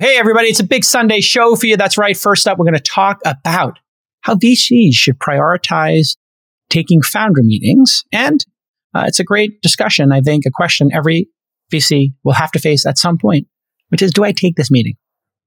Hey, 0.00 0.16
everybody, 0.16 0.46
it's 0.46 0.60
a 0.60 0.64
big 0.64 0.84
Sunday 0.84 1.20
show 1.20 1.56
for 1.56 1.66
you. 1.66 1.76
That's 1.76 1.98
right. 1.98 2.16
First 2.16 2.46
up, 2.46 2.56
we're 2.56 2.66
going 2.66 2.74
to 2.74 2.80
talk 2.80 3.18
about 3.24 3.80
how 4.20 4.36
VCs 4.36 4.92
should 4.92 5.18
prioritize 5.18 6.16
taking 6.70 7.02
founder 7.02 7.42
meetings. 7.42 8.04
And 8.12 8.46
uh, 8.94 9.06
it's 9.08 9.18
a 9.18 9.24
great 9.24 9.60
discussion. 9.60 10.12
I 10.12 10.20
think 10.20 10.46
a 10.46 10.52
question 10.52 10.90
every 10.94 11.28
VC 11.72 12.12
will 12.22 12.34
have 12.34 12.52
to 12.52 12.60
face 12.60 12.86
at 12.86 12.96
some 12.96 13.18
point, 13.18 13.48
which 13.88 14.00
is, 14.00 14.12
do 14.12 14.22
I 14.22 14.30
take 14.30 14.54
this 14.54 14.70
meeting? 14.70 14.94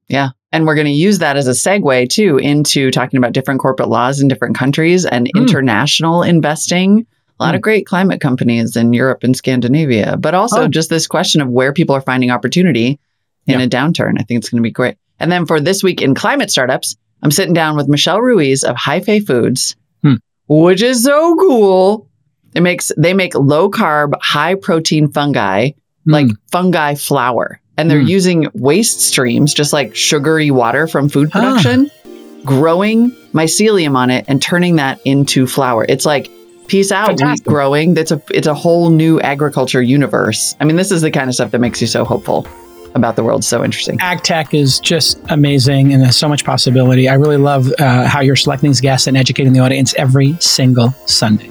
Yeah. 0.09 0.31
And 0.51 0.67
we're 0.67 0.75
going 0.75 0.85
to 0.85 0.91
use 0.91 1.19
that 1.19 1.37
as 1.37 1.47
a 1.47 1.51
segue 1.51 2.09
too 2.09 2.37
into 2.37 2.91
talking 2.91 3.19
about 3.19 3.31
different 3.31 3.61
corporate 3.61 3.87
laws 3.87 4.19
in 4.19 4.27
different 4.27 4.57
countries 4.57 5.05
and 5.05 5.27
mm. 5.27 5.39
international 5.39 6.23
investing. 6.23 7.07
A 7.39 7.43
lot 7.43 7.53
mm. 7.53 7.55
of 7.55 7.61
great 7.61 7.85
climate 7.85 8.19
companies 8.19 8.75
in 8.75 8.91
Europe 8.91 9.23
and 9.23 9.33
Scandinavia, 9.33 10.17
but 10.17 10.33
also 10.33 10.63
oh. 10.63 10.67
just 10.67 10.89
this 10.89 11.07
question 11.07 11.39
of 11.39 11.47
where 11.47 11.71
people 11.71 11.95
are 11.95 12.01
finding 12.01 12.31
opportunity 12.31 12.99
in 13.47 13.59
yeah. 13.59 13.65
a 13.65 13.69
downturn. 13.69 14.19
I 14.19 14.23
think 14.23 14.39
it's 14.39 14.49
going 14.49 14.61
to 14.61 14.67
be 14.67 14.71
great. 14.71 14.97
And 15.19 15.31
then 15.31 15.45
for 15.45 15.59
this 15.59 15.83
week 15.83 16.01
in 16.01 16.15
climate 16.15 16.49
startups, 16.49 16.95
I'm 17.23 17.31
sitting 17.31 17.53
down 17.53 17.75
with 17.75 17.87
Michelle 17.87 18.21
Ruiz 18.21 18.63
of 18.63 18.75
Hyfé 18.75 19.25
Foods, 19.25 19.75
hmm. 20.01 20.15
which 20.47 20.81
is 20.81 21.03
so 21.03 21.35
cool. 21.35 22.07
It 22.55 22.61
makes 22.61 22.91
they 22.97 23.13
make 23.13 23.35
low 23.35 23.69
carb, 23.69 24.13
high 24.21 24.55
protein 24.55 25.11
fungi, 25.11 25.71
hmm. 26.05 26.11
like 26.11 26.27
fungi 26.51 26.95
flour. 26.95 27.59
And 27.77 27.89
they're 27.89 28.01
hmm. 28.01 28.07
using 28.07 28.47
waste 28.53 29.01
streams, 29.01 29.53
just 29.53 29.73
like 29.73 29.95
sugary 29.95 30.51
water 30.51 30.87
from 30.87 31.09
food 31.09 31.31
production, 31.31 31.89
growing 32.43 33.11
mycelium 33.33 33.95
on 33.95 34.09
it 34.09 34.25
and 34.27 34.41
turning 34.41 34.75
that 34.77 34.99
into 35.05 35.47
flour. 35.47 35.85
It's 35.87 36.05
like 36.05 36.29
peace 36.67 36.91
out 36.91 37.07
Fantastic. 37.07 37.45
wheat 37.45 37.49
growing. 37.49 37.93
That's 37.93 38.11
a 38.11 38.21
it's 38.31 38.47
a 38.47 38.55
whole 38.55 38.89
new 38.89 39.21
agriculture 39.21 39.81
universe. 39.81 40.55
I 40.59 40.65
mean, 40.65 40.75
this 40.75 40.91
is 40.91 41.01
the 41.01 41.11
kind 41.11 41.29
of 41.29 41.35
stuff 41.35 41.51
that 41.51 41.59
makes 41.59 41.79
you 41.79 41.87
so 41.87 42.03
hopeful 42.03 42.47
about 42.95 43.15
the 43.15 43.23
world. 43.23 43.43
So 43.43 43.63
interesting. 43.63 43.99
Ag 44.01 44.23
tech 44.23 44.53
is 44.53 44.79
just 44.79 45.19
amazing 45.29 45.93
and 45.93 46.01
there's 46.01 46.17
so 46.17 46.27
much 46.27 46.43
possibility. 46.43 47.07
I 47.07 47.15
really 47.15 47.37
love 47.37 47.71
uh, 47.79 48.07
how 48.07 48.21
you're 48.21 48.35
selecting 48.35 48.69
these 48.69 48.81
guests 48.81 49.07
and 49.07 49.17
educating 49.17 49.53
the 49.53 49.59
audience 49.59 49.93
every 49.95 50.33
single 50.39 50.91
Sunday. 51.05 51.49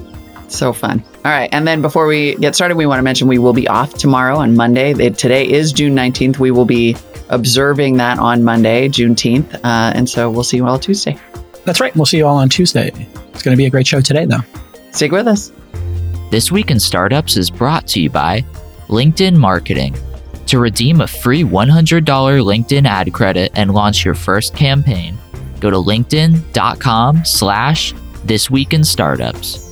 So 0.48 0.72
fun. 0.72 1.02
All 1.24 1.30
right. 1.30 1.48
And 1.52 1.66
then 1.66 1.80
before 1.80 2.06
we 2.06 2.34
get 2.36 2.54
started, 2.54 2.76
we 2.76 2.86
want 2.86 2.98
to 2.98 3.02
mention 3.02 3.28
we 3.28 3.38
will 3.38 3.52
be 3.52 3.68
off 3.68 3.94
tomorrow 3.94 4.36
on 4.36 4.56
Monday. 4.56 4.92
It, 4.92 5.16
today 5.16 5.48
is 5.48 5.72
June 5.72 5.94
19th. 5.94 6.38
We 6.38 6.50
will 6.50 6.64
be 6.64 6.96
observing 7.28 7.98
that 7.98 8.18
on 8.18 8.42
Monday, 8.42 8.88
Juneteenth. 8.88 9.54
Uh, 9.54 9.92
and 9.94 10.08
so 10.08 10.28
we'll 10.30 10.44
see 10.44 10.56
you 10.56 10.66
all 10.66 10.78
Tuesday. 10.78 11.16
That's 11.64 11.80
right. 11.80 11.94
We'll 11.94 12.06
see 12.06 12.16
you 12.16 12.26
all 12.26 12.36
on 12.36 12.48
Tuesday. 12.48 12.90
It's 13.32 13.42
going 13.42 13.54
to 13.54 13.56
be 13.56 13.66
a 13.66 13.70
great 13.70 13.86
show 13.86 14.00
today, 14.00 14.24
though. 14.24 14.40
Stick 14.90 15.12
with 15.12 15.28
us. 15.28 15.52
This 16.30 16.50
Week 16.50 16.70
in 16.70 16.80
Startups 16.80 17.36
is 17.36 17.50
brought 17.50 17.86
to 17.88 18.00
you 18.00 18.10
by 18.10 18.44
LinkedIn 18.88 19.36
Marketing. 19.36 19.94
To 20.50 20.58
redeem 20.58 21.00
a 21.00 21.06
free 21.06 21.44
$100 21.44 22.02
LinkedIn 22.02 22.84
ad 22.84 23.12
credit 23.12 23.52
and 23.54 23.72
launch 23.72 24.04
your 24.04 24.16
first 24.16 24.52
campaign, 24.56 25.16
go 25.60 25.70
to 25.70 25.76
linkedin.com 25.76 27.24
slash 27.24 27.94
this 28.24 28.50
week 28.50 28.74
in 28.74 28.82
startups. 28.82 29.70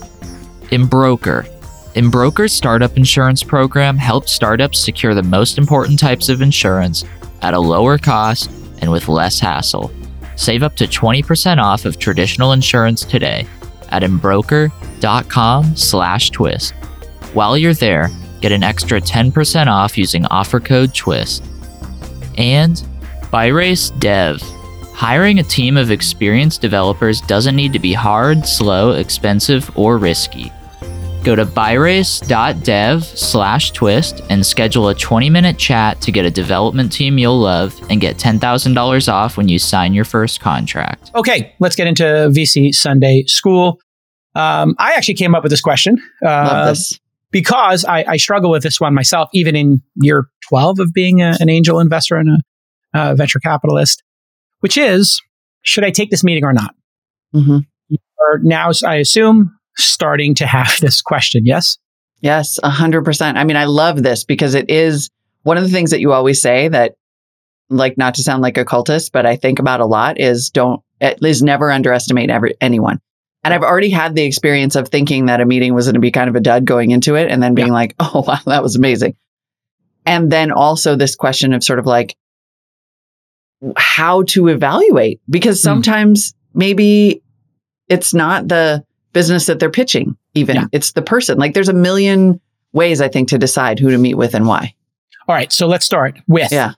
Embroker. 0.70 1.48
Embroker's 1.96 2.52
startup 2.52 2.96
insurance 2.96 3.42
program 3.42 3.98
helps 3.98 4.30
startups 4.30 4.78
secure 4.78 5.16
the 5.16 5.22
most 5.24 5.58
important 5.58 5.98
types 5.98 6.28
of 6.28 6.42
insurance 6.42 7.04
at 7.42 7.54
a 7.54 7.58
lower 7.58 7.98
cost 7.98 8.48
and 8.80 8.92
with 8.92 9.08
less 9.08 9.40
hassle. 9.40 9.90
Save 10.36 10.62
up 10.62 10.76
to 10.76 10.84
20% 10.84 11.60
off 11.60 11.86
of 11.86 11.98
traditional 11.98 12.52
insurance 12.52 13.04
today 13.04 13.48
at 13.88 14.04
embroker.com 14.04 15.74
slash 15.74 16.30
twist. 16.30 16.72
While 17.34 17.58
you're 17.58 17.74
there, 17.74 18.12
Get 18.40 18.52
an 18.52 18.62
extra 18.62 19.00
10% 19.00 19.66
off 19.66 19.98
using 19.98 20.24
offer 20.26 20.60
code 20.60 20.94
TWIST. 20.94 21.44
And 22.36 22.82
BairesDev. 23.32 24.40
Hiring 24.94 25.38
a 25.38 25.44
team 25.44 25.76
of 25.76 25.90
experienced 25.90 26.60
developers 26.60 27.20
doesn't 27.22 27.54
need 27.54 27.72
to 27.72 27.78
be 27.78 27.92
hard, 27.92 28.46
slow, 28.46 28.92
expensive, 28.92 29.70
or 29.76 29.96
risky. 29.96 30.52
Go 31.24 31.36
to 31.36 31.44
bairesdev 31.44 33.02
slash 33.02 33.72
twist 33.72 34.22
and 34.30 34.46
schedule 34.46 34.88
a 34.88 34.94
20 34.94 35.30
minute 35.30 35.58
chat 35.58 36.00
to 36.00 36.12
get 36.12 36.24
a 36.24 36.30
development 36.30 36.92
team 36.92 37.18
you'll 37.18 37.38
love 37.38 37.78
and 37.90 38.00
get 38.00 38.16
$10,000 38.16 39.12
off 39.12 39.36
when 39.36 39.48
you 39.48 39.58
sign 39.58 39.94
your 39.94 40.04
first 40.04 40.40
contract. 40.40 41.10
Okay, 41.14 41.54
let's 41.60 41.76
get 41.76 41.86
into 41.86 42.04
VC 42.04 42.72
Sunday 42.72 43.24
School. 43.26 43.80
Um, 44.34 44.74
I 44.78 44.94
actually 44.94 45.14
came 45.14 45.34
up 45.34 45.42
with 45.42 45.50
this 45.50 45.60
question. 45.60 46.00
Uh, 46.24 46.28
love 46.28 46.68
this 46.68 46.98
because 47.30 47.84
I, 47.84 48.04
I, 48.08 48.16
struggle 48.16 48.50
with 48.50 48.62
this 48.62 48.80
one 48.80 48.94
myself, 48.94 49.28
even 49.32 49.54
in 49.54 49.82
year 49.96 50.28
12 50.48 50.80
of 50.80 50.92
being 50.92 51.20
a, 51.20 51.36
an 51.40 51.48
angel 51.48 51.80
investor 51.80 52.16
and 52.16 52.30
a, 52.94 53.10
a, 53.10 53.16
venture 53.16 53.38
capitalist, 53.38 54.02
which 54.60 54.76
is, 54.76 55.20
should 55.62 55.84
I 55.84 55.90
take 55.90 56.10
this 56.10 56.24
meeting 56.24 56.44
or 56.44 56.52
not? 56.52 56.74
Mm-hmm. 57.34 57.58
You 57.88 57.98
are 58.20 58.38
now, 58.42 58.70
I 58.84 58.96
assume, 58.96 59.56
starting 59.76 60.34
to 60.36 60.46
have 60.46 60.76
this 60.80 61.02
question. 61.02 61.42
Yes. 61.44 61.78
Yes, 62.20 62.58
100%. 62.64 63.36
I 63.36 63.44
mean, 63.44 63.56
I 63.56 63.66
love 63.66 64.02
this 64.02 64.24
because 64.24 64.54
it 64.54 64.68
is 64.68 65.08
one 65.42 65.56
of 65.56 65.62
the 65.62 65.70
things 65.70 65.90
that 65.90 66.00
you 66.00 66.12
always 66.12 66.42
say 66.42 66.66
that, 66.68 66.94
like, 67.70 67.96
not 67.96 68.14
to 68.14 68.22
sound 68.22 68.42
like 68.42 68.58
a 68.58 68.64
cultist, 68.64 69.12
but 69.12 69.24
I 69.24 69.36
think 69.36 69.60
about 69.60 69.80
a 69.80 69.86
lot 69.86 70.18
is 70.18 70.50
don't, 70.50 70.82
is 71.00 71.42
never 71.42 71.70
underestimate 71.70 72.28
every, 72.28 72.54
anyone. 72.60 72.98
And 73.44 73.54
I've 73.54 73.62
already 73.62 73.90
had 73.90 74.14
the 74.14 74.24
experience 74.24 74.74
of 74.74 74.88
thinking 74.88 75.26
that 75.26 75.40
a 75.40 75.46
meeting 75.46 75.74
was 75.74 75.86
going 75.86 75.94
to 75.94 76.00
be 76.00 76.10
kind 76.10 76.28
of 76.28 76.36
a 76.36 76.40
dud 76.40 76.64
going 76.64 76.90
into 76.90 77.14
it 77.14 77.30
and 77.30 77.42
then 77.42 77.54
being 77.54 77.68
yeah. 77.68 77.74
like, 77.74 77.94
oh, 78.00 78.24
wow, 78.26 78.38
that 78.46 78.62
was 78.62 78.76
amazing. 78.76 79.16
And 80.04 80.30
then 80.30 80.50
also 80.50 80.96
this 80.96 81.14
question 81.14 81.52
of 81.52 81.62
sort 81.62 81.78
of 81.78 81.86
like 81.86 82.16
how 83.76 84.22
to 84.22 84.48
evaluate, 84.48 85.20
because 85.28 85.60
hmm. 85.60 85.64
sometimes 85.64 86.32
mm. 86.32 86.34
maybe 86.54 87.22
it's 87.88 88.14
not 88.14 88.48
the 88.48 88.84
business 89.12 89.46
that 89.46 89.58
they're 89.58 89.70
pitching, 89.70 90.16
even 90.34 90.56
yeah. 90.56 90.64
it's 90.72 90.92
the 90.92 91.02
person. 91.02 91.38
Like 91.38 91.54
there's 91.54 91.68
a 91.68 91.74
million 91.74 92.40
ways, 92.72 93.00
I 93.00 93.08
think, 93.08 93.28
to 93.28 93.38
decide 93.38 93.78
who 93.78 93.90
to 93.90 93.98
meet 93.98 94.14
with 94.14 94.34
and 94.34 94.46
why. 94.46 94.74
All 95.26 95.34
right. 95.34 95.52
So 95.52 95.66
let's 95.66 95.84
start 95.84 96.18
with 96.26 96.52
yeah. 96.52 96.72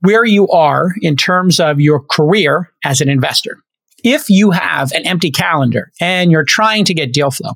where 0.00 0.24
you 0.24 0.48
are 0.48 0.92
in 1.02 1.16
terms 1.16 1.60
of 1.60 1.80
your 1.80 2.00
career 2.00 2.70
as 2.84 3.00
an 3.00 3.08
investor 3.08 3.58
if 4.04 4.28
you 4.28 4.50
have 4.50 4.92
an 4.92 5.06
empty 5.06 5.30
calendar 5.30 5.92
and 6.00 6.30
you're 6.30 6.44
trying 6.44 6.84
to 6.84 6.94
get 6.94 7.12
deal 7.12 7.30
flow, 7.30 7.52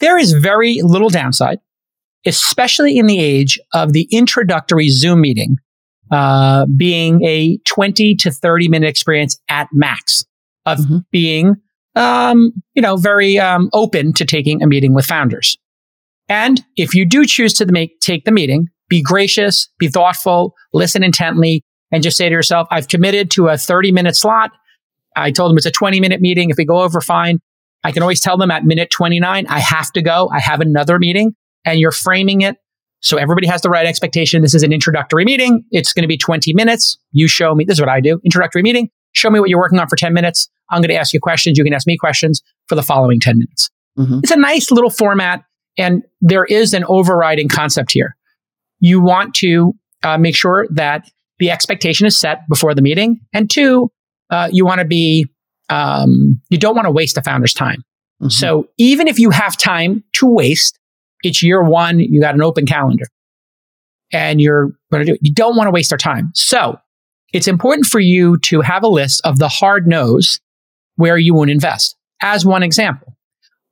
there 0.00 0.18
is 0.18 0.32
very 0.32 0.80
little 0.82 1.08
downside, 1.08 1.58
especially 2.26 2.98
in 2.98 3.06
the 3.06 3.18
age 3.18 3.58
of 3.72 3.92
the 3.92 4.08
introductory 4.10 4.88
Zoom 4.88 5.20
meeting 5.20 5.56
uh, 6.12 6.66
being 6.76 7.24
a 7.24 7.58
20 7.66 8.14
to 8.16 8.30
30 8.30 8.68
minute 8.68 8.88
experience 8.88 9.38
at 9.48 9.68
max 9.72 10.24
of 10.66 10.78
mm-hmm. 10.78 10.98
being, 11.10 11.54
um, 11.96 12.52
you 12.74 12.82
know, 12.82 12.96
very 12.96 13.38
um, 13.38 13.70
open 13.72 14.12
to 14.12 14.24
taking 14.24 14.62
a 14.62 14.66
meeting 14.66 14.92
with 14.92 15.06
founders. 15.06 15.56
And 16.28 16.62
if 16.76 16.94
you 16.94 17.04
do 17.04 17.24
choose 17.24 17.54
to 17.54 17.66
make, 17.66 17.98
take 18.00 18.24
the 18.24 18.30
meeting, 18.30 18.68
be 18.88 19.02
gracious, 19.02 19.68
be 19.78 19.88
thoughtful, 19.88 20.54
listen 20.72 21.02
intently, 21.02 21.64
and 21.90 22.02
just 22.02 22.16
say 22.16 22.28
to 22.28 22.32
yourself, 22.32 22.68
I've 22.70 22.88
committed 22.88 23.30
to 23.32 23.48
a 23.48 23.56
30 23.56 23.92
minute 23.92 24.16
slot. 24.16 24.50
I 25.16 25.30
told 25.30 25.50
them 25.50 25.56
it's 25.56 25.66
a 25.66 25.70
20 25.70 26.00
minute 26.00 26.20
meeting. 26.20 26.50
If 26.50 26.56
we 26.56 26.64
go 26.64 26.82
over, 26.82 27.00
fine. 27.00 27.40
I 27.84 27.92
can 27.92 28.02
always 28.02 28.20
tell 28.20 28.36
them 28.36 28.50
at 28.50 28.64
minute 28.64 28.90
29, 28.90 29.46
I 29.48 29.58
have 29.58 29.90
to 29.92 30.02
go. 30.02 30.30
I 30.32 30.40
have 30.40 30.60
another 30.60 30.98
meeting 30.98 31.34
and 31.64 31.80
you're 31.80 31.92
framing 31.92 32.42
it. 32.42 32.56
So 33.00 33.16
everybody 33.16 33.48
has 33.48 33.62
the 33.62 33.70
right 33.70 33.86
expectation. 33.86 34.42
This 34.42 34.54
is 34.54 34.62
an 34.62 34.72
introductory 34.72 35.24
meeting. 35.24 35.64
It's 35.72 35.92
going 35.92 36.02
to 36.02 36.08
be 36.08 36.16
20 36.16 36.54
minutes. 36.54 36.98
You 37.10 37.26
show 37.26 37.54
me. 37.54 37.64
This 37.64 37.78
is 37.78 37.80
what 37.80 37.88
I 37.88 38.00
do. 38.00 38.20
Introductory 38.24 38.62
meeting. 38.62 38.90
Show 39.12 39.28
me 39.28 39.40
what 39.40 39.48
you're 39.48 39.58
working 39.58 39.80
on 39.80 39.88
for 39.88 39.96
10 39.96 40.14
minutes. 40.14 40.48
I'm 40.70 40.80
going 40.80 40.88
to 40.88 40.94
ask 40.94 41.12
you 41.12 41.20
questions. 41.20 41.58
You 41.58 41.64
can 41.64 41.74
ask 41.74 41.86
me 41.86 41.96
questions 41.98 42.42
for 42.68 42.76
the 42.76 42.82
following 42.82 43.18
10 43.18 43.38
minutes. 43.38 43.70
Mm-hmm. 43.98 44.20
It's 44.22 44.30
a 44.30 44.36
nice 44.36 44.70
little 44.70 44.88
format. 44.88 45.42
And 45.76 46.02
there 46.20 46.44
is 46.44 46.74
an 46.74 46.84
overriding 46.86 47.48
concept 47.48 47.92
here. 47.92 48.16
You 48.78 49.00
want 49.00 49.34
to 49.36 49.74
uh, 50.04 50.18
make 50.18 50.36
sure 50.36 50.66
that 50.70 51.10
the 51.38 51.50
expectation 51.50 52.06
is 52.06 52.18
set 52.18 52.48
before 52.48 52.74
the 52.74 52.82
meeting. 52.82 53.20
And 53.32 53.50
two, 53.50 53.90
uh, 54.32 54.48
you 54.50 54.64
want 54.64 54.80
to 54.80 54.86
be, 54.86 55.28
um, 55.68 56.40
you 56.48 56.58
don't 56.58 56.74
want 56.74 56.86
to 56.86 56.90
waste 56.90 57.16
a 57.18 57.22
founder's 57.22 57.52
time. 57.52 57.84
Mm-hmm. 58.20 58.30
So 58.30 58.68
even 58.78 59.06
if 59.06 59.18
you 59.18 59.30
have 59.30 59.56
time 59.56 60.02
to 60.14 60.26
waste, 60.26 60.78
it's 61.22 61.42
year 61.42 61.62
one, 61.62 62.00
you 62.00 62.20
got 62.20 62.34
an 62.34 62.42
open 62.42 62.66
calendar 62.66 63.04
and 64.12 64.40
you're 64.40 64.72
going 64.90 65.04
to 65.04 65.04
do 65.04 65.12
it. 65.12 65.20
You 65.22 65.32
don't 65.32 65.54
want 65.56 65.68
to 65.68 65.70
waste 65.70 65.92
our 65.92 65.98
time. 65.98 66.30
So 66.34 66.78
it's 67.32 67.46
important 67.46 67.86
for 67.86 68.00
you 68.00 68.38
to 68.38 68.62
have 68.62 68.82
a 68.82 68.88
list 68.88 69.20
of 69.24 69.38
the 69.38 69.48
hard 69.48 69.86
no's 69.86 70.40
where 70.96 71.18
you 71.18 71.34
won't 71.34 71.50
invest. 71.50 71.96
As 72.22 72.44
one 72.44 72.62
example, 72.62 73.16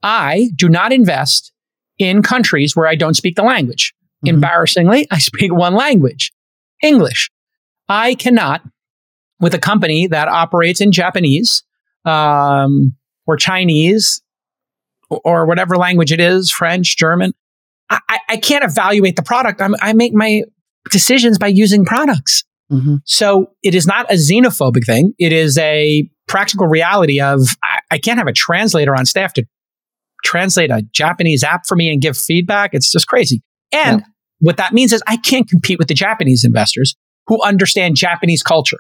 I 0.03 0.51
do 0.57 0.69
not 0.69 0.93
invest 0.93 1.53
in 1.99 2.23
countries 2.23 2.77
where 2.77 2.87
I 2.87 2.97
don't 2.97 3.15
speak 3.15 3.37
the 3.37 3.43
language. 3.43 3.95
Mm-hmm. 4.25 4.35
Embarrassingly, 4.35 5.07
I 5.11 5.19
speak 5.21 5.53
one 5.53 5.75
language, 5.75 6.33
English. 6.83 7.31
I 7.89 8.15
cannot 8.15 8.63
with 9.41 9.55
a 9.55 9.59
company 9.59 10.07
that 10.07 10.29
operates 10.29 10.81
in 10.81 10.93
Japanese 10.93 11.63
um, 12.05 12.95
or 13.27 13.37
Chinese 13.37 14.23
or 15.09 15.47
whatever 15.47 15.77
language 15.77 16.13
it 16.13 16.21
is, 16.21 16.51
French, 16.51 16.97
German. 16.97 17.33
I, 17.89 18.21
I 18.29 18.37
can't 18.37 18.63
evaluate 18.63 19.17
the 19.17 19.23
product. 19.23 19.61
I'm, 19.61 19.75
i 19.83 19.93
make 19.93 20.13
my 20.15 20.45
decisions 20.91 21.39
by 21.39 21.49
using 21.49 21.85
products. 21.85 22.45
Mm-hmm. 22.71 22.97
So 23.05 23.51
it 23.65 23.75
is 23.75 23.87
not 23.87 24.11
a 24.11 24.15
xenophobic 24.15 24.87
thing. 24.87 25.13
It 25.19 25.33
is 25.33 25.59
a 25.59 26.09
practical 26.29 26.69
reality 26.69 27.21
of 27.21 27.41
I, 27.65 27.81
I 27.91 27.99
can't 27.99 28.19
have 28.19 28.29
a 28.29 28.33
translator 28.33 28.95
on 28.95 29.07
staff 29.07 29.33
to 29.35 29.45
translate 30.23 30.71
a 30.71 30.83
Japanese 30.93 31.43
app 31.43 31.67
for 31.67 31.75
me 31.75 31.91
and 31.91 32.01
give 32.01 32.17
feedback. 32.17 32.71
It's 32.73 32.93
just 32.93 33.09
crazy. 33.09 33.43
And 33.73 34.05
what 34.39 34.57
that 34.59 34.73
means 34.73 34.93
is 34.93 35.03
I 35.07 35.17
can't 35.17 35.49
compete 35.49 35.79
with 35.79 35.89
the 35.89 35.95
Japanese 35.95 36.45
investors 36.45 36.95
who 37.27 37.43
understand 37.43 37.97
Japanese 37.97 38.43
culture. 38.43 38.79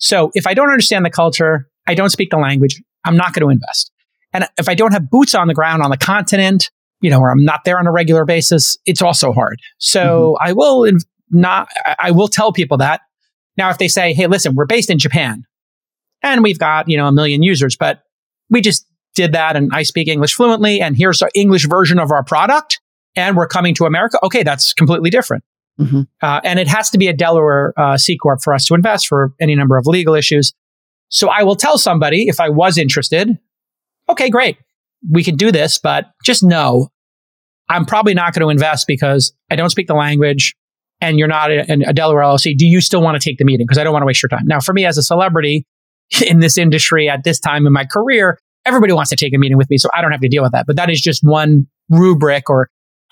So 0.00 0.30
if 0.34 0.46
I 0.46 0.54
don't 0.54 0.70
understand 0.70 1.04
the 1.04 1.10
culture, 1.10 1.68
I 1.86 1.94
don't 1.94 2.10
speak 2.10 2.30
the 2.30 2.38
language, 2.38 2.82
I'm 3.04 3.16
not 3.16 3.32
going 3.32 3.46
to 3.46 3.50
invest. 3.50 3.92
And 4.32 4.46
if 4.58 4.68
I 4.68 4.74
don't 4.74 4.92
have 4.92 5.10
boots 5.10 5.34
on 5.34 5.48
the 5.48 5.54
ground 5.54 5.82
on 5.82 5.90
the 5.90 5.96
continent, 5.96 6.70
you 7.00 7.10
know, 7.10 7.20
or 7.20 7.30
I'm 7.30 7.44
not 7.44 7.64
there 7.64 7.78
on 7.78 7.86
a 7.86 7.92
regular 7.92 8.24
basis, 8.24 8.76
it's 8.86 9.02
also 9.02 9.32
hard. 9.32 9.58
So 9.78 10.34
mm-hmm. 10.40 10.48
I 10.48 10.52
will 10.52 10.80
inv- 10.80 11.04
not, 11.30 11.68
I 11.98 12.10
will 12.10 12.28
tell 12.28 12.52
people 12.52 12.78
that. 12.78 13.00
Now, 13.56 13.70
if 13.70 13.78
they 13.78 13.88
say, 13.88 14.12
Hey, 14.12 14.26
listen, 14.26 14.54
we're 14.54 14.66
based 14.66 14.90
in 14.90 14.98
Japan 14.98 15.44
and 16.22 16.42
we've 16.42 16.58
got, 16.58 16.88
you 16.88 16.96
know, 16.96 17.06
a 17.06 17.12
million 17.12 17.42
users, 17.42 17.76
but 17.76 18.02
we 18.48 18.60
just 18.60 18.86
did 19.14 19.32
that 19.32 19.56
and 19.56 19.70
I 19.72 19.82
speak 19.82 20.08
English 20.08 20.34
fluently 20.34 20.80
and 20.80 20.96
here's 20.96 21.20
our 21.22 21.30
English 21.34 21.66
version 21.68 21.98
of 21.98 22.10
our 22.10 22.24
product 22.24 22.80
and 23.16 23.36
we're 23.36 23.48
coming 23.48 23.74
to 23.74 23.84
America. 23.84 24.18
Okay. 24.22 24.42
That's 24.42 24.72
completely 24.72 25.10
different. 25.10 25.44
Mm-hmm. 25.80 26.02
Uh, 26.20 26.40
and 26.44 26.58
it 26.58 26.68
has 26.68 26.90
to 26.90 26.98
be 26.98 27.08
a 27.08 27.12
Delaware 27.12 27.72
uh, 27.76 27.96
C 27.96 28.16
Corp 28.16 28.40
for 28.42 28.52
us 28.54 28.66
to 28.66 28.74
invest 28.74 29.08
for 29.08 29.32
any 29.40 29.54
number 29.54 29.76
of 29.76 29.86
legal 29.86 30.14
issues. 30.14 30.52
So 31.08 31.28
I 31.28 31.42
will 31.42 31.56
tell 31.56 31.78
somebody 31.78 32.28
if 32.28 32.38
I 32.38 32.48
was 32.50 32.78
interested, 32.78 33.38
okay, 34.08 34.30
great. 34.30 34.58
We 35.10 35.24
can 35.24 35.36
do 35.36 35.50
this, 35.50 35.78
but 35.78 36.06
just 36.24 36.42
know 36.42 36.88
I'm 37.68 37.86
probably 37.86 38.14
not 38.14 38.34
going 38.34 38.46
to 38.46 38.50
invest 38.50 38.86
because 38.86 39.32
I 39.50 39.56
don't 39.56 39.70
speak 39.70 39.86
the 39.86 39.94
language 39.94 40.54
and 41.00 41.18
you're 41.18 41.28
not 41.28 41.50
a, 41.50 41.88
a 41.88 41.92
Delaware 41.92 42.22
LLC. 42.22 42.56
Do 42.56 42.66
you 42.66 42.80
still 42.80 43.00
want 43.00 43.20
to 43.20 43.26
take 43.26 43.38
the 43.38 43.44
meeting? 43.44 43.66
Because 43.66 43.78
I 43.78 43.84
don't 43.84 43.92
want 43.92 44.02
to 44.02 44.06
waste 44.06 44.22
your 44.22 44.28
time. 44.28 44.46
Now, 44.46 44.60
for 44.60 44.72
me 44.72 44.84
as 44.84 44.98
a 44.98 45.02
celebrity 45.02 45.64
in 46.26 46.40
this 46.40 46.58
industry 46.58 47.08
at 47.08 47.24
this 47.24 47.40
time 47.40 47.66
in 47.66 47.72
my 47.72 47.84
career, 47.84 48.38
everybody 48.66 48.92
wants 48.92 49.10
to 49.10 49.16
take 49.16 49.34
a 49.34 49.38
meeting 49.38 49.56
with 49.56 49.70
me. 49.70 49.78
So 49.78 49.88
I 49.94 50.02
don't 50.02 50.12
have 50.12 50.20
to 50.20 50.28
deal 50.28 50.42
with 50.42 50.52
that. 50.52 50.66
But 50.66 50.76
that 50.76 50.90
is 50.90 51.00
just 51.00 51.22
one 51.22 51.66
rubric 51.88 52.50
or 52.50 52.68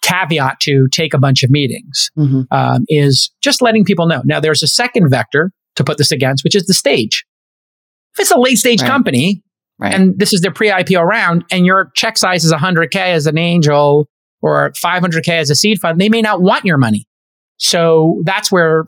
caveat 0.09 0.61
to 0.61 0.89
take 0.91 1.15
a 1.15 1.19
bunch 1.19 1.43
of 1.43 1.51
meetings 1.51 2.11
mm-hmm. 2.17 2.43
um, 2.51 2.85
is 2.89 3.31
just 3.43 3.61
letting 3.61 3.85
people 3.85 4.07
know. 4.07 4.23
Now, 4.25 4.41
there's 4.41 4.63
a 4.63 4.67
second 4.67 5.11
vector 5.11 5.51
to 5.77 5.85
put 5.85 5.99
this 5.99 6.11
against, 6.11 6.45
which 6.45 6.55
is 6.55 6.67
the 6.67 6.75
stage. 6.75 7.25
If 8.15 8.23
it's 8.23 8.31
a 8.31 8.39
late 8.39 8.59
stage 8.59 8.81
right. 8.83 8.91
company 8.91 9.43
right. 9.79 9.95
and 9.95 10.19
this 10.19 10.33
is 10.33 10.41
their 10.41 10.53
pre 10.53 10.71
IPO 10.71 11.05
round 11.05 11.45
and 11.51 11.67
your 11.67 11.91
check 11.95 12.19
size 12.19 12.45
is 12.45 12.53
100K 12.53 12.97
as 12.97 13.27
an 13.27 13.39
angel 13.39 14.09
or 14.41 14.73
500K 14.73 15.29
as 15.29 15.51
a 15.51 15.55
seed 15.55 15.79
fund, 15.81 16.01
they 16.01 16.09
may 16.09 16.23
not 16.23 16.41
want 16.41 16.65
your 16.65 16.79
money. 16.79 17.07
So 17.59 18.23
that's 18.25 18.51
where 18.51 18.87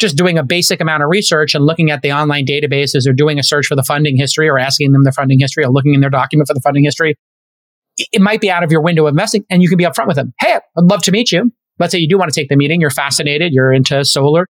just 0.00 0.16
doing 0.16 0.36
a 0.36 0.42
basic 0.42 0.80
amount 0.80 1.02
of 1.02 1.08
research 1.08 1.54
and 1.54 1.64
looking 1.64 1.90
at 1.90 2.02
the 2.02 2.12
online 2.12 2.44
databases 2.44 3.06
or 3.06 3.12
doing 3.12 3.38
a 3.38 3.42
search 3.42 3.66
for 3.66 3.76
the 3.76 3.84
funding 3.84 4.16
history 4.16 4.48
or 4.48 4.58
asking 4.58 4.92
them 4.92 5.04
the 5.04 5.12
funding 5.12 5.38
history 5.38 5.64
or 5.64 5.70
looking 5.70 5.94
in 5.94 6.00
their 6.00 6.10
document 6.10 6.48
for 6.48 6.54
the 6.54 6.60
funding 6.60 6.82
history 6.82 7.14
it 7.98 8.20
might 8.20 8.40
be 8.40 8.50
out 8.50 8.62
of 8.62 8.70
your 8.70 8.82
window 8.82 9.06
of 9.06 9.12
investing 9.12 9.44
and 9.50 9.62
you 9.62 9.68
can 9.68 9.78
be 9.78 9.84
upfront 9.84 10.06
with 10.06 10.16
them. 10.16 10.32
Hey, 10.40 10.54
I'd 10.54 10.84
love 10.84 11.02
to 11.02 11.12
meet 11.12 11.32
you. 11.32 11.50
Let's 11.78 11.92
say 11.92 11.98
you 11.98 12.08
do 12.08 12.18
want 12.18 12.32
to 12.32 12.38
take 12.40 12.48
the 12.48 12.56
meeting. 12.56 12.80
You're 12.80 12.90
fascinated. 12.90 13.52
You're 13.52 13.72
into 13.72 14.04
solar. 14.04 14.40
And 14.40 14.46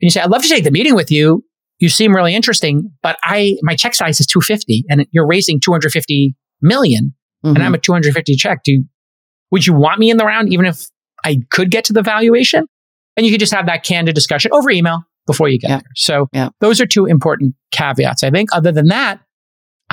you 0.00 0.10
say, 0.10 0.20
I'd 0.20 0.30
love 0.30 0.42
to 0.42 0.48
take 0.48 0.64
the 0.64 0.70
meeting 0.70 0.94
with 0.94 1.10
you. 1.10 1.44
You 1.78 1.88
seem 1.88 2.14
really 2.14 2.34
interesting, 2.34 2.92
but 3.02 3.18
I, 3.24 3.56
my 3.62 3.74
check 3.74 3.94
size 3.94 4.20
is 4.20 4.26
250 4.26 4.84
and 4.88 5.06
you're 5.10 5.26
raising 5.26 5.58
250 5.58 6.34
million 6.60 7.14
mm-hmm. 7.44 7.56
and 7.56 7.64
I'm 7.64 7.74
a 7.74 7.78
250 7.78 8.36
check. 8.36 8.62
Do, 8.62 8.84
would 9.50 9.66
you 9.66 9.74
want 9.74 9.98
me 9.98 10.10
in 10.10 10.16
the 10.16 10.24
round 10.24 10.52
even 10.52 10.66
if 10.66 10.86
I 11.24 11.38
could 11.50 11.70
get 11.70 11.84
to 11.86 11.92
the 11.92 12.02
valuation? 12.02 12.66
And 13.16 13.26
you 13.26 13.32
could 13.32 13.40
just 13.40 13.52
have 13.52 13.66
that 13.66 13.82
candid 13.82 14.14
discussion 14.14 14.52
over 14.54 14.70
email 14.70 15.02
before 15.26 15.48
you 15.48 15.58
get 15.58 15.70
yeah. 15.70 15.76
there. 15.78 15.90
So 15.96 16.28
yeah. 16.32 16.48
those 16.60 16.80
are 16.80 16.86
two 16.86 17.06
important 17.06 17.54
caveats. 17.70 18.22
I 18.22 18.30
think 18.30 18.50
other 18.52 18.72
than 18.72 18.86
that, 18.86 19.20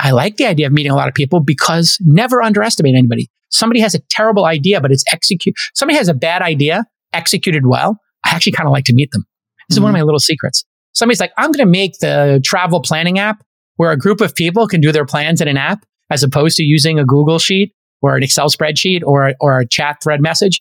I 0.02 0.12
like 0.12 0.36
the 0.36 0.46
idea 0.46 0.66
of 0.66 0.72
meeting 0.72 0.90
a 0.90 0.96
lot 0.96 1.08
of 1.08 1.14
people 1.14 1.40
because 1.40 1.98
never 2.00 2.42
underestimate 2.42 2.94
anybody. 2.94 3.28
Somebody 3.50 3.80
has 3.80 3.94
a 3.94 4.00
terrible 4.10 4.46
idea, 4.46 4.80
but 4.80 4.90
it's 4.90 5.04
execute. 5.12 5.54
Somebody 5.74 5.98
has 5.98 6.08
a 6.08 6.14
bad 6.14 6.42
idea 6.42 6.84
executed 7.12 7.66
well. 7.66 7.98
I 8.24 8.30
actually 8.30 8.52
kind 8.52 8.66
of 8.66 8.72
like 8.72 8.84
to 8.84 8.94
meet 8.94 9.10
them. 9.12 9.24
This 9.68 9.76
mm-hmm. 9.76 9.80
is 9.80 9.80
one 9.80 9.90
of 9.90 9.94
mm-hmm. 9.94 10.00
my 10.00 10.04
little 10.04 10.20
secrets. 10.20 10.64
Somebody's 10.92 11.20
like, 11.20 11.32
I'm 11.36 11.52
going 11.52 11.64
to 11.64 11.70
make 11.70 11.98
the 12.00 12.40
travel 12.44 12.80
planning 12.80 13.18
app 13.18 13.42
where 13.76 13.92
a 13.92 13.98
group 13.98 14.20
of 14.20 14.34
people 14.34 14.66
can 14.66 14.80
do 14.80 14.92
their 14.92 15.04
plans 15.04 15.40
in 15.40 15.48
an 15.48 15.56
app 15.56 15.84
as 16.10 16.22
opposed 16.22 16.56
to 16.56 16.62
using 16.62 16.98
a 16.98 17.04
Google 17.04 17.38
sheet 17.38 17.72
or 18.02 18.16
an 18.16 18.22
Excel 18.22 18.48
spreadsheet 18.48 19.02
or, 19.04 19.32
or 19.40 19.60
a 19.60 19.66
chat 19.66 19.98
thread 20.02 20.20
message. 20.20 20.60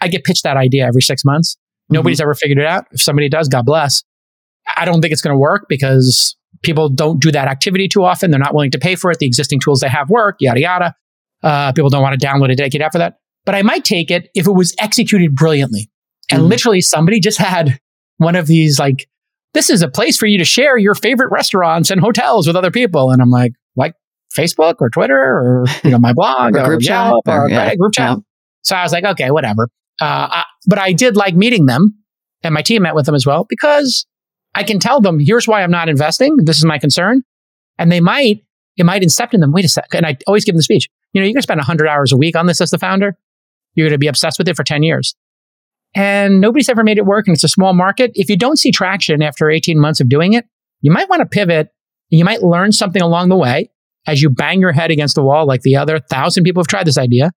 I 0.00 0.08
get 0.08 0.24
pitched 0.24 0.44
that 0.44 0.56
idea 0.56 0.86
every 0.86 1.02
six 1.02 1.24
months. 1.24 1.54
Mm-hmm. 1.54 1.94
Nobody's 1.94 2.20
ever 2.20 2.34
figured 2.34 2.58
it 2.58 2.66
out. 2.66 2.86
If 2.92 3.02
somebody 3.02 3.28
does, 3.28 3.48
God 3.48 3.66
bless. 3.66 4.02
I 4.76 4.84
don't 4.84 5.00
think 5.00 5.12
it's 5.12 5.22
going 5.22 5.34
to 5.34 5.38
work 5.38 5.66
because 5.68 6.36
people 6.62 6.88
don't 6.88 7.20
do 7.20 7.30
that 7.32 7.48
activity 7.48 7.88
too 7.88 8.04
often. 8.04 8.30
They're 8.30 8.40
not 8.40 8.54
willing 8.54 8.70
to 8.72 8.78
pay 8.78 8.94
for 8.94 9.10
it. 9.10 9.18
The 9.18 9.26
existing 9.26 9.60
tools 9.60 9.80
they 9.80 9.88
have 9.88 10.10
work, 10.10 10.36
yada, 10.40 10.60
yada. 10.60 10.94
Uh, 11.42 11.72
people 11.72 11.90
don't 11.90 12.02
want 12.02 12.18
to 12.18 12.24
download 12.26 12.52
a 12.52 12.56
dedicated 12.56 12.84
app 12.84 12.92
for 12.92 12.98
that. 12.98 13.16
But 13.44 13.54
I 13.54 13.62
might 13.62 13.84
take 13.84 14.10
it 14.10 14.28
if 14.34 14.46
it 14.46 14.52
was 14.52 14.74
executed 14.78 15.34
brilliantly. 15.34 15.90
And 16.30 16.42
mm 16.42 16.48
literally 16.48 16.80
somebody 16.80 17.20
just 17.20 17.38
had 17.38 17.78
one 18.18 18.36
of 18.36 18.46
these 18.46 18.78
like, 18.78 19.08
this 19.54 19.68
is 19.68 19.82
a 19.82 19.88
place 19.88 20.16
for 20.16 20.26
you 20.26 20.38
to 20.38 20.44
share 20.44 20.78
your 20.78 20.94
favorite 20.94 21.30
restaurants 21.30 21.90
and 21.90 22.00
hotels 22.00 22.46
with 22.46 22.56
other 22.56 22.70
people. 22.70 23.10
And 23.10 23.20
I'm 23.20 23.30
like, 23.30 23.52
like 23.76 23.94
Facebook 24.34 24.76
or 24.80 24.88
Twitter 24.88 25.14
or, 25.14 25.64
you 25.84 25.90
know, 25.90 25.98
my 25.98 26.12
blog 26.16 26.56
or, 26.56 26.60
or, 26.60 26.66
group 26.66 26.82
chat 26.82 27.12
or, 27.26 27.48
yeah. 27.50 27.74
group 27.74 27.92
chat. 27.92 28.10
Yeah. 28.10 28.16
So 28.62 28.76
I 28.76 28.82
was 28.82 28.92
like, 28.92 29.04
okay, 29.04 29.30
whatever. 29.30 29.68
Uh, 30.00 30.28
I, 30.30 30.44
but 30.66 30.78
I 30.78 30.92
did 30.92 31.16
like 31.16 31.34
meeting 31.34 31.66
them 31.66 32.02
and 32.42 32.54
my 32.54 32.62
team 32.62 32.82
met 32.82 32.94
with 32.94 33.06
them 33.06 33.14
as 33.14 33.26
well 33.26 33.44
because 33.48 34.06
I 34.54 34.64
can 34.64 34.78
tell 34.78 35.00
them, 35.00 35.18
here's 35.18 35.48
why 35.48 35.62
I'm 35.62 35.70
not 35.70 35.88
investing. 35.88 36.36
This 36.44 36.58
is 36.58 36.64
my 36.64 36.78
concern. 36.78 37.22
And 37.78 37.90
they 37.90 38.00
might, 38.00 38.44
it 38.76 38.84
might 38.84 39.02
incept 39.02 39.34
in 39.34 39.40
them, 39.40 39.52
wait 39.52 39.64
a 39.64 39.68
sec. 39.68 39.94
And 39.94 40.06
I 40.06 40.16
always 40.26 40.44
give 40.44 40.54
them 40.54 40.58
the 40.58 40.64
speech. 40.64 40.88
You 41.12 41.20
know, 41.20 41.26
you're 41.26 41.32
going 41.32 41.40
to 41.40 41.42
spend 41.42 41.58
100 41.58 41.88
hours 41.88 42.12
a 42.12 42.16
week 42.16 42.36
on 42.36 42.46
this 42.46 42.60
as 42.60 42.70
the 42.70 42.78
founder. 42.78 43.16
You're 43.74 43.86
going 43.86 43.94
to 43.94 43.98
be 43.98 44.08
obsessed 44.08 44.38
with 44.38 44.48
it 44.48 44.56
for 44.56 44.64
10 44.64 44.82
years. 44.82 45.14
And 45.94 46.40
nobody's 46.40 46.68
ever 46.68 46.84
made 46.84 46.98
it 46.98 47.06
work. 47.06 47.26
And 47.26 47.34
it's 47.34 47.44
a 47.44 47.48
small 47.48 47.74
market. 47.74 48.12
If 48.14 48.28
you 48.28 48.36
don't 48.36 48.58
see 48.58 48.70
traction 48.70 49.22
after 49.22 49.50
18 49.50 49.78
months 49.78 50.00
of 50.00 50.08
doing 50.08 50.34
it, 50.34 50.46
you 50.80 50.90
might 50.90 51.08
want 51.08 51.20
to 51.20 51.26
pivot. 51.26 51.68
You 52.10 52.24
might 52.24 52.42
learn 52.42 52.72
something 52.72 53.02
along 53.02 53.28
the 53.28 53.36
way 53.36 53.70
as 54.06 54.20
you 54.20 54.30
bang 54.30 54.60
your 54.60 54.72
head 54.72 54.90
against 54.90 55.14
the 55.14 55.22
wall 55.22 55.46
like 55.46 55.62
the 55.62 55.76
other 55.76 55.98
thousand 55.98 56.44
people 56.44 56.60
have 56.60 56.66
tried 56.66 56.86
this 56.86 56.98
idea. 56.98 57.30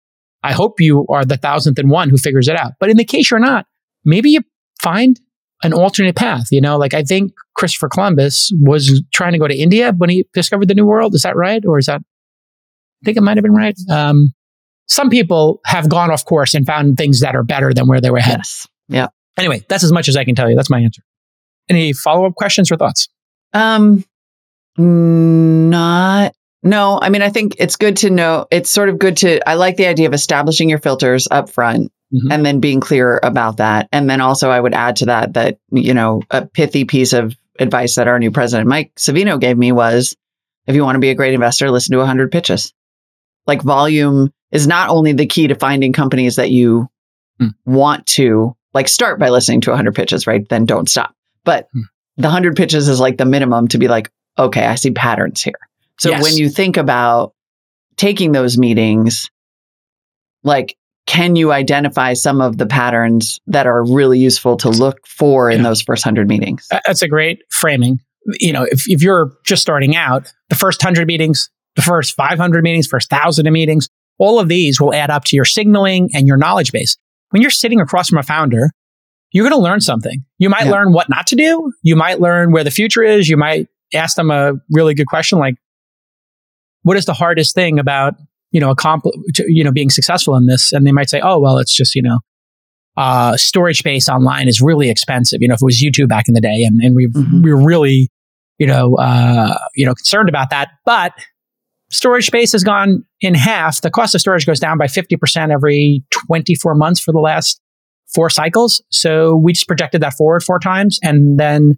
I 0.44 0.54
hope 0.54 0.80
you 0.80 1.06
are 1.10 1.26
the 1.26 1.38
thousandth 1.38 1.80
and 1.80 1.90
one 1.90 2.10
who 2.10 2.18
figures 2.18 2.48
it 2.48 2.58
out. 2.58 2.74
But 2.80 2.90
in 2.90 2.98
the 2.98 3.06
case 3.06 3.32
you're 3.32 3.40
not, 3.40 3.66
maybe 4.04 4.32
you 4.32 4.42
find 4.82 5.20
an 5.63 5.74
alternate 5.74 6.16
path. 6.16 6.48
You 6.52 6.62
know, 6.62 6.78
like 6.78 6.94
I 6.94 7.04
think 7.04 7.34
Christopher 7.56 7.90
Columbus 7.90 8.52
was 8.62 9.04
trying 9.13 9.34
to 9.34 9.40
go 9.40 9.48
to 9.48 9.56
India 9.56 9.94
when 9.98 10.10
he 10.10 10.25
discovered 10.34 10.68
the 10.68 10.75
New 10.75 10.86
World. 10.86 11.15
Is 11.15 11.22
that 11.22 11.36
right? 11.36 11.63
Or 11.65 11.80
is 11.80 11.86
that, 11.86 12.01
I 12.01 13.06
think 13.06 13.18
it 13.18 13.24
might 13.24 13.38
have 13.38 13.44
been 13.44 13.56
right. 13.56 13.77
Um, 13.89 14.34
some 14.88 15.10
people 15.10 15.62
have 15.65 15.89
gone 15.89 16.12
off 16.12 16.25
course 16.25 16.53
and 16.53 16.65
found 16.65 16.98
things 16.98 17.22
that 17.22 17.36
are 17.36 17.44
better 17.44 17.74
than 17.74 17.88
where 17.88 18.01
they 18.01 18.12
were 18.12 18.20
headed. 18.20 18.39
Yes. 18.39 18.68
Yeah. 18.88 19.08
Anyway, 19.38 19.63
that's 19.68 19.84
as 19.84 19.91
much 19.91 20.08
as 20.08 20.15
I 20.15 20.24
can 20.24 20.36
tell 20.36 20.50
you. 20.50 20.56
That's 20.56 20.70
my 20.70 20.80
answer. 20.80 21.01
Any 21.70 21.94
follow 21.94 22.25
up 22.25 22.36
questions 22.36 22.72
or 22.72 22.77
thoughts? 22.77 23.10
Um, 23.53 24.03
not 24.77 26.34
no, 26.65 27.00
I 27.00 27.10
mean, 27.10 27.22
I 27.22 27.30
think 27.30 27.56
it's 27.60 27.75
good 27.75 27.96
to 27.98 28.10
know. 28.10 28.48
It's 28.50 28.72
sort 28.72 28.89
of 28.89 28.98
good 28.98 29.18
to, 29.18 29.48
I 29.48 29.53
like 29.53 29.77
the 29.77 29.86
idea 29.86 30.08
of 30.08 30.15
establishing 30.15 30.68
your 30.68 30.80
filters 30.80 31.27
up 31.30 31.48
front 31.48 31.91
mm-hmm. 32.14 32.32
and 32.32 32.46
then 32.46 32.60
being 32.60 32.80
clear 32.80 33.20
about 33.24 33.58
that. 33.58 33.88
And 33.92 34.10
then 34.10 34.22
also, 34.22 34.50
I 34.50 34.60
would 34.60 34.74
add 34.74 34.98
to 34.98 35.06
that 35.06 35.34
that, 35.34 35.60
you 35.72 35.94
know, 35.94 36.22
a 36.32 36.46
pithy 36.46 36.86
piece 36.86 37.14
of 37.14 37.36
advice 37.60 37.96
that 37.96 38.08
our 38.08 38.20
new 38.20 38.32
president, 38.32 38.68
Mike 38.68 38.94
Savino, 38.96 39.40
gave 39.40 39.58
me 39.58 39.72
was 39.72 40.16
if 40.68 40.76
you 40.76 40.84
want 40.84 40.96
to 40.96 41.00
be 41.00 41.10
a 41.10 41.16
great 41.16 41.34
investor, 41.34 41.70
listen 41.70 41.92
to 41.92 42.00
100 42.00 42.32
pitches. 42.32 42.74
Like 43.48 43.62
volume 43.62 44.32
is 44.52 44.68
not 44.68 44.90
only 44.90 45.14
the 45.14 45.28
key 45.28 45.48
to 45.48 45.56
finding 45.56 45.94
companies 45.94 46.38
that 46.38 46.50
you 46.50 46.88
mm. 47.40 47.52
want 47.66 48.06
to 48.08 48.56
like 48.74 48.88
start 48.88 49.20
by 49.20 49.30
listening 49.30 49.62
to 49.62 49.70
100 49.70 49.96
pitches, 49.96 50.28
right? 50.28 50.48
Then 50.50 50.66
don't 50.66 50.90
stop. 50.90 51.14
But 51.44 51.68
mm. 51.76 51.84
the 52.18 52.28
100 52.28 52.56
pitches 52.56 52.88
is 52.88 53.00
like 53.00 53.18
the 53.18 53.26
minimum 53.26 53.68
to 53.70 53.78
be 53.78 53.88
like, 53.88 54.12
okay, 54.38 54.66
I 54.66 54.76
see 54.76 54.92
patterns 54.92 55.44
here. 55.44 55.54
So 56.00 56.10
yes. 56.10 56.24
when 56.24 56.36
you 56.36 56.50
think 56.50 56.78
about 56.78 57.34
taking 57.96 58.32
those 58.32 58.58
meetings, 58.58 59.30
like, 60.44 60.76
can 61.08 61.36
you 61.36 61.52
identify 61.52 62.14
some 62.14 62.42
of 62.42 62.58
the 62.58 62.66
patterns 62.66 63.40
that 63.48 63.68
are 63.68 63.86
really 63.86 64.20
useful 64.20 64.58
to 64.58 64.70
look 64.70 65.06
for 65.08 65.50
in 65.50 65.58
yeah. 65.58 65.64
those 65.64 65.82
first 65.82 66.06
100 66.06 66.28
meetings? 66.28 66.68
That's 66.86 67.02
a 67.02 67.08
great 67.08 67.44
framing. 67.52 68.00
You 68.40 68.54
know, 68.54 68.64
if, 68.64 68.84
if 68.88 69.04
you're 69.04 69.32
just 69.46 69.62
starting 69.62 69.96
out, 69.96 70.32
the 70.50 70.56
first 70.56 70.84
100 70.84 71.06
meetings, 71.06 71.50
the 71.76 71.84
first 71.84 72.16
500 72.16 72.64
meetings, 72.64 72.88
first 72.88 73.12
1,000 73.12 73.52
meetings, 73.52 73.88
all 74.18 74.40
of 74.40 74.48
these 74.48 74.82
will 74.82 74.94
add 74.94 75.12
up 75.12 75.26
to 75.26 75.36
your 75.36 75.46
signaling 75.46 76.10
and 76.14 76.26
your 76.26 76.38
knowledge 76.38 76.72
base. 76.72 76.98
When 77.30 77.42
you're 77.42 77.52
sitting 77.52 77.82
across 77.82 78.10
from 78.10 78.18
a 78.18 78.24
founder, 78.24 78.72
you're 79.32 79.48
going 79.48 79.60
to 79.60 79.64
learn 79.64 79.82
something. 79.82 80.24
You 80.38 80.50
might 80.50 80.66
yeah. 80.66 80.72
learn 80.72 80.94
what 80.94 81.10
not 81.10 81.28
to 81.28 81.36
do. 81.36 81.72
You 81.84 81.96
might 81.96 82.20
learn 82.20 82.52
where 82.52 82.64
the 82.64 82.72
future 82.72 83.04
is. 83.04 83.30
You 83.30 83.38
might 83.38 83.68
ask 83.94 84.16
them 84.16 84.32
a 84.32 84.54
really 84.72 84.94
good 84.94 85.08
question 85.08 85.38
like, 85.38 85.56
what 86.84 86.98
is 86.98 87.06
the 87.06 87.14
hardest 87.14 87.54
thing 87.54 87.78
about 87.78 88.16
you 88.56 88.62
know 88.62 88.72
accompli- 88.72 89.12
you 89.48 89.64
know 89.64 89.72
being 89.72 89.90
successful 89.90 90.36
in 90.36 90.48
this 90.48 90.72
and 90.72 90.88
they 90.88 90.94
might 90.94 91.10
say 91.10 91.20
oh 91.22 91.38
well 91.38 91.58
it's 91.58 91.76
just 91.76 91.94
you 91.94 92.02
know 92.02 92.20
uh, 92.98 93.36
storage 93.36 93.80
space 93.80 94.08
online 94.08 94.48
is 94.48 94.62
really 94.62 94.90
expensive. 94.90 95.42
You 95.42 95.48
know, 95.48 95.56
if 95.56 95.62
it 95.62 95.66
was 95.66 95.84
YouTube 95.84 96.08
back 96.08 96.28
in 96.28 96.34
the 96.34 96.42
day, 96.42 96.64
and, 96.64 96.80
and 96.82 96.96
we 96.96 97.08
mm-hmm. 97.08 97.42
we 97.42 97.54
were 97.54 97.64
really, 97.64 98.10
you 98.58 98.68
know, 98.68 98.96
uh, 98.96 99.58
you 99.76 99.86
know, 99.86 99.94
concerned 99.94 100.30
about 100.30 100.50
that. 100.52 100.70
But 100.86 101.12
storage 101.90 102.26
space 102.26 102.52
has 102.54 102.64
gone 102.64 103.04
in 103.22 103.34
half. 103.34 103.82
The 103.82 103.92
cost 103.92 104.16
of 104.16 104.22
storage 104.22 104.46
goes 104.46 104.60
down 104.60 104.78
by 104.78 104.88
fifty 104.88 105.18
percent 105.18 105.52
every 105.52 106.04
twenty 106.12 106.56
four 106.56 106.76
months 106.76 107.00
for 107.00 107.12
the 107.12 107.20
last 107.20 107.60
four 108.14 108.30
cycles. 108.30 108.82
So 108.92 109.36
we 109.36 109.54
just 109.54 109.68
projected 109.68 110.02
that 110.02 110.14
forward 110.14 110.44
four 110.44 110.60
times, 110.60 111.00
and 111.04 111.38
then 111.38 111.78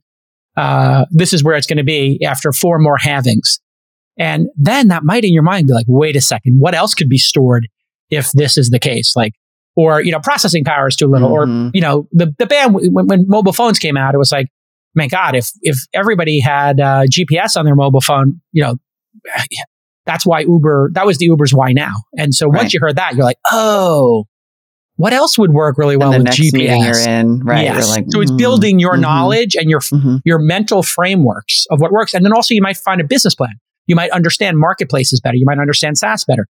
uh, 0.56 1.06
this 1.10 1.34
is 1.34 1.44
where 1.44 1.56
it's 1.56 1.68
going 1.68 1.78
to 1.78 1.84
be 1.84 2.24
after 2.24 2.52
four 2.52 2.78
more 2.78 2.98
halvings. 2.98 3.60
And 4.18 4.48
then 4.56 4.88
that 4.88 5.04
might 5.04 5.24
in 5.24 5.34
your 5.34 5.44
mind 5.44 5.68
be 5.68 5.74
like, 5.74 5.86
wait 5.88 6.16
a 6.16 6.22
second, 6.22 6.60
what 6.60 6.74
else 6.74 6.94
could 6.94 7.10
be 7.10 7.18
stored 7.18 7.68
if 8.10 8.32
this 8.32 8.58
is 8.58 8.70
the 8.70 8.80
case? 8.80 9.14
Like, 9.16 9.34
or, 9.76 10.02
you 10.02 10.12
know, 10.12 10.20
processing 10.20 10.64
power 10.64 10.88
is 10.88 10.96
too 10.96 11.08
little, 11.08 11.30
mm-hmm. 11.30 11.68
or, 11.68 11.72
you 11.74 11.82
know, 11.82 12.08
the, 12.12 12.34
the 12.40 12.48
band, 12.48 12.74
when, 12.74 13.06
when, 13.06 13.26
mobile 13.28 13.54
phones 13.54 13.78
came 13.78 13.96
out, 13.96 14.16
it 14.16 14.18
was 14.18 14.32
like, 14.32 14.48
man, 14.96 15.08
God, 15.08 15.36
if, 15.36 15.52
if 15.62 15.78
everybody 15.94 16.40
had 16.40 16.80
uh, 16.80 17.04
GPS 17.04 17.56
on 17.56 17.66
their 17.66 17.76
mobile 17.76 18.02
phone, 18.02 18.42
you 18.52 18.64
know, 18.64 18.76
that's 20.08 20.26
why 20.26 20.40
Uber, 20.40 20.92
that 20.94 21.06
was 21.06 21.20
the 21.20 21.26
Uber's 21.26 21.54
why 21.54 21.74
now. 21.74 21.94
And 22.18 22.34
so 22.34 22.48
right. 22.48 22.62
once 22.62 22.74
you 22.74 22.80
heard 22.80 22.96
that, 22.96 23.14
you're 23.14 23.26
like, 23.26 23.38
oh, 23.52 24.26
what 24.98 25.14
else 25.14 25.38
would 25.38 25.54
work 25.54 25.78
really 25.78 25.96
well 25.96 26.10
with 26.10 26.26
GPS? 26.26 26.84
You're 26.84 27.08
in, 27.08 27.42
right? 27.42 27.66
Yes. 27.66 27.88
Like, 27.90 28.06
so 28.10 28.20
it's 28.20 28.32
mm-hmm. 28.32 28.38
building 28.38 28.80
your 28.80 28.94
mm-hmm. 28.94 29.02
knowledge 29.02 29.56
and 29.56 29.70
your 29.70 29.80
mm-hmm. 29.80 30.18
your 30.26 30.40
mental 30.40 30.82
frameworks 30.82 31.68
of 31.70 31.80
what 31.80 31.92
works, 31.92 32.16
and 32.16 32.26
then 32.26 32.34
also 32.34 32.56
you 32.56 32.64
might 32.64 32.78
find 32.78 33.00
a 33.00 33.04
business 33.04 33.36
plan. 33.36 33.54
You 33.88 33.96
might 33.96 34.12
understand 34.12 34.58
marketplaces 34.60 35.20
better. 35.20 35.36
You 35.36 35.46
might 35.46 35.60
understand 35.60 35.98
SaaS 35.98 36.24
better. 36.25 36.46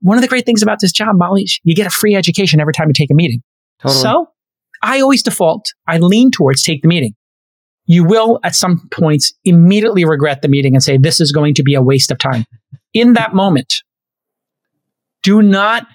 One 0.00 0.18
of 0.18 0.22
the 0.22 0.28
great 0.28 0.46
things 0.46 0.62
about 0.62 0.80
this 0.80 0.92
job, 0.92 1.16
Molly, 1.16 1.46
you 1.62 1.74
get 1.74 1.86
a 1.86 1.90
free 1.90 2.14
education 2.14 2.60
every 2.60 2.74
time 2.74 2.88
you 2.88 2.92
take 2.94 3.10
a 3.10 3.14
meeting. 3.14 3.42
Totally. 3.80 4.00
So 4.00 4.28
I 4.82 5.00
always 5.00 5.22
default, 5.22 5.72
I 5.88 5.98
lean 5.98 6.30
towards 6.30 6.62
take 6.62 6.82
the 6.82 6.88
meeting. 6.88 7.14
You 7.86 8.04
will 8.04 8.38
at 8.44 8.54
some 8.54 8.88
points 8.90 9.32
immediately 9.44 10.04
regret 10.04 10.42
the 10.42 10.48
meeting 10.48 10.74
and 10.74 10.82
say, 10.82 10.98
this 10.98 11.20
is 11.20 11.32
going 11.32 11.54
to 11.54 11.62
be 11.62 11.74
a 11.74 11.82
waste 11.82 12.10
of 12.10 12.18
time. 12.18 12.44
In 12.92 13.14
that 13.14 13.34
moment, 13.34 13.82
do 15.22 15.42
not 15.42 15.86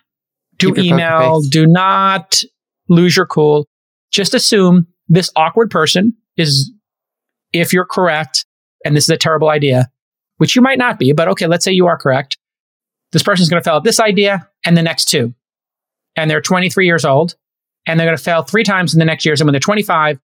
do 0.58 0.74
email, 0.75 1.41
do 1.50 1.65
not 1.67 2.41
lose 2.89 3.15
your 3.15 3.25
cool. 3.25 3.67
Just 4.12 4.34
assume 4.34 4.88
this 5.08 5.31
awkward 5.36 5.69
person 5.69 6.13
is, 6.36 6.72
if 7.53 7.74
you're 7.74 7.86
correct, 7.86 8.46
and 8.84 8.96
this 8.96 9.05
is 9.05 9.10
a 9.10 9.17
terrible 9.17 9.50
idea, 9.50 9.88
which 10.39 10.55
you 10.55 10.62
might 10.62 10.77
not 10.77 10.98
be, 10.98 11.13
but 11.13 11.27
okay, 11.27 11.48
let's 11.48 11.63
say 11.63 11.72
you 11.72 11.86
are 11.86 11.98
correct. 11.98 12.38
This 13.12 13.24
person's 13.24 13.50
going 13.50 13.62
to 13.62 13.63
fail 13.63 13.77
at 13.77 13.84
this 13.84 14.00
idea 14.00 14.48
and 14.65 14.75
the 14.75 14.81
next 14.81 15.05
two. 15.05 15.34
And 16.15 16.29
they're 16.29 16.41
23 16.41 16.86
years 16.86 17.05
old 17.05 17.36
and 17.86 18.00
they're 18.00 18.08
going 18.08 18.17
to 18.17 18.24
fail 18.24 18.41
three 18.41 18.63
times 18.63 18.93
in 18.93 19.00
the 19.00 19.05
next 19.05 19.25
years. 19.25 19.41
And 19.41 19.48
when 19.48 19.53
they're 19.53 19.60
25, 19.60 20.19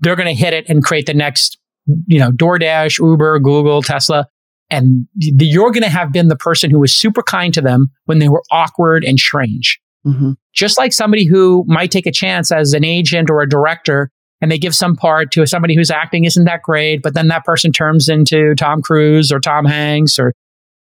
they're 0.00 0.16
going 0.16 0.28
to 0.28 0.34
hit 0.34 0.52
it 0.52 0.68
and 0.68 0.82
create 0.82 1.06
the 1.06 1.14
next, 1.14 1.58
you 2.06 2.18
know, 2.18 2.30
DoorDash, 2.32 2.98
Uber, 2.98 3.38
Google, 3.40 3.82
Tesla. 3.82 4.26
And 4.68 5.06
you're 5.16 5.70
going 5.70 5.82
to 5.82 5.88
have 5.88 6.12
been 6.12 6.28
the 6.28 6.36
person 6.36 6.70
who 6.70 6.80
was 6.80 6.92
super 6.92 7.22
kind 7.22 7.54
to 7.54 7.60
them 7.60 7.88
when 8.06 8.18
they 8.18 8.28
were 8.28 8.42
awkward 8.50 9.04
and 9.04 9.18
strange. 9.18 9.80
Mm-hmm. 10.06 10.32
Just 10.52 10.76
like 10.76 10.92
somebody 10.92 11.24
who 11.24 11.64
might 11.68 11.90
take 11.90 12.06
a 12.06 12.12
chance 12.12 12.50
as 12.50 12.72
an 12.72 12.84
agent 12.84 13.30
or 13.30 13.42
a 13.42 13.48
director 13.48 14.10
and 14.42 14.50
they 14.50 14.58
give 14.58 14.74
some 14.74 14.96
part 14.96 15.30
to 15.30 15.46
somebody 15.46 15.76
who's 15.76 15.90
acting 15.90 16.24
isn't 16.24 16.44
that 16.44 16.62
great, 16.62 17.00
but 17.00 17.14
then 17.14 17.28
that 17.28 17.44
person 17.44 17.70
turns 17.72 18.08
into 18.08 18.54
Tom 18.56 18.82
Cruise 18.82 19.30
or 19.30 19.38
Tom 19.38 19.64
Hanks 19.64 20.18
or 20.18 20.34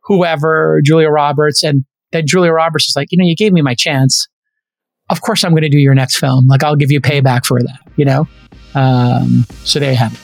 whoever, 0.05 0.81
Julia 0.83 1.11
Roberts, 1.11 1.63
and 1.63 1.85
then 2.13 2.27
Julia 2.27 2.51
Roberts 2.51 2.89
is 2.89 2.97
like, 2.97 3.13
you 3.13 3.19
know, 3.19 3.27
you 3.27 3.37
gave 3.37 3.53
me 3.53 3.61
my 3.61 3.75
chance. 3.75 4.27
Of 5.11 5.21
course, 5.21 5.45
I'm 5.45 5.51
going 5.51 5.63
to 5.63 5.69
do 5.69 5.79
your 5.79 5.95
next 5.95 6.17
film. 6.17 6.47
Like, 6.47 6.65
I'll 6.65 6.77
give 6.77 6.91
you 6.91 7.01
payback 7.01 7.45
for 7.45 7.61
that, 7.61 7.79
you 7.97 8.07
know? 8.07 8.27
Um, 8.75 9.45
so 9.65 9.79
there 9.79 9.91
you 9.91 9.99
have 9.99 10.15
it. 10.15 10.21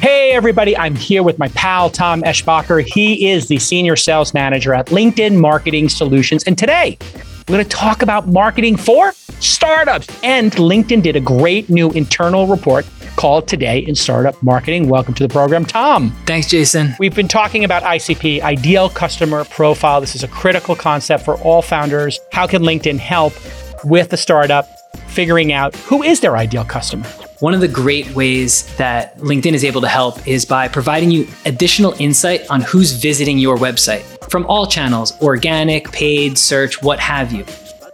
Hey, 0.00 0.32
everybody, 0.32 0.76
I'm 0.76 0.96
here 0.96 1.22
with 1.22 1.38
my 1.38 1.48
pal, 1.48 1.88
Tom 1.88 2.22
Eschbacher. 2.22 2.84
He 2.84 3.30
is 3.30 3.46
the 3.46 3.58
senior 3.58 3.94
sales 3.94 4.34
manager 4.34 4.74
at 4.74 4.86
LinkedIn 4.86 5.36
Marketing 5.38 5.88
Solutions. 5.88 6.42
And 6.44 6.58
today, 6.58 6.98
we're 7.48 7.54
going 7.54 7.64
to 7.64 7.70
talk 7.70 8.02
about 8.02 8.26
marketing 8.26 8.76
for 8.76 9.12
startups. 9.44 10.08
And 10.22 10.52
LinkedIn 10.52 11.02
did 11.02 11.16
a 11.16 11.20
great 11.20 11.68
new 11.70 11.90
internal 11.92 12.46
report 12.46 12.86
called 13.16 13.46
Today 13.46 13.78
in 13.78 13.94
Startup 13.94 14.40
Marketing. 14.42 14.88
Welcome 14.88 15.14
to 15.14 15.26
the 15.26 15.32
program, 15.32 15.64
Tom. 15.64 16.10
Thanks, 16.26 16.48
Jason. 16.48 16.94
We've 16.98 17.14
been 17.14 17.28
talking 17.28 17.64
about 17.64 17.82
ICP, 17.82 18.40
Ideal 18.40 18.88
Customer 18.88 19.44
Profile. 19.44 20.00
This 20.00 20.14
is 20.14 20.22
a 20.22 20.28
critical 20.28 20.74
concept 20.74 21.24
for 21.24 21.36
all 21.38 21.62
founders. 21.62 22.18
How 22.32 22.46
can 22.46 22.62
LinkedIn 22.62 22.98
help 22.98 23.32
with 23.84 24.10
the 24.10 24.16
startup 24.16 24.68
figuring 25.08 25.52
out 25.52 25.76
who 25.76 26.02
is 26.02 26.20
their 26.20 26.36
ideal 26.36 26.64
customer? 26.64 27.06
One 27.40 27.54
of 27.54 27.60
the 27.60 27.68
great 27.68 28.14
ways 28.14 28.74
that 28.76 29.18
LinkedIn 29.18 29.52
is 29.52 29.64
able 29.64 29.80
to 29.82 29.88
help 29.88 30.26
is 30.26 30.44
by 30.44 30.66
providing 30.68 31.10
you 31.10 31.26
additional 31.44 31.94
insight 31.98 32.48
on 32.50 32.62
who's 32.62 32.92
visiting 32.92 33.38
your 33.38 33.56
website 33.56 34.02
from 34.30 34.46
all 34.46 34.66
channels 34.66 35.12
organic, 35.20 35.90
paid, 35.92 36.38
search, 36.38 36.82
what 36.82 36.98
have 37.00 37.32
you. 37.32 37.44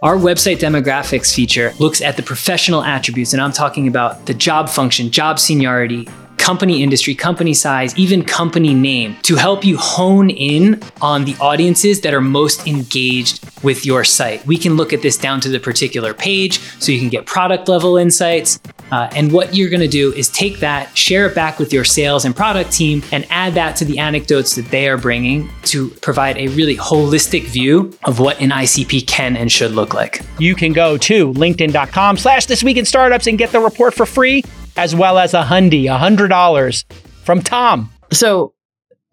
Our 0.03 0.15
website 0.15 0.57
demographics 0.57 1.31
feature 1.31 1.73
looks 1.77 2.01
at 2.01 2.17
the 2.17 2.23
professional 2.23 2.83
attributes, 2.83 3.33
and 3.33 3.41
I'm 3.41 3.51
talking 3.51 3.87
about 3.87 4.25
the 4.25 4.33
job 4.33 4.67
function, 4.67 5.11
job 5.11 5.37
seniority, 5.37 6.07
company 6.41 6.81
industry, 6.81 7.13
company 7.13 7.53
size, 7.53 7.95
even 7.97 8.23
company 8.23 8.73
name 8.73 9.15
to 9.21 9.35
help 9.35 9.63
you 9.63 9.77
hone 9.77 10.29
in 10.31 10.81
on 10.99 11.23
the 11.23 11.35
audiences 11.39 12.01
that 12.01 12.13
are 12.15 12.21
most 12.21 12.67
engaged 12.67 13.47
with 13.63 13.85
your 13.85 14.03
site. 14.03 14.45
We 14.47 14.57
can 14.57 14.75
look 14.75 14.91
at 14.91 15.03
this 15.03 15.17
down 15.17 15.39
to 15.41 15.49
the 15.49 15.59
particular 15.59 16.15
page 16.15 16.59
so 16.79 16.91
you 16.91 16.99
can 16.99 17.09
get 17.09 17.27
product 17.27 17.69
level 17.69 17.95
insights. 17.95 18.59
Uh, 18.91 19.07
and 19.15 19.31
what 19.31 19.55
you're 19.55 19.69
going 19.69 19.81
to 19.81 19.87
do 19.87 20.11
is 20.13 20.29
take 20.29 20.59
that, 20.59 20.97
share 20.97 21.27
it 21.27 21.35
back 21.35 21.59
with 21.59 21.71
your 21.71 21.85
sales 21.85 22.25
and 22.25 22.35
product 22.35 22.71
team, 22.71 23.01
and 23.11 23.25
add 23.29 23.53
that 23.53 23.75
to 23.77 23.85
the 23.85 23.99
anecdotes 23.99 24.55
that 24.55 24.65
they 24.69 24.89
are 24.89 24.97
bringing 24.97 25.49
to 25.63 25.89
provide 26.01 26.37
a 26.37 26.47
really 26.49 26.75
holistic 26.75 27.43
view 27.43 27.95
of 28.03 28.19
what 28.19 28.41
an 28.41 28.49
ICP 28.49 29.07
can 29.07 29.37
and 29.37 29.49
should 29.49 29.71
look 29.71 29.93
like. 29.93 30.21
You 30.39 30.55
can 30.55 30.73
go 30.73 30.97
to 30.97 31.31
linkedin.com 31.33 32.17
slash 32.17 32.47
this 32.47 32.63
week 32.63 32.77
in 32.77 32.85
startups 32.85 33.27
and 33.27 33.37
get 33.37 33.51
the 33.51 33.59
report 33.59 33.93
for 33.93 34.05
free 34.05 34.43
as 34.77 34.95
well 34.95 35.17
as 35.17 35.33
a 35.33 35.43
hundy, 35.43 35.87
a 35.87 35.97
hundred 35.97 36.29
dollars 36.29 36.85
from 37.23 37.41
Tom. 37.41 37.91
So 38.11 38.53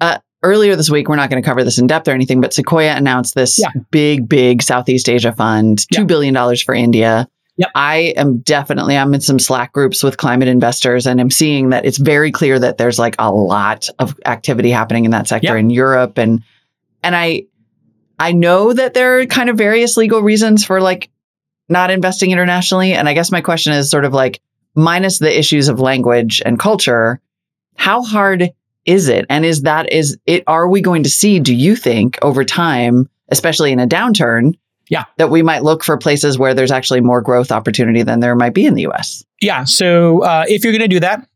uh, 0.01 0.19
earlier 0.43 0.77
this 0.77 0.91
week, 0.91 1.09
we're 1.09 1.17
not 1.17 1.31
going 1.31 1.43
to 1.43 1.47
cover 1.47 1.65
this 1.65 1.79
in 1.79 1.87
depth 1.87 2.09
or 2.09 2.13
anything, 2.13 2.41
but 2.41 2.53
Sequoia 2.53 2.95
announced 2.95 3.35
this 3.35 3.59
yeah. 3.59 3.71
big, 3.91 4.29
big 4.29 4.63
Southeast 4.63 5.09
Asia 5.09 5.33
fund, 5.33 5.87
two 5.93 6.03
yeah. 6.03 6.07
billion 6.07 6.35
dollars 6.35 6.63
for 6.63 6.75
India. 6.75 7.29
Yep. 7.59 7.71
I 7.75 7.97
am 8.17 8.39
definitely 8.39 8.97
I'm 8.97 9.13
in 9.15 9.21
some 9.21 9.41
Slack 9.41 9.73
groups 9.73 10.05
with 10.05 10.17
climate 10.17 10.47
investors 10.47 11.09
and 11.09 11.21
I'm 11.21 11.31
seeing 11.31 11.71
that 11.71 11.85
it's 11.85 11.99
very 11.99 12.31
clear 12.31 12.57
that 12.57 12.79
there's 12.79 13.01
like 13.01 13.17
a 13.19 13.33
lot 13.33 13.89
of 13.99 14.17
activity 14.25 14.71
happening 14.71 15.05
in 15.05 15.11
that 15.11 15.27
sector 15.27 15.49
yep. 15.49 15.59
in 15.59 15.71
Europe 15.71 16.19
and 16.19 16.45
and 17.03 17.17
I 17.17 17.47
I 18.17 18.31
know 18.31 18.73
that 18.73 18.95
there 18.95 19.19
are 19.19 19.27
kind 19.27 19.51
of 19.51 19.57
various 19.57 19.97
legal 19.97 20.23
reasons 20.23 20.65
for 20.65 20.81
like 20.81 21.11
not 21.69 21.91
investing 21.91 22.31
internationally 22.31 22.93
and 22.93 23.09
I 23.09 23.15
guess 23.15 23.33
my 23.33 23.41
question 23.41 23.73
is 23.73 23.91
sort 23.91 24.05
of 24.05 24.15
like 24.15 24.41
minus 24.79 25.19
the 25.19 25.39
issues 25.39 25.69
of 25.69 25.81
language 25.81 26.41
and 26.45 26.59
culture, 26.59 27.21
how 27.77 28.03
hard 28.03 28.51
is 28.87 29.09
it? 29.09 29.27
And 29.29 29.45
is 29.45 29.63
that 29.63 29.93
is 29.93 30.17
it 30.27 30.45
are 30.47 30.69
we 30.69 30.81
going 30.81 31.03
to 31.03 31.11
see, 31.11 31.41
do 31.41 31.55
you 31.55 31.77
think, 31.77 32.19
over 32.23 32.45
time, 32.45 33.09
especially 33.29 33.73
in 33.73 33.81
a 33.81 33.87
downturn, 33.87 34.55
yeah. 34.89 35.05
That 35.19 35.31
we 35.31 35.43
might 35.43 35.63
look 35.63 35.85
for 35.85 35.97
places 35.99 36.39
where 36.39 36.55
there's 36.55 36.71
actually 36.71 37.01
more 37.01 37.21
growth 37.21 37.53
opportunity 37.53 38.03
than 38.03 38.21
there 38.21 38.35
might 38.35 38.55
be 38.55 38.67
in 38.67 38.75
the 38.75 38.87
US. 38.87 39.25
Yeah. 39.41 39.65
So 39.65 40.23
uh, 40.23 40.45
if 40.49 40.65
you're 40.65 40.73
going 40.73 40.81
to 40.81 40.89
do 40.89 41.01
that, 41.01 41.29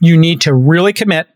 you 0.00 0.16
need 0.18 0.42
to 0.42 0.54
really 0.54 0.92
commit. 0.92 1.26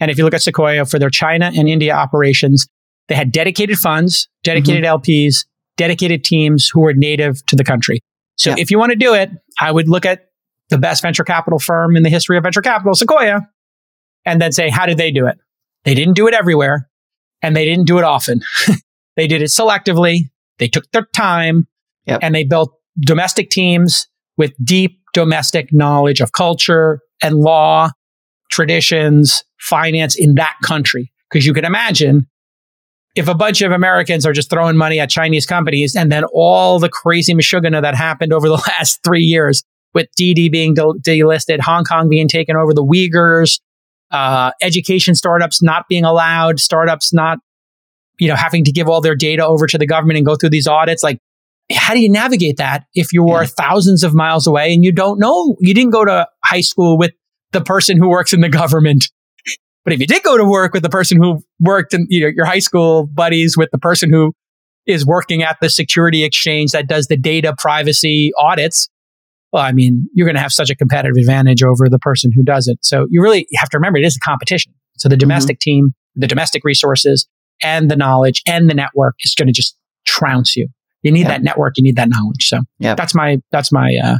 And 0.00 0.10
if 0.10 0.18
you 0.18 0.24
look 0.24 0.34
at 0.34 0.42
Sequoia 0.42 0.86
for 0.86 0.98
their 0.98 1.10
China 1.10 1.50
and 1.54 1.68
India 1.68 1.94
operations, 1.94 2.68
they 3.08 3.14
had 3.14 3.32
dedicated 3.32 3.78
funds, 3.78 4.28
dedicated 4.44 4.84
mm-hmm. 4.84 5.02
LPs, 5.02 5.44
dedicated 5.76 6.24
teams 6.24 6.70
who 6.72 6.80
were 6.80 6.94
native 6.94 7.44
to 7.46 7.56
the 7.56 7.64
country. 7.64 8.00
So 8.36 8.50
yeah. 8.50 8.56
if 8.58 8.70
you 8.70 8.78
want 8.78 8.90
to 8.90 8.96
do 8.96 9.14
it, 9.14 9.30
I 9.60 9.70
would 9.70 9.88
look 9.88 10.06
at 10.06 10.27
the 10.70 10.78
best 10.78 11.02
venture 11.02 11.24
capital 11.24 11.58
firm 11.58 11.96
in 11.96 12.02
the 12.02 12.10
history 12.10 12.36
of 12.36 12.42
venture 12.42 12.62
capital, 12.62 12.94
Sequoia, 12.94 13.48
and 14.24 14.40
then 14.40 14.52
say, 14.52 14.68
how 14.68 14.86
did 14.86 14.98
they 14.98 15.10
do 15.10 15.26
it? 15.26 15.38
They 15.84 15.94
didn't 15.94 16.14
do 16.14 16.28
it 16.28 16.34
everywhere 16.34 16.88
and 17.42 17.56
they 17.56 17.64
didn't 17.64 17.86
do 17.86 17.98
it 17.98 18.04
often. 18.04 18.42
they 19.16 19.26
did 19.26 19.42
it 19.42 19.46
selectively. 19.46 20.30
They 20.58 20.68
took 20.68 20.90
their 20.90 21.06
time 21.14 21.66
yep. 22.06 22.20
and 22.22 22.34
they 22.34 22.44
built 22.44 22.74
domestic 23.00 23.50
teams 23.50 24.06
with 24.36 24.52
deep 24.62 25.00
domestic 25.14 25.72
knowledge 25.72 26.20
of 26.20 26.32
culture 26.32 27.00
and 27.22 27.36
law, 27.36 27.90
traditions, 28.50 29.44
finance 29.60 30.16
in 30.18 30.34
that 30.34 30.56
country. 30.62 31.12
Because 31.30 31.46
you 31.46 31.52
can 31.52 31.64
imagine 31.64 32.26
if 33.14 33.28
a 33.28 33.34
bunch 33.34 33.62
of 33.62 33.72
Americans 33.72 34.24
are 34.24 34.32
just 34.32 34.50
throwing 34.50 34.76
money 34.76 35.00
at 35.00 35.10
Chinese 35.10 35.46
companies 35.46 35.96
and 35.96 36.10
then 36.10 36.24
all 36.32 36.78
the 36.78 36.88
crazy 36.88 37.34
mashugana 37.34 37.82
that 37.82 37.94
happened 37.94 38.32
over 38.32 38.48
the 38.48 38.54
last 38.78 39.00
three 39.04 39.22
years 39.22 39.64
with 39.94 40.06
DiDi 40.18 40.50
being 40.50 40.74
delisted, 40.74 41.60
Hong 41.60 41.84
Kong 41.84 42.08
being 42.08 42.28
taken 42.28 42.56
over, 42.56 42.74
the 42.74 42.84
Uyghurs, 42.84 43.60
uh, 44.10 44.52
education 44.62 45.14
startups 45.14 45.62
not 45.62 45.86
being 45.88 46.04
allowed, 46.04 46.60
startups 46.60 47.12
not, 47.12 47.38
you 48.18 48.28
know, 48.28 48.36
having 48.36 48.64
to 48.64 48.72
give 48.72 48.88
all 48.88 49.00
their 49.00 49.14
data 49.14 49.46
over 49.46 49.66
to 49.66 49.78
the 49.78 49.86
government 49.86 50.16
and 50.16 50.26
go 50.26 50.36
through 50.36 50.50
these 50.50 50.66
audits. 50.66 51.02
Like 51.02 51.18
how 51.72 51.94
do 51.94 52.00
you 52.00 52.08
navigate 52.08 52.56
that 52.56 52.84
if 52.94 53.12
you're 53.12 53.42
yeah. 53.42 53.48
thousands 53.48 54.02
of 54.02 54.14
miles 54.14 54.46
away 54.46 54.72
and 54.72 54.84
you 54.84 54.92
don't 54.92 55.18
know, 55.18 55.56
you 55.60 55.74
didn't 55.74 55.90
go 55.90 56.04
to 56.04 56.26
high 56.44 56.60
school 56.60 56.96
with 56.96 57.12
the 57.52 57.60
person 57.60 57.98
who 57.98 58.08
works 58.08 58.32
in 58.32 58.40
the 58.40 58.48
government. 58.48 59.04
But 59.84 59.94
if 59.94 60.00
you 60.00 60.06
did 60.06 60.22
go 60.22 60.36
to 60.36 60.44
work 60.44 60.74
with 60.74 60.82
the 60.82 60.90
person 60.90 61.16
who 61.16 61.42
worked 61.60 61.94
in 61.94 62.06
you 62.10 62.20
know, 62.20 62.26
your 62.36 62.44
high 62.44 62.58
school 62.58 63.06
buddies 63.06 63.56
with 63.56 63.70
the 63.70 63.78
person 63.78 64.10
who 64.10 64.34
is 64.84 65.06
working 65.06 65.42
at 65.42 65.56
the 65.62 65.70
security 65.70 66.24
exchange 66.24 66.72
that 66.72 66.86
does 66.86 67.06
the 67.06 67.16
data 67.16 67.54
privacy 67.56 68.30
audits, 68.36 68.90
well, 69.52 69.62
I 69.62 69.72
mean, 69.72 70.08
you're 70.12 70.26
going 70.26 70.36
to 70.36 70.42
have 70.42 70.52
such 70.52 70.70
a 70.70 70.76
competitive 70.76 71.16
advantage 71.18 71.62
over 71.62 71.88
the 71.88 71.98
person 71.98 72.30
who 72.34 72.42
does 72.42 72.68
it. 72.68 72.78
So 72.82 73.06
you 73.10 73.22
really 73.22 73.46
have 73.56 73.68
to 73.70 73.78
remember 73.78 73.98
it 73.98 74.04
is 74.04 74.16
a 74.16 74.20
competition. 74.20 74.72
So 74.98 75.08
the 75.08 75.14
mm-hmm. 75.14 75.20
domestic 75.20 75.56
mm-hmm. 75.56 75.70
team, 75.70 75.94
the 76.16 76.26
domestic 76.26 76.64
resources 76.64 77.26
and 77.62 77.90
the 77.90 77.96
knowledge 77.96 78.42
and 78.46 78.68
the 78.68 78.74
network 78.74 79.14
is 79.20 79.34
going 79.34 79.46
to 79.46 79.52
just 79.52 79.76
trounce 80.06 80.56
you. 80.56 80.68
You 81.02 81.12
need 81.12 81.26
that 81.26 81.42
network. 81.42 81.74
You 81.76 81.84
need 81.84 81.96
that 81.96 82.08
knowledge. 82.08 82.48
So 82.48 82.60
yep. 82.78 82.96
that's 82.96 83.14
my, 83.14 83.38
that's 83.52 83.72
my, 83.72 83.96
uh, 84.02 84.18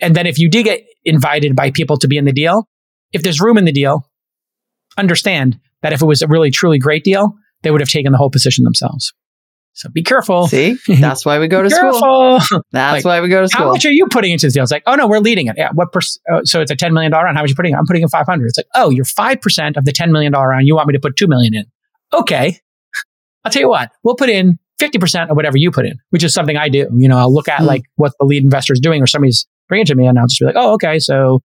and 0.00 0.14
then 0.14 0.26
if 0.26 0.38
you 0.38 0.48
do 0.48 0.62
get 0.62 0.84
invited 1.04 1.56
by 1.56 1.70
people 1.70 1.96
to 1.98 2.08
be 2.08 2.16
in 2.16 2.24
the 2.24 2.32
deal, 2.32 2.68
if 3.12 3.22
there's 3.22 3.40
room 3.40 3.58
in 3.58 3.64
the 3.64 3.72
deal, 3.72 4.08
understand 4.96 5.58
that 5.82 5.92
if 5.92 6.02
it 6.02 6.06
was 6.06 6.22
a 6.22 6.28
really 6.28 6.50
truly 6.50 6.78
great 6.78 7.04
deal, 7.04 7.34
they 7.62 7.70
would 7.70 7.80
have 7.80 7.88
taken 7.88 8.12
the 8.12 8.18
whole 8.18 8.30
position 8.30 8.64
themselves. 8.64 9.12
So 9.76 9.90
be 9.90 10.02
careful. 10.02 10.48
See, 10.48 10.78
that's 11.00 11.26
why 11.26 11.38
we 11.38 11.48
go 11.48 11.62
to 11.62 11.68
school. 11.68 12.40
That's 12.72 13.04
like, 13.04 13.04
why 13.04 13.20
we 13.20 13.28
go 13.28 13.42
to 13.42 13.48
school. 13.48 13.66
How 13.66 13.72
much 13.72 13.84
are 13.84 13.92
you 13.92 14.06
putting 14.10 14.32
into 14.32 14.46
this 14.46 14.54
deal? 14.54 14.62
It's 14.62 14.72
like, 14.72 14.82
oh 14.86 14.94
no, 14.94 15.06
we're 15.06 15.18
leading 15.18 15.48
it. 15.48 15.56
Yeah. 15.58 15.68
What 15.74 15.92
percent? 15.92 16.22
Uh, 16.32 16.40
so 16.44 16.62
it's 16.62 16.70
a 16.70 16.76
$10 16.76 16.92
million 16.92 17.12
round. 17.12 17.36
How 17.36 17.42
much 17.42 17.50
are 17.50 17.52
you 17.52 17.54
putting? 17.56 17.74
I'm 17.74 17.84
putting 17.86 18.02
in 18.02 18.08
500. 18.08 18.46
It's 18.46 18.56
like, 18.56 18.66
oh, 18.74 18.88
you're 18.88 19.04
5% 19.04 19.76
of 19.76 19.84
the 19.84 19.92
$10 19.92 20.10
million 20.10 20.32
round. 20.32 20.66
You 20.66 20.74
want 20.74 20.88
me 20.88 20.94
to 20.94 20.98
put 20.98 21.16
2 21.16 21.26
million 21.26 21.54
in. 21.54 21.66
Okay. 22.14 22.58
I'll 23.44 23.52
tell 23.52 23.62
you 23.62 23.68
what, 23.68 23.90
we'll 24.02 24.16
put 24.16 24.30
in 24.30 24.58
50% 24.80 25.30
of 25.30 25.36
whatever 25.36 25.58
you 25.58 25.70
put 25.70 25.84
in, 25.84 25.98
which 26.10 26.24
is 26.24 26.32
something 26.32 26.56
I 26.56 26.70
do. 26.70 26.88
You 26.96 27.08
know, 27.08 27.18
I'll 27.18 27.32
look 27.32 27.48
at 27.48 27.60
mm. 27.60 27.66
like 27.66 27.82
what 27.96 28.12
the 28.18 28.24
lead 28.24 28.42
investor 28.42 28.72
is 28.72 28.80
doing 28.80 29.02
or 29.02 29.06
somebody's 29.06 29.46
bringing 29.68 29.86
to 29.86 29.94
me 29.94 30.06
and 30.06 30.18
I'll 30.18 30.26
just 30.26 30.40
be 30.40 30.46
like, 30.46 30.56
oh, 30.56 30.72
okay. 30.74 30.98
So, 30.98 31.40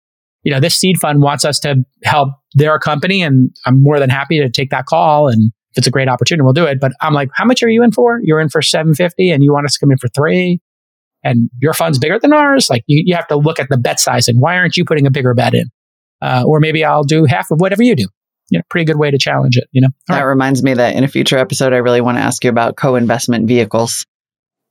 you 0.43 0.51
know, 0.51 0.59
this 0.59 0.75
seed 0.75 0.98
fund 0.98 1.21
wants 1.21 1.45
us 1.45 1.59
to 1.62 1.83
help 2.03 2.29
their 2.53 2.77
company 2.79 3.24
and 3.24 3.50
I'm 3.65 3.81
more 3.81 4.00
than 4.00 4.09
happy 4.09 4.39
to 4.39 4.50
take 4.50 4.69
that 4.69 4.86
call. 4.86 5.27
And 5.27 5.51
if 5.71 5.77
it's 5.77 5.88
a 5.88 5.91
great 5.91 6.07
opportunity, 6.07 6.43
we'll 6.43 6.53
do 6.53 6.65
it. 6.65 6.79
But 6.79 6.93
I'm 7.01 7.13
like, 7.13 7.29
how 7.33 7.45
much 7.45 7.61
are 7.63 7.69
you 7.69 7.83
in 7.83 7.91
for? 7.91 8.19
You're 8.23 8.39
in 8.39 8.49
for 8.49 8.61
750 8.61 9.31
and 9.31 9.43
you 9.43 9.53
want 9.53 9.65
us 9.65 9.73
to 9.73 9.79
come 9.79 9.91
in 9.91 9.97
for 9.97 10.07
three 10.09 10.59
and 11.23 11.49
your 11.61 11.73
fund's 11.73 11.99
bigger 11.99 12.19
than 12.19 12.33
ours. 12.33 12.69
Like 12.69 12.83
you, 12.88 13.03
you 13.05 13.15
have 13.15 13.27
to 13.27 13.35
look 13.35 13.59
at 13.59 13.69
the 13.69 13.77
bet 13.77 13.99
size 13.99 14.27
and 14.27 14.39
why 14.41 14.55
aren't 14.55 14.77
you 14.77 14.85
putting 14.85 15.05
a 15.05 15.11
bigger 15.11 15.33
bet 15.33 15.53
in? 15.53 15.69
Uh, 16.21 16.43
or 16.45 16.59
maybe 16.59 16.83
I'll 16.83 17.03
do 17.03 17.25
half 17.25 17.51
of 17.51 17.61
whatever 17.61 17.83
you 17.83 17.95
do. 17.95 18.07
You 18.49 18.57
know, 18.57 18.63
pretty 18.69 18.85
good 18.85 18.97
way 18.97 19.11
to 19.11 19.17
challenge 19.19 19.57
it, 19.57 19.65
you 19.71 19.81
know? 19.81 19.89
All 20.09 20.15
that 20.15 20.23
right. 20.23 20.29
reminds 20.29 20.63
me 20.63 20.73
that 20.73 20.95
in 20.95 21.03
a 21.03 21.07
future 21.07 21.38
episode, 21.38 21.71
I 21.71 21.77
really 21.77 22.01
want 22.01 22.17
to 22.17 22.21
ask 22.21 22.43
you 22.43 22.49
about 22.49 22.77
co-investment 22.77 23.47
vehicles. 23.47 24.07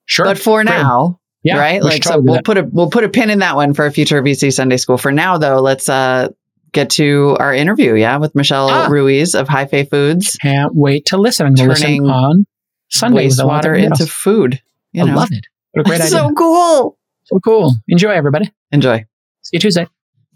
Sure. 0.07 0.25
But 0.25 0.38
for 0.38 0.64
Great. 0.64 0.75
now, 0.75 1.21
yeah, 1.45 1.59
right? 1.59 1.83
Like 1.83 2.02
so 2.02 2.19
we'll 2.19 2.43
put 2.43 2.59
a 2.59 2.64
we'll 2.64 2.90
put 2.90 3.05
a 3.05 3.09
pin 3.09 3.31
in 3.31 3.38
that 3.38 3.55
one 3.55 3.73
for 3.73 3.87
a 3.87 3.93
future 3.93 4.21
VC 4.23 4.52
Sunday 4.52 4.76
school. 4.76 4.99
For 4.99 5.12
now 5.12 5.38
though, 5.38 5.61
let's 5.61 5.88
uh 5.88 6.28
get 6.73 6.91
to 6.91 7.37
our 7.39 7.55
interview, 7.55 7.95
yeah, 7.95 8.17
with 8.17 8.35
Michelle 8.35 8.69
ah. 8.69 8.89
Ruiz 8.89 9.35
of 9.35 9.49
Hyfé 9.49 9.89
Foods. 9.89 10.37
Can't 10.37 10.75
wait 10.75 11.07
to 11.07 11.17
listen. 11.17 11.47
I'm 11.47 11.55
going 11.55 11.69
to 11.69 11.73
listen 11.75 12.11
on 12.11 12.47
Sunday. 12.89 13.29
Wastewater 13.29 13.81
into 13.81 14.07
food. 14.07 14.61
You 14.93 15.05
know? 15.05 15.13
I 15.13 15.15
love 15.15 15.29
it. 15.33 15.47
What 15.73 15.87
a 15.87 15.89
great 15.89 16.01
idea. 16.01 16.11
So 16.11 16.33
cool. 16.33 16.99
So 17.25 17.41
cool. 17.41 17.75
Enjoy, 17.89 18.11
everybody. 18.11 18.51
Enjoy. 18.73 19.05
See 19.43 19.57
you 19.57 19.61
Tuesday. 19.61 19.87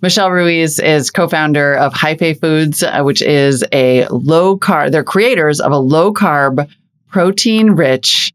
Michelle 0.02 0.30
Ruiz 0.32 0.80
is 0.80 1.10
co-founder 1.10 1.74
of 1.76 1.94
Hyfé 1.94 2.38
Foods, 2.38 2.82
uh, 2.82 3.02
which 3.02 3.22
is 3.22 3.64
a 3.72 4.08
low 4.08 4.58
carb. 4.58 4.90
They're 4.90 5.04
creators 5.04 5.60
of 5.60 5.70
a 5.70 5.78
low 5.78 6.12
carb, 6.12 6.68
protein 7.08 7.70
rich 7.70 8.32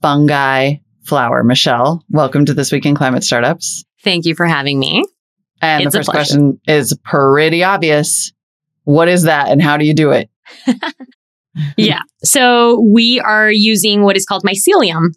fungi 0.00 0.76
flour. 1.02 1.42
Michelle, 1.42 2.04
welcome 2.08 2.44
to 2.44 2.54
this 2.54 2.70
week 2.70 2.86
in 2.86 2.94
climate 2.94 3.24
startups. 3.24 3.84
Thank 4.04 4.26
you 4.26 4.36
for 4.36 4.46
having 4.46 4.78
me. 4.78 5.04
And 5.62 5.84
it's 5.84 5.92
the 5.92 6.00
first 6.00 6.10
question 6.10 6.60
is 6.66 6.98
pretty 7.04 7.62
obvious. 7.62 8.32
What 8.84 9.08
is 9.08 9.22
that 9.22 9.48
and 9.48 9.62
how 9.62 9.76
do 9.76 9.84
you 9.84 9.94
do 9.94 10.10
it? 10.10 10.28
yeah. 11.76 12.00
So 12.24 12.80
we 12.80 13.20
are 13.20 13.50
using 13.50 14.02
what 14.02 14.16
is 14.16 14.26
called 14.26 14.42
mycelium. 14.42 15.10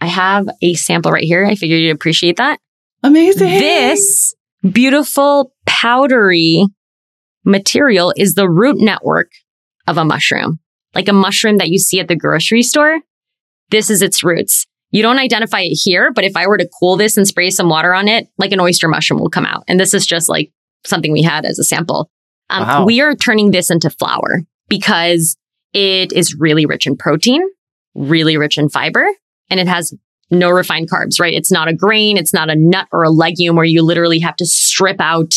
I 0.00 0.06
have 0.06 0.46
a 0.62 0.74
sample 0.74 1.10
right 1.10 1.24
here. 1.24 1.44
I 1.44 1.56
figured 1.56 1.80
you'd 1.80 1.94
appreciate 1.94 2.36
that. 2.36 2.60
Amazing. 3.02 3.48
This 3.48 4.34
beautiful 4.70 5.52
powdery 5.66 6.64
material 7.44 8.12
is 8.16 8.34
the 8.34 8.48
root 8.48 8.76
network 8.78 9.32
of 9.88 9.98
a 9.98 10.04
mushroom, 10.04 10.60
like 10.94 11.08
a 11.08 11.12
mushroom 11.12 11.58
that 11.58 11.70
you 11.70 11.78
see 11.78 11.98
at 11.98 12.06
the 12.06 12.14
grocery 12.14 12.62
store. 12.62 13.00
This 13.70 13.90
is 13.90 14.00
its 14.00 14.22
roots. 14.22 14.67
You 14.90 15.02
don't 15.02 15.18
identify 15.18 15.60
it 15.60 15.74
here, 15.74 16.12
but 16.12 16.24
if 16.24 16.36
I 16.36 16.46
were 16.46 16.58
to 16.58 16.68
cool 16.78 16.96
this 16.96 17.16
and 17.16 17.26
spray 17.26 17.50
some 17.50 17.68
water 17.68 17.94
on 17.94 18.08
it, 18.08 18.28
like 18.38 18.52
an 18.52 18.60
oyster 18.60 18.88
mushroom 18.88 19.20
will 19.20 19.30
come 19.30 19.44
out. 19.44 19.64
And 19.68 19.78
this 19.78 19.92
is 19.92 20.06
just 20.06 20.28
like 20.28 20.50
something 20.86 21.12
we 21.12 21.22
had 21.22 21.44
as 21.44 21.58
a 21.58 21.64
sample. 21.64 22.10
Um, 22.50 22.62
wow. 22.62 22.84
We 22.86 23.00
are 23.00 23.14
turning 23.14 23.50
this 23.50 23.70
into 23.70 23.90
flour 23.90 24.42
because 24.68 25.36
it 25.74 26.12
is 26.12 26.34
really 26.34 26.64
rich 26.64 26.86
in 26.86 26.96
protein, 26.96 27.42
really 27.94 28.36
rich 28.36 28.56
in 28.56 28.68
fiber, 28.70 29.06
and 29.50 29.60
it 29.60 29.68
has 29.68 29.94
no 30.30 30.50
refined 30.50 30.90
carbs, 30.90 31.20
right? 31.20 31.34
It's 31.34 31.52
not 31.52 31.68
a 31.68 31.74
grain. 31.74 32.16
It's 32.16 32.34
not 32.34 32.50
a 32.50 32.54
nut 32.54 32.88
or 32.92 33.02
a 33.02 33.10
legume 33.10 33.56
where 33.56 33.64
you 33.64 33.82
literally 33.82 34.18
have 34.20 34.36
to 34.36 34.46
strip 34.46 35.00
out 35.00 35.34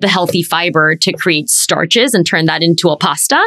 the 0.00 0.08
healthy 0.08 0.42
fiber 0.42 0.96
to 0.96 1.12
create 1.12 1.48
starches 1.48 2.14
and 2.14 2.26
turn 2.26 2.46
that 2.46 2.62
into 2.62 2.88
a 2.88 2.96
pasta. 2.96 3.38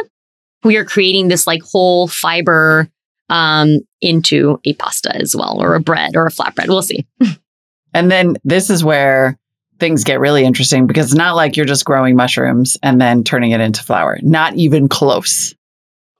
We 0.62 0.76
are 0.76 0.84
creating 0.84 1.28
this 1.28 1.46
like 1.46 1.62
whole 1.62 2.08
fiber 2.08 2.88
um, 3.28 3.78
into 4.00 4.60
a 4.64 4.74
pasta 4.74 5.14
as 5.14 5.34
well, 5.36 5.60
or 5.60 5.74
a 5.74 5.80
bread 5.80 6.16
or 6.16 6.26
a 6.26 6.30
flatbread. 6.30 6.68
We'll 6.68 6.82
see. 6.82 7.06
and 7.94 8.10
then 8.10 8.36
this 8.44 8.70
is 8.70 8.84
where 8.84 9.38
things 9.78 10.04
get 10.04 10.20
really 10.20 10.44
interesting 10.44 10.86
because 10.86 11.06
it's 11.06 11.14
not 11.14 11.34
like 11.34 11.56
you're 11.56 11.66
just 11.66 11.84
growing 11.84 12.16
mushrooms 12.16 12.76
and 12.82 13.00
then 13.00 13.24
turning 13.24 13.50
it 13.50 13.60
into 13.60 13.82
flour. 13.82 14.18
Not 14.22 14.54
even 14.54 14.88
close. 14.88 15.54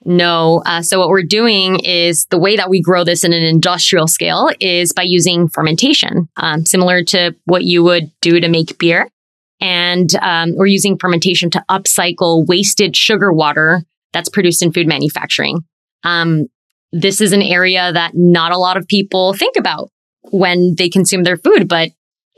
No. 0.05 0.63
Uh, 0.67 0.83
so 0.83 0.99
what 0.99 1.09
we're 1.09 1.23
doing 1.23 1.81
is 1.81 2.27
the 2.27 2.39
way 2.39 2.57
that 2.57 2.69
we 2.69 2.83
grow 2.83 3.05
this 3.05 3.25
in 3.25 3.33
an 3.33 3.43
industrial 3.43 4.07
scale 4.07 4.51
is 4.61 4.93
by 4.93 5.03
using 5.03 5.49
fermentation, 5.49 6.29
um, 6.37 6.67
similar 6.67 7.03
to 7.05 7.35
what 7.45 7.65
you 7.65 7.83
would 7.83 8.11
do 8.21 8.41
to 8.41 8.49
make 8.49 8.79
beer. 8.79 9.09
And 9.61 10.15
um, 10.17 10.55
we're 10.57 10.67
using 10.67 10.99
fermentation 10.99 11.49
to 11.51 11.65
upcycle 11.71 12.47
wasted 12.47 12.97
sugar 12.97 13.33
water 13.33 13.83
that's 14.13 14.29
produced 14.29 14.63
in 14.63 14.73
food 14.73 14.87
manufacturing. 14.87 15.65
Um, 16.03 16.49
this 16.95 17.21
is 17.21 17.33
an 17.33 17.43
area 17.43 17.93
that 17.93 18.13
not 18.15 18.53
a 18.53 18.59
lot 18.59 18.77
of 18.77 18.87
people 18.87 19.35
think 19.35 19.57
about 19.57 19.91
when 20.31 20.75
they 20.79 20.89
consume 20.89 21.25
their 21.25 21.37
food, 21.37 21.69
but 21.69 21.91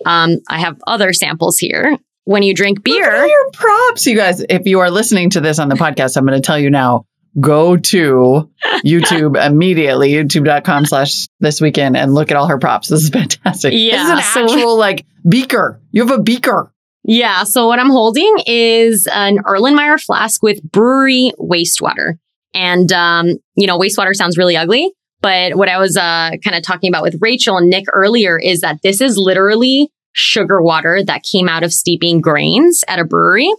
um, 0.04 0.38
I 0.48 0.58
have 0.58 0.78
other 0.86 1.12
samples 1.12 1.58
here. 1.58 1.98
When 2.24 2.42
you 2.42 2.54
drink 2.54 2.82
beer, 2.82 3.24
your 3.24 3.50
props, 3.52 4.04
you 4.06 4.16
guys. 4.16 4.40
If 4.48 4.66
you 4.66 4.80
are 4.80 4.90
listening 4.90 5.30
to 5.30 5.40
this 5.40 5.60
on 5.60 5.68
the 5.68 5.76
podcast, 5.76 6.16
I'm 6.16 6.26
going 6.26 6.40
to 6.40 6.44
tell 6.44 6.58
you 6.58 6.70
now. 6.70 7.04
Go 7.38 7.76
to 7.76 8.50
YouTube 8.84 9.36
immediately, 9.46 10.10
youtube.com 10.12 10.86
slash 10.86 11.28
this 11.38 11.60
weekend 11.60 11.96
and 11.96 12.14
look 12.14 12.30
at 12.30 12.36
all 12.36 12.46
her 12.46 12.58
props. 12.58 12.88
This 12.88 13.02
is 13.02 13.10
fantastic. 13.10 13.74
Yeah. 13.74 13.92
This 13.92 14.02
is 14.04 14.36
an 14.36 14.42
actual 14.42 14.76
like 14.76 15.06
beaker. 15.28 15.80
You 15.92 16.06
have 16.06 16.18
a 16.18 16.22
beaker. 16.22 16.72
Yeah. 17.04 17.44
So 17.44 17.66
what 17.68 17.78
I'm 17.78 17.90
holding 17.90 18.36
is 18.46 19.06
an 19.06 19.36
Erlenmeyer 19.38 20.02
flask 20.02 20.42
with 20.42 20.62
brewery 20.62 21.32
wastewater. 21.38 22.14
And, 22.56 22.90
um, 22.92 23.34
you 23.54 23.66
know, 23.66 23.78
wastewater 23.78 24.14
sounds 24.14 24.38
really 24.38 24.56
ugly. 24.56 24.90
But 25.20 25.56
what 25.56 25.68
I 25.68 25.78
was 25.78 25.96
uh, 25.96 26.30
kind 26.42 26.56
of 26.56 26.62
talking 26.62 26.88
about 26.88 27.02
with 27.02 27.18
Rachel 27.20 27.58
and 27.58 27.68
Nick 27.68 27.84
earlier 27.92 28.38
is 28.38 28.60
that 28.60 28.78
this 28.82 29.00
is 29.00 29.18
literally 29.18 29.90
sugar 30.12 30.62
water 30.62 31.02
that 31.04 31.22
came 31.30 31.48
out 31.48 31.62
of 31.62 31.72
steeping 31.72 32.20
grains 32.20 32.82
at 32.88 32.98
a 32.98 33.04
brewery. 33.04 33.50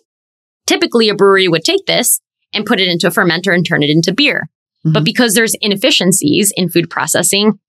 Typically, 0.65 1.09
a 1.09 1.15
brewery 1.15 1.47
would 1.47 1.63
take 1.63 1.85
this 1.85 2.19
and 2.53 2.65
put 2.65 2.79
it 2.79 2.87
into 2.87 3.07
a 3.07 3.11
fermenter 3.11 3.53
and 3.53 3.65
turn 3.65 3.83
it 3.83 3.89
into 3.89 4.13
beer. 4.13 4.49
Mm-hmm. 4.85 4.93
But 4.93 5.03
because 5.03 5.35
there's 5.35 5.55
inefficiencies 5.61 6.51
in 6.55 6.69
food 6.69 6.89
processing, 6.89 7.59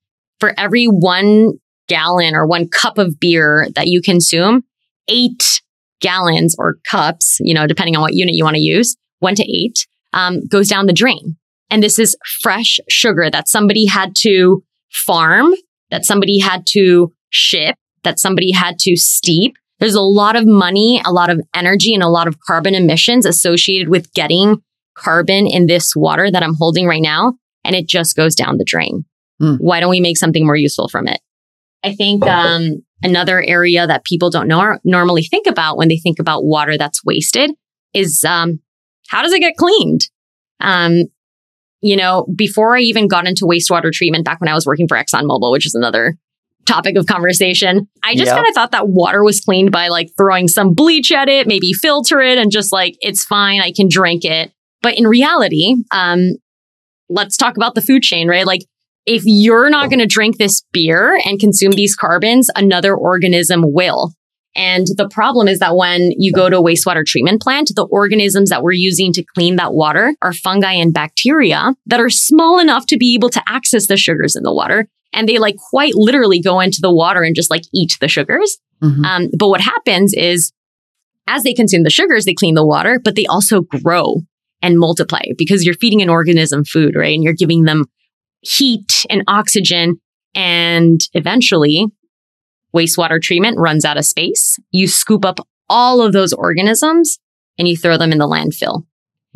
for 0.41 0.55
every 0.59 0.87
one 0.87 1.55
gallon 1.89 2.35
or 2.35 2.47
one 2.47 2.69
cup 2.69 2.99
of 2.99 3.19
beer 3.19 3.69
that 3.75 3.89
you 3.89 4.01
consume, 4.01 4.63
eight 5.09 5.61
gallons 6.01 6.55
or 6.59 6.77
cups, 6.89 7.39
you 7.41 7.55
know, 7.55 7.67
depending 7.67 7.97
on 7.97 8.03
what 8.03 8.15
unit 8.15 8.35
you 8.35 8.45
want 8.45 8.57
to 8.57 8.63
use, 8.63 8.97
one 9.19 9.35
to 9.35 9.43
eight, 9.43 9.87
um, 10.13 10.47
goes 10.47 10.69
down 10.69 10.87
the 10.87 10.93
drain. 10.93 11.37
And 11.71 11.83
this 11.83 11.99
is 11.99 12.17
fresh 12.41 12.81
sugar 12.89 13.31
that 13.31 13.49
somebody 13.49 13.87
had 13.87 14.15
to 14.21 14.63
farm, 14.91 15.53
that 15.91 16.05
somebody 16.05 16.39
had 16.39 16.67
to 16.71 17.13
ship, 17.31 17.77
that 18.05 18.19
somebody 18.19 18.53
had 18.53 18.79
to 18.81 18.97
steep. 18.97 19.57
There's 19.81 19.95
a 19.95 20.01
lot 20.01 20.35
of 20.35 20.47
money, 20.47 21.01
a 21.05 21.13
lot 21.13 21.31
of 21.31 21.41
energy, 21.55 21.95
and 21.95 22.03
a 22.03 22.09
lot 22.09 22.27
of 22.27 22.41
carbon 22.41 22.75
emissions 22.75 23.27
associated 23.27 23.89
with 23.89 24.13
getting 24.13 24.63
carbon 24.97 25.47
in 25.47 25.67
this 25.67 25.95
water 25.95 26.31
that 26.31 26.43
I'm 26.43 26.55
holding 26.55 26.87
right 26.87 27.03
now. 27.03 27.35
And 27.65 27.77
it 27.77 27.87
just 27.87 28.17
goes 28.17 28.35
down 28.35 28.57
the 28.57 28.65
drain. 28.65 29.05
Mm. 29.41 29.59
Why 29.61 29.81
don't 29.81 29.91
we 29.91 30.01
make 30.01 30.17
something 30.17 30.45
more 30.45 30.57
useful 30.57 30.89
from 30.89 31.07
it? 31.07 31.21
I 31.85 31.95
think 31.95 32.25
um, 32.27 32.83
another 33.03 33.41
area 33.41 33.87
that 33.87 34.05
people 34.05 34.31
don't 34.31 34.49
know, 34.49 34.79
normally 34.85 35.23
think 35.23 35.47
about 35.47 35.77
when 35.77 35.89
they 35.89 35.99
think 35.99 36.19
about 36.19 36.45
water 36.45 36.77
that's 36.77 37.05
wasted 37.05 37.53
is 37.95 38.25
um, 38.25 38.61
how 39.09 39.23
does 39.23 39.33
it 39.33 39.41
get 39.41 39.57
cleaned? 39.57 40.03
Um, 40.61 41.05
you 41.81 41.97
know, 41.97 42.27
before 42.35 42.77
I 42.77 42.81
even 42.81 43.09
got 43.09 43.27
into 43.27 43.45
wastewater 43.45 43.93
treatment 43.93 44.25
back 44.25 44.41
when 44.41 44.49
I 44.49 44.55
was 44.55 44.67
working 44.67 44.89
for 44.89 44.97
ExxonMobil, 44.97 45.53
which 45.53 45.67
is 45.67 45.75
another 45.75 46.17
topic 46.67 46.97
of 46.97 47.07
conversation. 47.07 47.89
I 48.05 48.15
just 48.15 48.27
yep. 48.27 48.37
kind 48.37 48.47
of 48.47 48.55
thought 48.55 48.73
that 48.73 48.89
water 48.89 49.25
was 49.25 49.41
cleaned 49.41 49.73
by 49.73 49.89
like 49.89 50.11
throwing 50.17 50.49
some 50.49 50.75
bleach 50.75 51.11
at 51.11 51.29
it, 51.29 51.47
maybe 51.47 51.73
filter 51.73 52.21
it 52.21 52.37
and 52.37 52.53
just 52.53 52.73
like, 52.73 52.97
it's 53.01 53.25
fine. 53.25 53.61
I 53.61 53.73
can 53.73 53.89
drink 53.91 54.25
it. 54.25 54.53
But 54.83 54.99
in 54.99 55.07
reality, 55.07 55.77
um, 55.91 56.37
let's 57.09 57.37
talk 57.37 57.57
about 57.57 57.75
the 57.75 57.81
food 57.81 58.03
chain, 58.03 58.29
right? 58.29 58.47
Like 58.47 58.63
if 59.07 59.23
you're 59.25 59.71
not 59.71 59.89
going 59.89 60.01
to 60.01 60.07
drink 60.07 60.37
this 60.37 60.63
beer 60.73 61.19
and 61.25 61.41
consume 61.41 61.73
these 61.73 61.97
carbons, 61.97 62.51
another 62.55 62.95
organism 62.95 63.63
will. 63.65 64.13
And 64.59 64.89
the 64.97 65.09
problem 65.09 65.47
is 65.47 65.61
that 65.61 65.77
when 65.77 66.11
you 66.19 66.33
go 66.33 66.51
to 66.51 66.59
a 66.59 66.63
wastewater 66.63 67.07
treatment 67.07 67.41
plant, 67.41 67.71
the 67.77 67.87
organisms 67.93 68.51
that 68.51 68.65
we're 68.65 68.73
using 68.73 69.13
to 69.13 69.23
clean 69.23 69.55
that 69.55 69.73
water 69.73 70.17
are 70.21 70.33
fungi 70.33 70.73
and 70.73 70.93
bacteria 70.93 71.75
that 71.87 72.01
are 72.01 72.11
small 72.11 72.59
enough 72.59 72.85
to 72.87 72.97
be 72.97 73.15
able 73.15 73.31
to 73.31 73.43
access 73.47 73.87
the 73.87 73.97
sugars 73.97 74.35
in 74.35 74.43
the 74.43 74.53
water. 74.53 74.89
And 75.13 75.29
they 75.29 75.39
like 75.39 75.55
quite 75.71 75.95
literally 75.95 76.41
go 76.41 76.59
into 76.59 76.81
the 76.83 76.93
water 76.93 77.23
and 77.23 77.37
just 77.37 77.53
like 77.53 77.63
eat 77.73 77.97
the 78.01 78.09
sugars. 78.09 78.59
Mm-hmm. 78.83 79.05
Um, 79.05 79.29
but 79.39 79.49
what 79.49 79.61
happens 79.61 80.13
is 80.13 80.53
as 81.29 81.45
they 81.45 81.55
consume 81.55 81.85
the 81.85 81.91
sugars, 81.91 82.25
they 82.25 82.35
clean 82.35 82.57
the 82.57 82.67
water, 82.67 83.01
but 83.03 83.15
they 83.15 83.27
also 83.27 83.61
grow 83.61 84.17
and 84.61 84.77
multiply 84.77 85.23
because 85.37 85.65
you're 85.65 85.75
feeding 85.75 86.03
an 86.03 86.09
organism 86.09 86.65
food, 86.65 86.97
right? 86.97 87.15
And 87.15 87.23
you're 87.23 87.33
giving 87.33 87.63
them 87.63 87.85
heat 88.41 89.07
and 89.09 89.23
oxygen. 89.29 90.01
And 90.35 91.01
eventually, 91.15 91.87
wastewater 92.79 93.21
treatment 93.21 93.59
runs 93.59 93.85
out 93.85 93.97
of 93.97 94.05
space. 94.05 94.59
You 94.71 94.87
scoop 94.87 95.25
up 95.25 95.41
all 95.69 96.01
of 96.01 96.13
those 96.13 96.33
organisms 96.33 97.19
and 97.59 97.69
you 97.69 97.77
throw 97.77 97.97
them 97.97 98.13
in 98.13 98.19
the 98.19 98.27
landfill. 98.27 98.85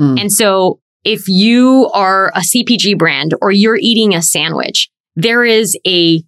Mm. 0.00 0.20
And 0.20 0.32
so, 0.32 0.80
if 1.04 1.26
you 1.26 1.90
are 1.92 2.28
a 2.28 2.40
CPG 2.40 2.96
brand 2.96 3.34
or 3.42 3.50
you're 3.50 3.78
eating 3.78 4.14
a 4.14 4.22
sandwich, 4.22 4.88
there 5.16 5.44
is 5.44 5.76
a 5.84 6.22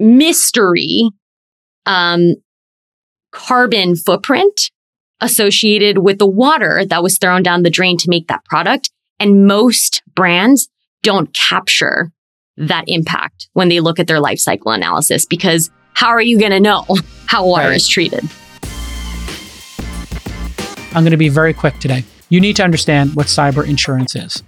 mystery 0.00 1.08
um, 1.86 2.34
carbon 3.30 3.94
footprint 3.94 4.70
associated 5.20 5.98
with 5.98 6.18
the 6.18 6.26
water 6.26 6.84
that 6.84 7.02
was 7.02 7.16
thrown 7.16 7.44
down 7.44 7.62
the 7.62 7.70
drain 7.70 7.96
to 7.96 8.10
make 8.10 8.26
that 8.26 8.44
product. 8.44 8.90
And 9.20 9.46
most 9.46 10.02
brands 10.16 10.68
don't 11.04 11.32
capture 11.32 12.10
that 12.56 12.84
impact 12.86 13.48
when 13.52 13.68
they 13.68 13.80
look 13.80 13.98
at 13.98 14.06
their 14.06 14.20
life 14.20 14.38
cycle 14.38 14.72
analysis 14.72 15.24
because 15.26 15.70
how 15.94 16.08
are 16.08 16.22
you 16.22 16.38
going 16.38 16.52
to 16.52 16.60
know 16.60 16.84
how 17.26 17.46
water 17.46 17.68
right. 17.68 17.76
is 17.76 17.88
treated? 17.88 18.24
I'm 20.94 21.04
going 21.04 21.12
to 21.12 21.16
be 21.16 21.28
very 21.28 21.54
quick 21.54 21.78
today. 21.78 22.04
You 22.28 22.40
need 22.40 22.56
to 22.56 22.64
understand 22.64 23.14
what 23.14 23.26
cyber 23.26 23.66
insurance 23.66 24.14
is. 24.14 24.42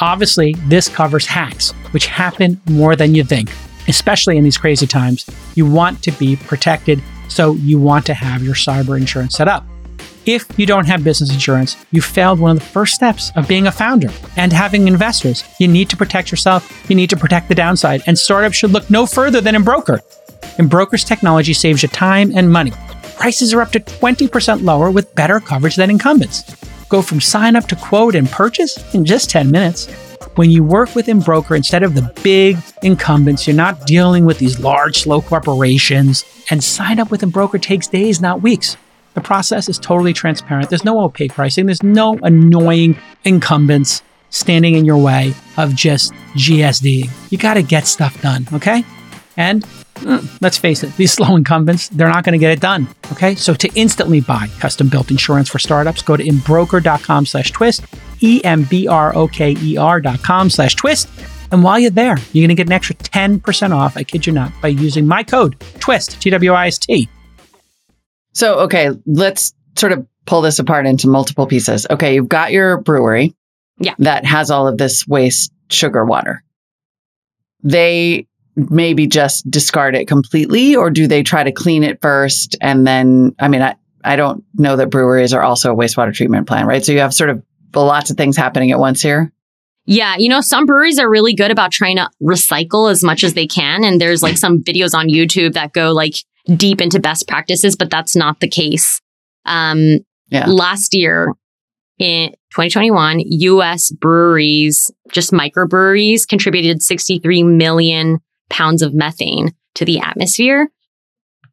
Obviously, 0.00 0.54
this 0.66 0.88
covers 0.88 1.26
hacks, 1.26 1.72
which 1.92 2.06
happen 2.06 2.60
more 2.68 2.94
than 2.94 3.14
you 3.14 3.24
think, 3.24 3.50
especially 3.88 4.36
in 4.36 4.44
these 4.44 4.56
crazy 4.56 4.86
times. 4.86 5.28
You 5.56 5.66
want 5.66 6.02
to 6.04 6.12
be 6.12 6.36
protected, 6.36 7.02
so 7.28 7.54
you 7.54 7.80
want 7.80 8.06
to 8.06 8.14
have 8.14 8.42
your 8.42 8.54
cyber 8.54 8.96
insurance 8.96 9.34
set 9.34 9.48
up. 9.48 9.64
If 10.26 10.58
you 10.58 10.66
don't 10.66 10.86
have 10.86 11.04
business 11.04 11.32
insurance, 11.32 11.76
you 11.90 12.02
failed 12.02 12.38
one 12.38 12.52
of 12.52 12.58
the 12.58 12.64
first 12.64 12.94
steps 12.94 13.32
of 13.34 13.48
being 13.48 13.66
a 13.66 13.72
founder 13.72 14.10
and 14.36 14.52
having 14.52 14.86
investors. 14.86 15.44
You 15.58 15.68
need 15.68 15.88
to 15.90 15.96
protect 15.96 16.30
yourself, 16.30 16.88
you 16.90 16.96
need 16.96 17.10
to 17.10 17.16
protect 17.16 17.48
the 17.48 17.54
downside, 17.54 18.02
and 18.06 18.18
startups 18.18 18.56
should 18.56 18.72
look 18.72 18.90
no 18.90 19.06
further 19.06 19.40
than 19.40 19.54
Embroker. 19.54 20.00
Embroker's 20.58 21.04
technology 21.04 21.52
saves 21.52 21.82
you 21.82 21.88
time 21.88 22.32
and 22.36 22.52
money. 22.52 22.72
Prices 23.16 23.54
are 23.54 23.62
up 23.62 23.72
to 23.72 23.80
20% 23.80 24.62
lower 24.62 24.90
with 24.90 25.14
better 25.14 25.40
coverage 25.40 25.76
than 25.76 25.90
incumbents. 25.90 26.44
Go 26.88 27.02
from 27.02 27.20
sign 27.20 27.56
up 27.56 27.66
to 27.68 27.76
quote 27.76 28.14
and 28.14 28.30
purchase 28.30 28.94
in 28.94 29.04
just 29.04 29.30
10 29.30 29.50
minutes. 29.50 29.86
When 30.36 30.50
you 30.50 30.62
work 30.62 30.94
with 30.94 31.06
Embroker 31.06 31.56
instead 31.56 31.82
of 31.82 31.94
the 31.94 32.12
big 32.22 32.56
incumbents, 32.82 33.46
you're 33.46 33.56
not 33.56 33.86
dealing 33.86 34.24
with 34.24 34.38
these 34.38 34.60
large, 34.60 34.98
slow 34.98 35.20
corporations. 35.20 36.24
And 36.50 36.62
sign 36.62 37.00
up 37.00 37.10
with 37.10 37.22
Embroker 37.22 37.60
takes 37.60 37.88
days, 37.88 38.20
not 38.20 38.40
weeks. 38.40 38.76
The 39.14 39.20
process 39.20 39.68
is 39.68 39.78
totally 39.78 40.12
transparent. 40.12 40.68
There's 40.68 40.84
no 40.84 41.00
opaque 41.00 41.32
pricing. 41.32 41.66
There's 41.66 41.82
no 41.82 42.18
annoying 42.22 42.96
incumbents 43.24 44.02
standing 44.30 44.74
in 44.74 44.84
your 44.84 44.98
way 44.98 45.34
of 45.56 45.74
just 45.74 46.12
GSD. 46.34 47.10
You 47.30 47.38
got 47.38 47.54
to 47.54 47.62
get 47.62 47.86
stuff 47.86 48.20
done, 48.20 48.46
okay? 48.52 48.84
And 49.36 49.64
mm, 49.94 50.28
let's 50.40 50.58
face 50.58 50.82
it, 50.82 50.94
these 50.96 51.12
slow 51.18 51.36
incumbents, 51.36 51.88
they're 51.88 52.08
not 52.08 52.24
going 52.24 52.32
to 52.32 52.38
get 52.38 52.50
it 52.50 52.60
done, 52.60 52.88
okay? 53.12 53.34
So 53.34 53.54
to 53.54 53.68
instantly 53.74 54.20
buy 54.20 54.48
custom-built 54.58 55.10
insurance 55.10 55.48
for 55.48 55.58
startups, 55.58 56.02
go 56.02 56.16
to 56.16 56.24
embroker.com 56.24 57.26
slash 57.26 57.50
twist, 57.52 57.84
E-M-B-R-O-K-E-R 58.20 60.00
dot 60.00 60.22
com 60.22 60.50
slash 60.50 60.74
twist. 60.74 61.08
And 61.50 61.62
while 61.62 61.78
you're 61.78 61.90
there, 61.90 62.18
you're 62.32 62.42
going 62.42 62.48
to 62.48 62.54
get 62.54 62.66
an 62.66 62.72
extra 62.72 62.94
10% 62.96 63.74
off, 63.74 63.96
I 63.96 64.04
kid 64.04 64.26
you 64.26 64.34
not, 64.34 64.52
by 64.60 64.68
using 64.68 65.06
my 65.06 65.22
code, 65.22 65.58
TWIST, 65.80 66.20
T-W-I-S-T. 66.20 67.08
So, 68.38 68.60
okay, 68.60 68.90
let's 69.04 69.52
sort 69.76 69.90
of 69.90 70.06
pull 70.24 70.42
this 70.42 70.60
apart 70.60 70.86
into 70.86 71.08
multiple 71.08 71.44
pieces. 71.44 71.88
Okay, 71.90 72.14
you've 72.14 72.28
got 72.28 72.52
your 72.52 72.80
brewery 72.80 73.34
yeah. 73.80 73.94
that 73.98 74.24
has 74.24 74.48
all 74.48 74.68
of 74.68 74.78
this 74.78 75.08
waste 75.08 75.52
sugar 75.70 76.04
water. 76.04 76.44
They 77.64 78.28
maybe 78.54 79.08
just 79.08 79.50
discard 79.50 79.96
it 79.96 80.06
completely, 80.06 80.76
or 80.76 80.88
do 80.88 81.08
they 81.08 81.24
try 81.24 81.42
to 81.42 81.50
clean 81.50 81.82
it 81.82 82.00
first? 82.00 82.54
And 82.60 82.86
then, 82.86 83.34
I 83.40 83.48
mean, 83.48 83.60
I, 83.60 83.74
I 84.04 84.14
don't 84.14 84.44
know 84.54 84.76
that 84.76 84.88
breweries 84.88 85.34
are 85.34 85.42
also 85.42 85.72
a 85.72 85.76
wastewater 85.76 86.14
treatment 86.14 86.46
plant, 86.46 86.68
right? 86.68 86.84
So 86.84 86.92
you 86.92 87.00
have 87.00 87.12
sort 87.12 87.30
of 87.30 87.42
lots 87.74 88.08
of 88.08 88.16
things 88.16 88.36
happening 88.36 88.70
at 88.70 88.78
once 88.78 89.02
here. 89.02 89.32
Yeah, 89.84 90.14
you 90.16 90.28
know, 90.28 90.42
some 90.42 90.64
breweries 90.64 91.00
are 91.00 91.10
really 91.10 91.34
good 91.34 91.50
about 91.50 91.72
trying 91.72 91.96
to 91.96 92.08
recycle 92.22 92.88
as 92.88 93.02
much 93.02 93.24
as 93.24 93.34
they 93.34 93.48
can. 93.48 93.82
And 93.82 94.00
there's 94.00 94.22
like 94.22 94.38
some 94.38 94.62
videos 94.62 94.94
on 94.94 95.08
YouTube 95.08 95.54
that 95.54 95.72
go 95.72 95.92
like 95.92 96.14
deep 96.56 96.80
into 96.80 97.00
best 97.00 97.28
practices, 97.28 97.76
but 97.76 97.90
that's 97.90 98.16
not 98.16 98.40
the 98.40 98.48
case. 98.48 99.00
Um, 99.44 99.98
yeah. 100.28 100.46
Last 100.46 100.94
year 100.94 101.34
in 101.98 102.30
2021, 102.52 103.20
US 103.20 103.90
breweries, 103.90 104.90
just 105.10 105.32
microbreweries, 105.32 106.26
contributed 106.26 106.82
63 106.82 107.42
million 107.42 108.18
pounds 108.50 108.82
of 108.82 108.94
methane 108.94 109.52
to 109.74 109.84
the 109.84 110.00
atmosphere 110.00 110.68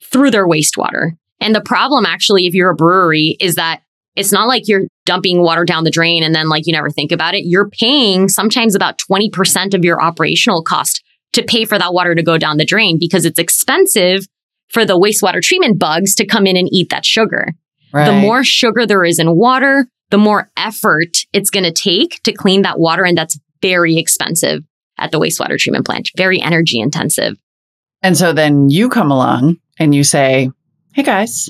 through 0.03 0.31
their 0.31 0.47
wastewater. 0.47 1.12
And 1.39 1.53
the 1.53 1.62
problem, 1.62 2.05
actually, 2.05 2.47
if 2.47 2.53
you're 2.53 2.69
a 2.69 2.75
brewery, 2.75 3.38
is 3.39 3.55
that 3.55 3.81
it's 4.15 4.31
not 4.31 4.47
like 4.47 4.67
you're 4.67 4.84
dumping 5.05 5.41
water 5.41 5.65
down 5.65 5.84
the 5.84 5.91
drain 5.91 6.23
and 6.23 6.34
then 6.34 6.47
like 6.47 6.65
you 6.65 6.73
never 6.73 6.89
think 6.89 7.12
about 7.12 7.36
it. 7.36 7.43
You're 7.45 7.69
paying 7.69 8.29
sometimes 8.29 8.75
about 8.75 8.97
20% 8.97 9.73
of 9.73 9.84
your 9.84 10.01
operational 10.01 10.63
cost 10.63 11.03
to 11.34 11.43
pay 11.43 11.65
for 11.65 11.77
that 11.77 11.93
water 11.93 12.15
to 12.15 12.23
go 12.23 12.38
down 12.38 12.58
the 12.58 12.65
drain 12.65 12.97
because 12.97 13.25
it's 13.25 13.39
expensive 13.39 14.25
for 14.69 14.86
the 14.86 14.99
wastewater 14.99 15.41
treatment 15.41 15.80
bugs 15.80 16.15
to 16.15 16.25
come 16.25 16.47
in 16.47 16.58
and 16.58 16.69
eat 16.71 16.89
that 16.89 17.06
sugar. 17.06 17.47
Right. 17.93 18.06
The 18.06 18.13
more 18.13 18.43
sugar 18.43 18.86
there 18.86 19.04
is 19.04 19.19
in 19.19 19.36
water, 19.36 19.88
the 20.10 20.17
more 20.17 20.49
effort 20.58 21.17
it's 21.34 21.49
going 21.49 21.63
to 21.63 21.71
take 21.71 22.21
to 22.23 22.34
clean 22.34 22.63
that 22.63 22.80
water. 22.80 23.06
And 23.06 23.17
that's 23.17 23.39
very 23.62 23.97
expensive 23.97 24.63
at 24.97 25.12
the 25.12 25.19
wastewater 25.19 25.58
treatment 25.58 25.86
plant, 25.86 26.10
very 26.17 26.41
energy 26.41 26.80
intensive. 26.80 27.38
And 28.01 28.17
so 28.17 28.34
then 28.34 28.69
you 28.69 28.89
come 28.89 29.12
along 29.12 29.58
and 29.80 29.95
you 29.95 30.04
say, 30.04 30.51
Hey 30.93 31.04
guys, 31.04 31.49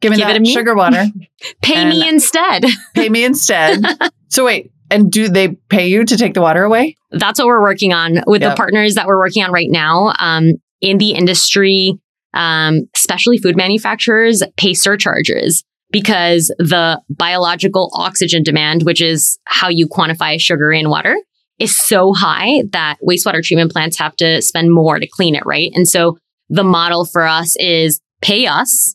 give 0.00 0.10
me 0.10 0.18
give 0.18 0.28
that 0.28 0.40
me. 0.40 0.52
sugar 0.52 0.74
water. 0.74 1.06
pay 1.62 1.84
me 1.84 2.08
instead. 2.08 2.64
pay 2.94 3.08
me 3.08 3.24
instead. 3.24 3.82
so 4.28 4.44
wait, 4.44 4.72
and 4.90 5.10
do 5.10 5.28
they 5.28 5.48
pay 5.68 5.88
you 5.88 6.04
to 6.04 6.16
take 6.16 6.34
the 6.34 6.40
water 6.40 6.64
away? 6.64 6.96
That's 7.10 7.38
what 7.38 7.46
we're 7.46 7.62
working 7.62 7.92
on 7.92 8.22
with 8.26 8.42
yep. 8.42 8.52
the 8.52 8.56
partners 8.56 8.96
that 8.96 9.06
we're 9.06 9.18
working 9.18 9.42
on 9.42 9.52
right 9.52 9.70
now. 9.70 10.12
Um, 10.18 10.52
in 10.80 10.98
the 10.98 11.12
industry, 11.12 11.98
um, 12.34 12.88
especially 12.94 13.38
food 13.38 13.56
manufacturers, 13.56 14.42
pay 14.56 14.74
surcharges 14.74 15.64
because 15.90 16.54
the 16.58 17.00
biological 17.10 17.90
oxygen 17.94 18.42
demand, 18.42 18.84
which 18.84 19.02
is 19.02 19.38
how 19.44 19.68
you 19.68 19.88
quantify 19.88 20.40
sugar 20.40 20.72
in 20.72 20.88
water, 20.88 21.16
is 21.58 21.76
so 21.76 22.12
high 22.14 22.62
that 22.72 22.96
wastewater 23.06 23.42
treatment 23.42 23.72
plants 23.72 23.98
have 23.98 24.16
to 24.16 24.40
spend 24.40 24.72
more 24.72 24.98
to 24.98 25.06
clean 25.06 25.34
it, 25.34 25.44
right? 25.44 25.70
And 25.74 25.86
so 25.86 26.18
the 26.48 26.64
model 26.64 27.04
for 27.04 27.26
us 27.26 27.56
is 27.58 28.00
pay 28.22 28.46
us, 28.46 28.94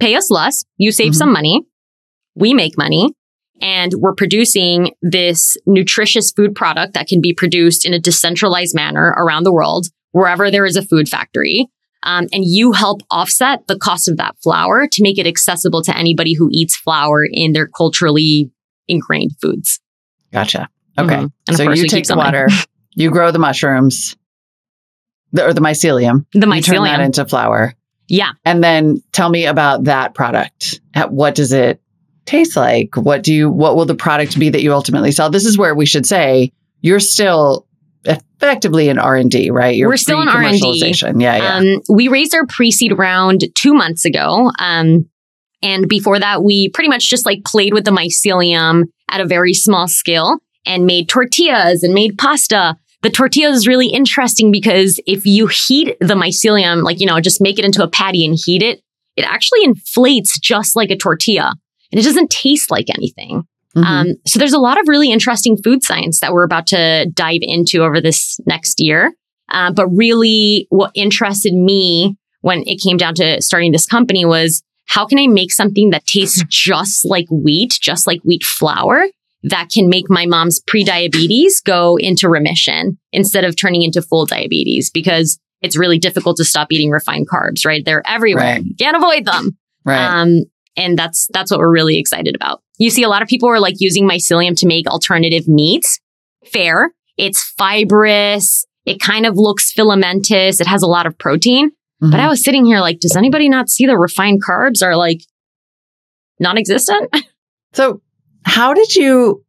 pay 0.00 0.14
us 0.14 0.30
less, 0.30 0.64
you 0.76 0.92
save 0.92 1.12
mm-hmm. 1.12 1.18
some 1.18 1.32
money, 1.32 1.66
we 2.34 2.54
make 2.54 2.78
money, 2.78 3.12
and 3.60 3.92
we're 3.98 4.14
producing 4.14 4.92
this 5.02 5.56
nutritious 5.66 6.30
food 6.30 6.54
product 6.54 6.94
that 6.94 7.06
can 7.06 7.20
be 7.20 7.34
produced 7.34 7.86
in 7.86 7.94
a 7.94 7.98
decentralized 7.98 8.74
manner 8.74 9.14
around 9.16 9.44
the 9.44 9.52
world, 9.52 9.88
wherever 10.12 10.50
there 10.50 10.66
is 10.66 10.76
a 10.76 10.82
food 10.82 11.08
factory. 11.08 11.68
Um, 12.06 12.28
and 12.32 12.44
you 12.46 12.70
help 12.70 13.02
offset 13.10 13.66
the 13.66 13.76
cost 13.76 14.08
of 14.08 14.16
that 14.18 14.36
flour 14.42 14.86
to 14.90 15.02
make 15.02 15.18
it 15.18 15.26
accessible 15.26 15.82
to 15.82 15.96
anybody 15.96 16.34
who 16.34 16.48
eats 16.52 16.76
flour 16.76 17.26
in 17.28 17.52
their 17.52 17.66
culturally 17.66 18.50
ingrained 18.86 19.32
foods. 19.42 19.80
Gotcha. 20.32 20.68
Okay. 20.96 21.16
Mm-hmm. 21.16 21.54
So 21.54 21.72
you 21.72 21.88
take 21.88 22.06
the 22.06 22.16
water, 22.16 22.48
you 22.94 23.10
grow 23.10 23.32
the 23.32 23.40
mushrooms, 23.40 24.16
the, 25.32 25.46
or 25.46 25.52
the 25.52 25.60
mycelium. 25.60 26.26
The 26.32 26.46
mycelium. 26.46 26.56
You 26.56 26.62
turn 26.62 26.84
that 26.84 27.00
into 27.00 27.26
flour. 27.26 27.74
Yeah. 28.08 28.30
And 28.44 28.62
then 28.62 29.02
tell 29.10 29.28
me 29.28 29.46
about 29.46 29.84
that 29.84 30.14
product. 30.14 30.80
What 31.08 31.34
does 31.34 31.52
it 31.52 31.82
taste 32.24 32.56
like? 32.56 32.96
What 32.96 33.24
do 33.24 33.34
you, 33.34 33.50
what 33.50 33.74
will 33.74 33.84
the 33.84 33.96
product 33.96 34.38
be 34.38 34.48
that 34.50 34.62
you 34.62 34.72
ultimately 34.72 35.10
sell? 35.10 35.28
This 35.28 35.44
is 35.44 35.58
where 35.58 35.74
we 35.74 35.86
should 35.86 36.06
say 36.06 36.52
you're 36.82 37.00
still 37.00 37.66
effectively 38.06 38.88
in 38.88 38.98
R&D, 38.98 39.50
right? 39.50 39.74
You're 39.74 39.88
We're 39.88 39.96
still 39.96 40.20
in 40.22 40.28
R&D. 40.28 40.94
Yeah, 41.02 41.12
yeah. 41.14 41.56
Um, 41.56 41.80
we 41.88 42.08
raised 42.08 42.34
our 42.34 42.46
pre-seed 42.46 42.96
round 42.96 43.44
two 43.54 43.74
months 43.74 44.04
ago. 44.04 44.50
Um, 44.58 45.08
and 45.62 45.88
before 45.88 46.18
that, 46.18 46.42
we 46.42 46.68
pretty 46.70 46.88
much 46.88 47.08
just 47.08 47.26
like 47.26 47.44
played 47.44 47.72
with 47.72 47.84
the 47.84 47.90
mycelium 47.90 48.84
at 49.10 49.20
a 49.20 49.26
very 49.26 49.54
small 49.54 49.88
scale 49.88 50.38
and 50.64 50.86
made 50.86 51.08
tortillas 51.08 51.82
and 51.82 51.94
made 51.94 52.18
pasta. 52.18 52.76
The 53.02 53.10
tortilla 53.10 53.50
is 53.50 53.66
really 53.66 53.88
interesting 53.88 54.50
because 54.50 55.00
if 55.06 55.26
you 55.26 55.46
heat 55.46 55.96
the 56.00 56.14
mycelium, 56.14 56.82
like, 56.82 57.00
you 57.00 57.06
know, 57.06 57.20
just 57.20 57.40
make 57.40 57.58
it 57.58 57.64
into 57.64 57.82
a 57.82 57.90
patty 57.90 58.24
and 58.24 58.36
heat 58.36 58.62
it, 58.62 58.80
it 59.16 59.24
actually 59.24 59.64
inflates 59.64 60.38
just 60.38 60.76
like 60.76 60.90
a 60.90 60.96
tortilla 60.96 61.54
and 61.92 62.00
it 62.00 62.04
doesn't 62.04 62.30
taste 62.30 62.70
like 62.70 62.86
anything. 62.90 63.44
Mm-hmm. 63.76 63.84
Um, 63.84 64.06
so 64.26 64.38
there's 64.38 64.52
a 64.52 64.58
lot 64.58 64.80
of 64.80 64.88
really 64.88 65.10
interesting 65.10 65.56
food 65.56 65.82
science 65.82 66.20
that 66.20 66.32
we're 66.32 66.44
about 66.44 66.66
to 66.68 67.06
dive 67.12 67.40
into 67.42 67.82
over 67.82 68.00
this 68.00 68.38
next 68.46 68.80
year. 68.80 69.12
Uh, 69.50 69.72
but 69.72 69.86
really, 69.88 70.66
what 70.70 70.90
interested 70.94 71.52
me 71.52 72.16
when 72.40 72.62
it 72.66 72.80
came 72.82 72.96
down 72.96 73.14
to 73.16 73.40
starting 73.42 73.72
this 73.72 73.86
company 73.86 74.24
was 74.24 74.62
how 74.86 75.06
can 75.06 75.18
I 75.18 75.26
make 75.26 75.52
something 75.52 75.90
that 75.90 76.06
tastes 76.06 76.42
just 76.48 77.04
like 77.04 77.26
wheat, 77.30 77.78
just 77.80 78.06
like 78.06 78.20
wheat 78.22 78.44
flour, 78.44 79.06
that 79.42 79.68
can 79.72 79.88
make 79.88 80.08
my 80.08 80.26
mom's 80.26 80.60
pre-diabetes 80.66 81.60
go 81.60 81.96
into 81.96 82.28
remission 82.28 82.98
instead 83.12 83.44
of 83.44 83.56
turning 83.56 83.82
into 83.82 84.02
full 84.02 84.26
diabetes 84.26 84.90
because 84.90 85.38
it's 85.62 85.76
really 85.76 85.98
difficult 85.98 86.36
to 86.36 86.44
stop 86.44 86.68
eating 86.70 86.90
refined 86.90 87.28
carbs, 87.28 87.64
right? 87.64 87.84
They're 87.84 88.02
everywhere. 88.06 88.44
Right. 88.44 88.64
You 88.64 88.74
can't 88.78 88.96
avoid 88.96 89.24
them. 89.24 89.56
Right. 89.84 90.04
Um, 90.04 90.44
and 90.76 90.98
that's 90.98 91.28
that's 91.32 91.50
what 91.50 91.60
we're 91.60 91.72
really 91.72 91.98
excited 91.98 92.34
about. 92.34 92.62
You 92.78 92.90
see 92.90 93.02
a 93.02 93.08
lot 93.08 93.22
of 93.22 93.28
people 93.28 93.48
are 93.48 93.60
like 93.60 93.76
using 93.78 94.08
mycelium 94.08 94.56
to 94.58 94.66
make 94.66 94.86
alternative 94.86 95.48
meats. 95.48 96.00
Fair. 96.44 96.92
It's 97.16 97.42
fibrous. 97.42 98.66
It 98.84 99.00
kind 99.00 99.26
of 99.26 99.34
looks 99.36 99.72
filamentous. 99.72 100.60
It 100.60 100.66
has 100.66 100.82
a 100.82 100.86
lot 100.86 101.06
of 101.06 101.18
protein. 101.18 101.70
Mm-hmm. 101.70 102.10
But 102.10 102.20
I 102.20 102.28
was 102.28 102.44
sitting 102.44 102.64
here 102.64 102.80
like, 102.80 103.00
does 103.00 103.16
anybody 103.16 103.48
not 103.48 103.68
see 103.68 103.86
the 103.86 103.96
refined 103.96 104.42
carbs 104.44 104.82
are 104.82 104.96
like 104.96 105.20
non-existent? 106.40 107.14
So 107.72 108.00
how 108.42 108.72
did 108.72 108.94
you 108.94 109.44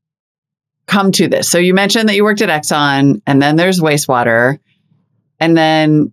come 0.86 1.14
to 1.14 1.30
this? 1.30 1.50
So 1.50 1.60
you 1.60 1.74
mentioned 1.74 2.10
that 2.10 2.16
you 2.16 2.26
worked 2.26 2.42
at 2.42 2.50
Exxon 2.50 3.22
and 3.26 3.42
then 3.42 3.56
there's 3.56 3.80
wastewater. 3.80 4.60
And 5.40 5.56
then 5.56 6.12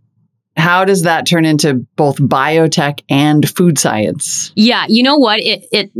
how 0.56 0.84
does 0.84 1.02
that 1.02 1.26
turn 1.26 1.44
into 1.44 1.86
both 1.96 2.16
biotech 2.16 3.00
and 3.08 3.48
food 3.48 3.78
science? 3.78 4.52
Yeah, 4.54 4.86
you 4.88 5.02
know 5.02 5.16
what? 5.16 5.40
It 5.40 5.66
it 5.72 5.90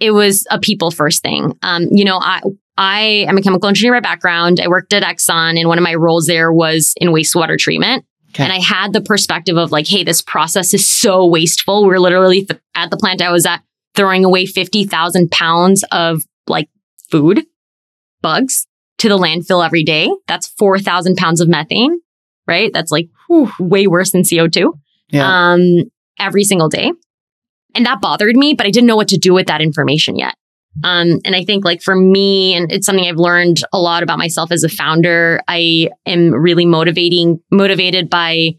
it 0.00 0.12
was 0.12 0.46
a 0.50 0.58
people 0.58 0.90
first 0.90 1.22
thing. 1.22 1.56
Um, 1.62 1.88
you 1.90 2.04
know, 2.04 2.18
I 2.18 2.40
I 2.76 3.00
am 3.28 3.36
a 3.36 3.42
chemical 3.42 3.68
engineer 3.68 3.94
by 3.94 4.00
background. 4.00 4.60
I 4.60 4.68
worked 4.68 4.92
at 4.92 5.02
Exxon, 5.02 5.58
and 5.58 5.68
one 5.68 5.78
of 5.78 5.84
my 5.84 5.94
roles 5.94 6.26
there 6.26 6.52
was 6.52 6.94
in 6.96 7.08
wastewater 7.08 7.58
treatment. 7.58 8.04
Okay. 8.30 8.44
And 8.44 8.52
I 8.52 8.60
had 8.60 8.92
the 8.92 9.00
perspective 9.00 9.56
of 9.56 9.72
like, 9.72 9.88
hey, 9.88 10.04
this 10.04 10.22
process 10.22 10.74
is 10.74 10.86
so 10.86 11.26
wasteful. 11.26 11.86
We 11.86 11.94
are 11.94 12.00
literally 12.00 12.44
th- 12.44 12.60
at 12.74 12.90
the 12.90 12.96
plant 12.96 13.22
I 13.22 13.32
was 13.32 13.46
at 13.46 13.62
throwing 13.94 14.24
away 14.24 14.46
50,000 14.46 15.30
pounds 15.30 15.82
of 15.90 16.22
like 16.46 16.68
food, 17.10 17.46
bugs 18.20 18.66
to 18.98 19.08
the 19.08 19.16
landfill 19.16 19.64
every 19.64 19.82
day. 19.82 20.10
That's 20.26 20.46
4,000 20.46 21.16
pounds 21.16 21.40
of 21.40 21.48
methane, 21.48 22.00
right? 22.46 22.70
That's 22.72 22.92
like 22.92 23.08
whew, 23.28 23.50
way 23.60 23.86
worse 23.86 24.10
than 24.10 24.22
CO2 24.22 24.72
yeah. 25.10 25.52
um, 25.52 25.62
every 26.18 26.44
single 26.44 26.68
day. 26.68 26.92
And 27.74 27.86
that 27.86 28.00
bothered 28.00 28.36
me, 28.36 28.54
but 28.54 28.66
I 28.66 28.70
didn't 28.70 28.86
know 28.86 28.96
what 28.96 29.08
to 29.08 29.18
do 29.18 29.32
with 29.32 29.46
that 29.46 29.60
information 29.60 30.16
yet. 30.16 30.34
Um, 30.84 31.18
and 31.24 31.34
I 31.34 31.44
think 31.44 31.64
like 31.64 31.82
for 31.82 31.94
me, 31.94 32.54
and 32.54 32.70
it's 32.70 32.86
something 32.86 33.06
I've 33.06 33.16
learned 33.16 33.62
a 33.72 33.78
lot 33.78 34.02
about 34.02 34.18
myself 34.18 34.52
as 34.52 34.64
a 34.64 34.68
founder, 34.68 35.40
I 35.48 35.90
am 36.06 36.32
really 36.32 36.66
motivating, 36.66 37.40
motivated 37.50 38.08
by 38.08 38.50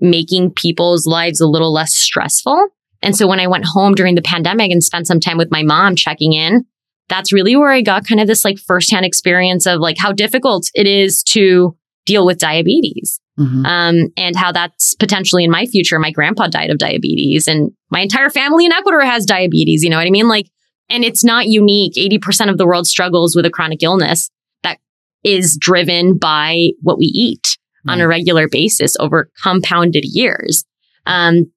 making 0.00 0.52
people's 0.52 1.06
lives 1.06 1.40
a 1.40 1.46
little 1.46 1.72
less 1.72 1.94
stressful. 1.94 2.68
And 3.02 3.16
so 3.16 3.26
when 3.26 3.40
I 3.40 3.46
went 3.46 3.64
home 3.66 3.94
during 3.94 4.14
the 4.14 4.22
pandemic 4.22 4.70
and 4.70 4.82
spent 4.82 5.06
some 5.06 5.20
time 5.20 5.36
with 5.36 5.50
my 5.50 5.62
mom 5.62 5.96
checking 5.96 6.32
in, 6.32 6.64
that's 7.08 7.32
really 7.32 7.54
where 7.54 7.70
I 7.70 7.82
got 7.82 8.06
kind 8.06 8.20
of 8.20 8.26
this 8.26 8.44
like 8.44 8.58
firsthand 8.58 9.04
experience 9.04 9.66
of 9.66 9.80
like 9.80 9.98
how 9.98 10.12
difficult 10.12 10.70
it 10.74 10.86
is 10.86 11.22
to 11.24 11.76
deal 12.06 12.24
with 12.24 12.38
diabetes. 12.38 13.20
Mm-hmm. 13.38 13.66
Um, 13.66 13.96
and 14.16 14.36
how 14.36 14.52
that's 14.52 14.94
potentially 14.94 15.42
in 15.42 15.50
my 15.50 15.66
future. 15.66 15.98
My 15.98 16.12
grandpa 16.12 16.46
died 16.46 16.70
of 16.70 16.78
diabetes 16.78 17.48
and 17.48 17.72
my 17.90 18.00
entire 18.00 18.30
family 18.30 18.64
in 18.64 18.72
Ecuador 18.72 19.00
has 19.00 19.26
diabetes. 19.26 19.82
You 19.82 19.90
know 19.90 19.96
what 19.96 20.06
I 20.06 20.10
mean? 20.10 20.28
Like, 20.28 20.46
and 20.88 21.04
it's 21.04 21.24
not 21.24 21.48
unique. 21.48 21.94
80% 21.94 22.48
of 22.48 22.58
the 22.58 22.66
world 22.66 22.86
struggles 22.86 23.34
with 23.34 23.44
a 23.44 23.50
chronic 23.50 23.82
illness 23.82 24.30
that 24.62 24.78
is 25.24 25.58
driven 25.60 26.16
by 26.16 26.68
what 26.80 26.98
we 26.98 27.06
eat 27.06 27.42
mm-hmm. 27.42 27.90
on 27.90 28.00
a 28.00 28.06
regular 28.06 28.48
basis 28.48 28.94
over 29.00 29.30
compounded 29.42 30.04
years. 30.04 30.64
Um, 31.06 31.50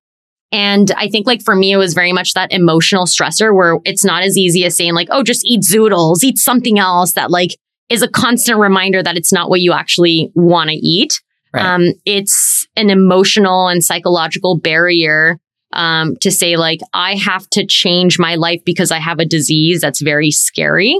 and 0.51 0.91
I 0.95 1.09
think 1.09 1.27
like 1.27 1.43
for 1.43 1.55
me, 1.55 1.73
it 1.73 1.77
was 1.77 1.93
very 1.93 2.13
much 2.13 2.33
that 2.33 2.53
emotional 2.53 3.05
stressor 3.05 3.53
where 3.55 3.79
it's 3.83 4.05
not 4.05 4.23
as 4.23 4.37
easy 4.37 4.63
as 4.65 4.75
saying 4.77 4.93
like, 4.93 5.09
oh, 5.11 5.23
just 5.23 5.45
eat 5.45 5.61
zoodles, 5.61 6.23
eat 6.23 6.37
something 6.37 6.79
else 6.79 7.13
that 7.13 7.29
like 7.29 7.57
is 7.89 8.01
a 8.01 8.07
constant 8.07 8.59
reminder 8.59 9.03
that 9.03 9.17
it's 9.17 9.33
not 9.33 9.49
what 9.49 9.61
you 9.61 9.73
actually 9.73 10.31
want 10.35 10.69
to 10.69 10.75
eat. 10.75 11.21
Right. 11.53 11.65
Um, 11.65 11.93
it's 12.05 12.67
an 12.75 12.89
emotional 12.89 13.67
and 13.67 13.83
psychological 13.83 14.59
barrier 14.59 15.39
um, 15.73 16.15
to 16.21 16.31
say, 16.31 16.57
like, 16.57 16.79
I 16.93 17.15
have 17.15 17.49
to 17.51 17.65
change 17.65 18.19
my 18.19 18.35
life 18.35 18.61
because 18.65 18.91
I 18.91 18.99
have 18.99 19.19
a 19.19 19.25
disease 19.25 19.81
that's 19.81 20.01
very 20.01 20.31
scary 20.31 20.99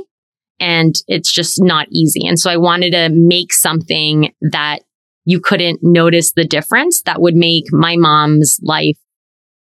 and 0.60 0.96
it's 1.08 1.32
just 1.32 1.62
not 1.62 1.88
easy. 1.92 2.28
And 2.28 2.40
so 2.40 2.50
I 2.50 2.58
wanted 2.58 2.92
to 2.92 3.10
make 3.10 3.54
something 3.54 4.34
that 4.42 4.80
you 5.26 5.40
couldn't 5.40 5.80
notice 5.84 6.34
the 6.34 6.46
difference 6.46 7.02
that 7.04 7.22
would 7.22 7.36
make 7.36 7.66
my 7.72 7.96
mom's 7.98 8.60
life 8.64 8.98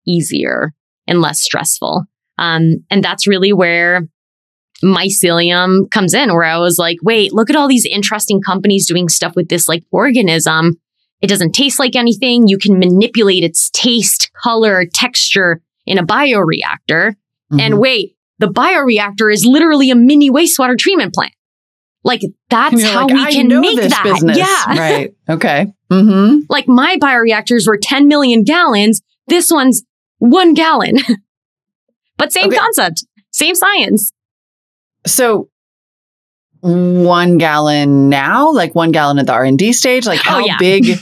easier 0.06 0.72
and 1.06 1.20
less 1.20 1.40
stressful. 1.40 2.04
Um, 2.38 2.84
and 2.90 3.02
that's 3.02 3.26
really 3.26 3.52
where 3.52 4.08
mycelium 4.82 5.90
comes 5.90 6.14
in 6.14 6.32
where 6.32 6.44
I 6.44 6.58
was 6.58 6.78
like, 6.78 6.98
wait, 7.02 7.32
look 7.32 7.50
at 7.50 7.56
all 7.56 7.68
these 7.68 7.86
interesting 7.86 8.40
companies 8.40 8.86
doing 8.86 9.08
stuff 9.08 9.34
with 9.36 9.48
this 9.48 9.68
like 9.68 9.84
organism. 9.90 10.80
It 11.20 11.28
doesn't 11.28 11.52
taste 11.52 11.78
like 11.78 11.94
anything. 11.94 12.48
You 12.48 12.58
can 12.58 12.78
manipulate 12.78 13.44
its 13.44 13.70
taste, 13.70 14.30
color, 14.42 14.84
texture 14.92 15.62
in 15.86 15.98
a 15.98 16.04
bioreactor. 16.04 17.12
Mm-hmm. 17.12 17.60
And 17.60 17.78
wait, 17.78 18.16
the 18.38 18.48
bioreactor 18.48 19.32
is 19.32 19.46
literally 19.46 19.90
a 19.90 19.94
mini 19.94 20.30
wastewater 20.30 20.76
treatment 20.76 21.14
plant. 21.14 21.32
Like 22.04 22.22
that's 22.50 22.82
how 22.82 23.06
like, 23.06 23.14
we 23.14 23.32
can 23.32 23.60
make 23.60 23.76
that. 23.76 24.02
Business. 24.02 24.36
Yeah. 24.36 24.48
Right. 24.76 25.14
Okay. 25.28 25.72
Mm-hmm. 25.90 26.40
Like 26.48 26.66
my 26.66 26.96
bioreactors 26.96 27.68
were 27.68 27.78
10 27.80 28.08
million 28.08 28.42
gallons. 28.42 29.02
This 29.28 29.50
one's 29.50 29.84
one 30.18 30.54
gallon. 30.54 30.96
but 32.16 32.32
same 32.32 32.48
okay. 32.48 32.56
concept, 32.56 33.06
same 33.30 33.54
science. 33.54 34.12
So 35.06 35.48
one 36.60 37.38
gallon 37.38 38.08
now, 38.08 38.52
like 38.52 38.74
one 38.74 38.92
gallon 38.92 39.18
at 39.18 39.26
the 39.26 39.32
R 39.32 39.44
and 39.44 39.58
D 39.58 39.72
stage, 39.72 40.06
like 40.06 40.20
oh, 40.20 40.30
how 40.30 40.36
oh, 40.42 40.46
yeah. 40.46 40.56
big 40.58 40.98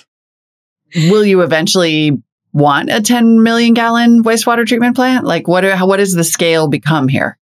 will 1.11 1.25
you 1.25 1.43
eventually 1.43 2.21
want 2.53 2.91
a 2.91 3.01
10 3.01 3.43
million 3.43 3.75
gallon 3.75 4.25
wastewater 4.25 4.67
treatment 4.67 4.97
plant? 4.97 5.25
Like 5.25 5.47
what 5.47 5.65
are, 5.65 5.77
what 5.87 5.99
does 5.99 6.15
the 6.15 6.25
scale 6.25 6.69
become 6.69 7.09
here? 7.09 7.39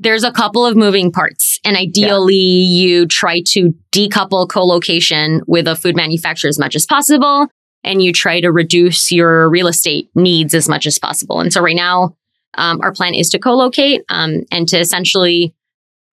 There's 0.00 0.24
a 0.24 0.32
couple 0.32 0.64
of 0.64 0.76
moving 0.76 1.12
parts 1.12 1.58
and 1.64 1.76
ideally 1.76 2.34
yeah. 2.34 2.82
you 2.86 3.06
try 3.06 3.42
to 3.48 3.74
decouple 3.92 4.48
co-location 4.48 5.42
with 5.46 5.66
a 5.66 5.76
food 5.76 5.96
manufacturer 5.96 6.48
as 6.48 6.58
much 6.58 6.76
as 6.76 6.86
possible 6.86 7.48
and 7.84 8.02
you 8.02 8.12
try 8.12 8.40
to 8.40 8.50
reduce 8.50 9.10
your 9.10 9.48
real 9.48 9.66
estate 9.66 10.08
needs 10.14 10.54
as 10.54 10.68
much 10.68 10.86
as 10.86 10.98
possible. 10.98 11.40
And 11.40 11.52
so 11.52 11.60
right 11.60 11.76
now, 11.76 12.16
um, 12.54 12.80
our 12.80 12.92
plan 12.92 13.14
is 13.14 13.28
to 13.30 13.38
co-locate 13.38 14.04
um, 14.08 14.44
and 14.50 14.68
to 14.68 14.78
essentially 14.78 15.54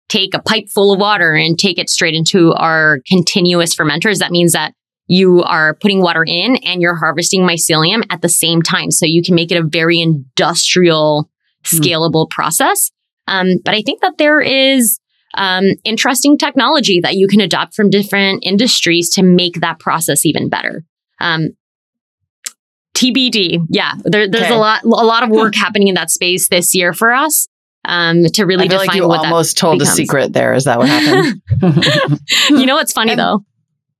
take 0.08 0.34
a 0.34 0.42
pipe 0.42 0.68
full 0.68 0.92
of 0.92 1.00
water 1.00 1.34
and 1.34 1.58
take 1.58 1.78
it 1.78 1.90
straight 1.90 2.14
into 2.14 2.52
our 2.52 3.00
continuous 3.08 3.74
fermenters. 3.74 4.18
That 4.18 4.30
means 4.30 4.52
that 4.52 4.74
you 5.06 5.42
are 5.42 5.74
putting 5.74 6.00
water 6.00 6.24
in 6.26 6.56
and 6.64 6.80
you're 6.80 6.96
harvesting 6.96 7.42
mycelium 7.42 8.04
at 8.10 8.22
the 8.22 8.28
same 8.28 8.62
time. 8.62 8.90
So 8.90 9.06
you 9.06 9.22
can 9.22 9.34
make 9.34 9.52
it 9.52 9.58
a 9.58 9.66
very 9.66 10.00
industrial, 10.00 11.30
hmm. 11.66 11.76
scalable 11.76 12.26
mm. 12.26 12.30
process. 12.30 12.90
Um, 13.26 13.56
but 13.64 13.74
I 13.74 13.82
think 13.82 14.00
that 14.00 14.18
there 14.18 14.40
is 14.40 14.98
um, 15.34 15.64
interesting 15.84 16.38
technology 16.38 17.00
that 17.02 17.14
you 17.14 17.26
can 17.26 17.40
adopt 17.40 17.74
from 17.74 17.90
different 17.90 18.44
industries 18.44 19.10
to 19.10 19.22
make 19.22 19.60
that 19.60 19.78
process 19.78 20.24
even 20.24 20.48
better. 20.48 20.84
Um, 21.20 21.50
TBD. 22.94 23.66
Yeah, 23.70 23.94
there, 24.04 24.28
there's 24.28 24.44
okay. 24.44 24.54
a 24.54 24.58
lot, 24.58 24.84
a 24.84 24.88
lot 24.88 25.24
of 25.24 25.30
work 25.30 25.54
happening 25.54 25.88
in 25.88 25.94
that 25.96 26.10
space 26.10 26.48
this 26.48 26.74
year 26.74 26.92
for 26.92 27.12
us 27.12 27.48
um, 27.84 28.24
to 28.24 28.44
really 28.44 28.64
I 28.64 28.68
feel 28.68 28.78
define 28.78 28.86
like 28.88 28.96
you 28.96 29.08
what 29.08 29.20
almost 29.20 29.58
told 29.58 29.78
becomes. 29.78 29.92
a 29.92 29.96
secret 29.96 30.32
there. 30.32 30.54
Is 30.54 30.64
that 30.64 30.78
what 30.78 30.88
happened? 30.88 31.40
you 32.50 32.66
know 32.66 32.76
what's 32.76 32.92
funny 32.92 33.12
and, 33.12 33.20
though? 33.20 33.44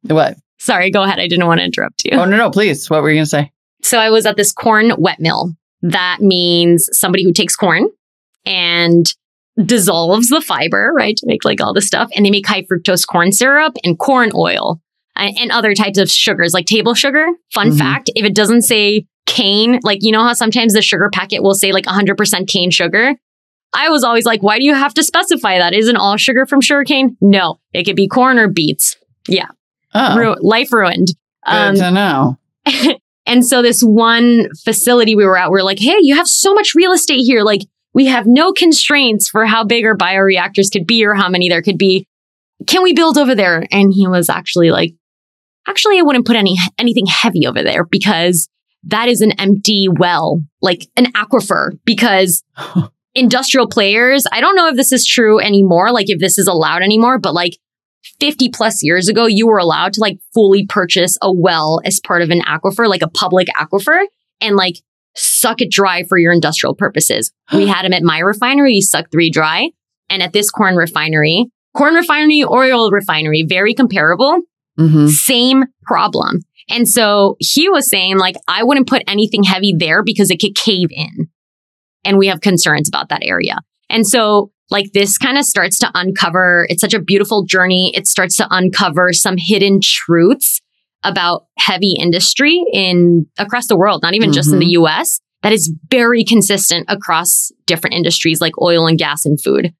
What? 0.03 0.37
Sorry, 0.59 0.91
go 0.91 1.03
ahead. 1.03 1.19
I 1.19 1.29
didn't 1.29 1.47
want 1.47 1.61
to 1.61 1.65
interrupt 1.65 2.05
you. 2.05 2.13
Oh 2.13 2.25
no, 2.25 2.37
no, 2.37 2.51
please. 2.51 2.89
What 2.89 3.03
were 3.03 3.11
you 3.11 3.17
going 3.17 3.25
to 3.25 3.31
say? 3.31 3.53
So 3.83 3.99
I 3.99 4.11
was 4.11 4.25
at 4.27 4.37
this 4.37 4.53
corn 4.53 4.93
wet 4.99 5.21
mill. 5.21 5.53
That 5.83 6.19
means 6.21 6.89
somebody 6.93 7.25
who 7.25 7.33
takes 7.33 7.55
corn 7.55 7.91
and 8.47 9.07
dissolves 9.63 10.29
the 10.29 10.41
fiber, 10.41 10.93
right, 10.97 11.17
to 11.17 11.27
make 11.27 11.45
like 11.45 11.61
all 11.61 11.75
the 11.75 11.83
stuff, 11.83 12.11
and 12.17 12.25
they 12.25 12.31
make 12.31 12.47
high 12.47 12.63
fructose 12.63 13.07
corn 13.07 13.33
syrup 13.33 13.77
and 13.85 13.99
corn 13.99 14.31
oil. 14.35 14.81
and 15.17 15.51
other 15.53 15.75
types 15.75 15.99
of 15.99 16.11
sugars 16.11 16.55
like 16.55 16.67
table 16.67 16.95
sugar. 16.95 17.27
Fun 17.53 17.69
mm-hmm. 17.69 17.79
fact 17.79 18.11
if 18.17 18.25
it 18.25 18.35
doesn't 18.35 18.63
say 18.63 19.07
cane, 19.27 19.81
like 19.83 19.99
you 20.03 20.13
know 20.13 20.25
how 20.25 20.33
sometimes 20.33 20.73
the 20.73 20.83
sugar 20.83 21.11
packet 21.13 21.43
will 21.43 21.55
say 21.55 21.73
like 21.73 21.85
100% 21.85 22.49
cane 22.49 22.71
sugar? 22.71 23.15
I 23.75 23.89
was 23.89 24.05
always 24.05 24.25
like, 24.25 24.43
why 24.43 24.59
do 24.59 24.65
you 24.65 24.75
have 24.75 24.95
to 24.95 25.03
specify 25.03 25.59
that? 25.59 25.75
Isn't 25.75 25.97
all 25.97 26.17
sugar 26.17 26.47
from 26.47 26.61
sugarcane? 26.61 27.17
No, 27.21 27.59
it 27.73 27.85
could 27.85 27.97
be 27.97 28.09
corn 28.09 28.39
or 28.39 28.49
beets. 28.49 28.97
Yeah. 29.29 29.49
Oh. 29.93 30.17
Ru- 30.17 30.37
life 30.41 30.73
ruined. 30.73 31.09
Good 31.45 31.53
um, 31.53 31.75
to 31.77 31.91
know. 31.91 32.39
and 33.27 33.45
so 33.45 33.63
this 33.63 33.83
one 33.83 34.49
facility 34.65 35.17
we 35.17 35.25
were 35.25 35.37
at, 35.37 35.51
we 35.51 35.59
are 35.59 35.65
like, 35.65 35.79
hey, 35.79 35.97
you 36.01 36.17
have 36.17 36.29
so 36.29 36.55
much 36.55 36.75
real 36.75 36.93
estate 36.93 37.21
here. 37.21 37.43
Like 37.43 37.63
we 37.93 38.07
have 38.07 38.27
no 38.27 38.53
constraints 38.53 39.29
for 39.29 39.47
how 39.47 39.65
big 39.65 39.85
our 39.85 39.97
bioreactors 39.97 40.71
could 40.73 40.87
be 40.87 41.05
or 41.05 41.15
how 41.15 41.29
many 41.29 41.49
there 41.49 41.63
could 41.63 41.79
be. 41.79 42.07
Can 42.67 42.83
we 42.83 42.95
build 42.95 43.19
over 43.19 43.35
there? 43.35 43.67
And 43.71 43.93
he 43.93 44.07
was 44.07 44.29
actually 44.29 44.71
like, 44.71 44.95
actually, 45.67 45.99
I 45.99 46.03
wouldn't 46.03 46.27
put 46.27 46.37
any 46.37 46.57
anything 46.79 47.07
heavy 47.07 47.47
over 47.47 47.63
there 47.63 47.85
because 47.85 48.49
that 48.85 49.09
is 49.09 49.21
an 49.21 49.33
empty 49.33 49.89
well, 49.91 50.43
like 50.61 50.87
an 50.97 51.07
aquifer. 51.13 51.71
Because 51.85 52.43
industrial 53.15 53.69
players, 53.69 54.25
I 54.33 54.41
don't 54.41 54.57
know 54.57 54.69
if 54.69 54.77
this 54.77 54.93
is 54.93 55.07
true 55.07 55.41
anymore, 55.41 55.93
like 55.93 56.11
if 56.11 56.19
this 56.19 56.39
is 56.39 56.47
allowed 56.47 56.83
anymore, 56.83 57.19
but 57.19 57.35
like 57.35 57.59
50 58.21 58.51
plus 58.51 58.83
years 58.83 59.09
ago, 59.09 59.27
you 59.27 59.47
were 59.47 59.59
allowed 59.59 59.93
to 59.95 60.01
like 60.01 60.19
fully 60.33 60.67
purchase 60.67 61.17
a 61.23 61.33
well 61.33 61.81
as 61.85 62.01
part 62.01 62.23
of 62.23 62.31
an 62.31 62.41
aquifer, 62.41 62.89
like 62.89 63.03
a 63.03 63.09
public 63.09 63.49
aquifer, 63.59 64.05
and 64.41 64.57
like 64.57 64.77
suck 65.17 65.61
it 65.61 65.71
dry 65.71 66.05
for 66.05 66.19
your 66.19 66.33
industrial 66.33 66.75
purposes. 66.75 67.33
we 67.53 67.67
had 67.69 67.85
them 67.85 67.93
at 67.93 68.03
my 68.03 68.19
refinery, 68.19 68.75
you 68.75 68.83
suck 68.83 69.11
three 69.11 69.31
dry. 69.31 69.71
And 70.11 70.23
at 70.23 70.35
this 70.35 70.51
corn 70.51 70.77
refinery, 70.77 71.47
corn 71.75 71.95
refinery, 71.95 72.45
oil 72.45 72.91
refinery, 72.91 73.45
very 73.49 73.73
comparable. 73.73 74.41
Mm-hmm. 74.79 75.07
Same 75.07 75.65
problem. 75.85 76.41
And 76.69 76.89
so 76.89 77.37
he 77.39 77.69
was 77.69 77.89
saying, 77.89 78.19
like, 78.19 78.37
I 78.49 78.65
wouldn't 78.65 78.89
put 78.89 79.03
anything 79.07 79.43
heavy 79.45 79.75
there 79.77 80.03
because 80.03 80.31
it 80.31 80.41
could 80.41 80.55
cave 80.55 80.89
in. 80.91 81.29
And 82.05 82.19
we 82.19 82.27
have 82.27 82.41
concerns 82.41 82.89
about 82.89 83.09
that 83.09 83.25
area. 83.25 83.59
And 83.91 84.07
so, 84.07 84.51
like, 84.71 84.93
this 84.93 85.19
kind 85.19 85.39
of 85.39 85.45
starts 85.45 85.79
to 85.79 85.91
uncover, 85.95 86.67
it's 86.69 86.81
such 86.81 86.95
a 86.95 87.01
beautiful 87.01 87.45
journey. 87.45 87.93
It 87.95 88.07
starts 88.07 88.37
to 88.39 88.47
uncover 88.51 89.13
some 89.13 89.37
hidden 89.39 89.81
truths 89.83 90.61
about 91.03 91.47
heavy 91.59 91.95
industry 91.99 92.65
in 92.73 93.27
across 93.39 93.67
the 93.67 93.77
world, 93.77 94.03
not 94.03 94.15
even 94.15 94.31
mm-hmm. 94.31 94.35
just 94.35 94.53
in 94.53 94.59
the 94.59 94.65
mm-hmm. 94.65 94.85
US, 94.85 95.21
that 95.43 95.53
is 95.53 95.73
very 95.91 96.25
consistent 96.25 96.87
across 96.89 97.53
different 97.67 97.95
industries 97.95 98.41
like 98.41 98.55
oil 98.61 98.87
and 98.87 98.99
gas 98.99 99.27
and 99.27 99.41
food. 99.41 99.75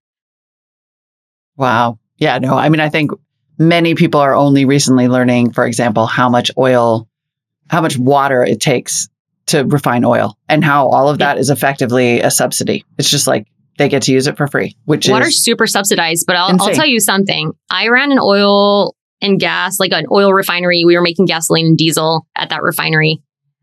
Wow. 1.57 1.99
Yeah, 2.19 2.39
no, 2.39 2.57
I 2.57 2.69
mean, 2.69 2.81
I 2.81 2.91
think 2.91 3.13
many 3.59 3.95
people 3.95 4.21
are 4.21 4.35
only 4.35 4.67
recently 4.67 5.09
learning, 5.09 5.53
for 5.53 5.67
example, 5.67 6.07
how 6.07 6.29
much 6.29 6.51
oil, 6.59 7.09
how 7.71 7.81
much 7.81 7.99
water 7.99 8.43
it 8.45 8.61
takes 8.61 9.09
to 9.47 9.65
refine 9.65 10.05
oil 10.05 10.39
and 10.49 10.65
how 10.65 10.89
all 10.89 11.09
of 11.09 11.19
that 11.19 11.37
yeah. 11.37 11.41
is 11.41 11.51
effectively 11.51 12.21
a 12.21 12.31
subsidy. 12.31 12.85
It's 12.99 13.11
just 13.11 13.27
like 13.27 13.47
they 13.79 13.89
get 13.89 14.03
to 14.03 14.13
use 14.13 14.27
it 14.27 14.37
for 14.37 14.47
free, 14.47 14.77
which 14.85 15.07
is 15.07 15.13
water's 15.13 15.35
is 15.35 15.45
super 15.45 15.67
subsidized. 15.67 16.27
But 16.27 16.37
I'll, 16.37 16.57
I'll 16.61 16.75
tell 16.75 16.87
you 16.87 17.01
something. 17.01 17.53
I 17.71 17.89
ran 17.89 18.13
an 18.13 18.19
oil 18.21 18.95
and 19.21 19.41
gas, 19.41 19.81
like 19.81 19.93
an 19.93 20.07
oil 20.11 20.33
refinery. 20.33 20.85
We 20.85 20.97
were 20.97 21.03
making 21.03 21.27
gasoline 21.27 21.67
and 21.67 21.79
diesel 21.79 22.27
at 22.37 22.51
that 22.51 22.63
refinery. 22.63 23.21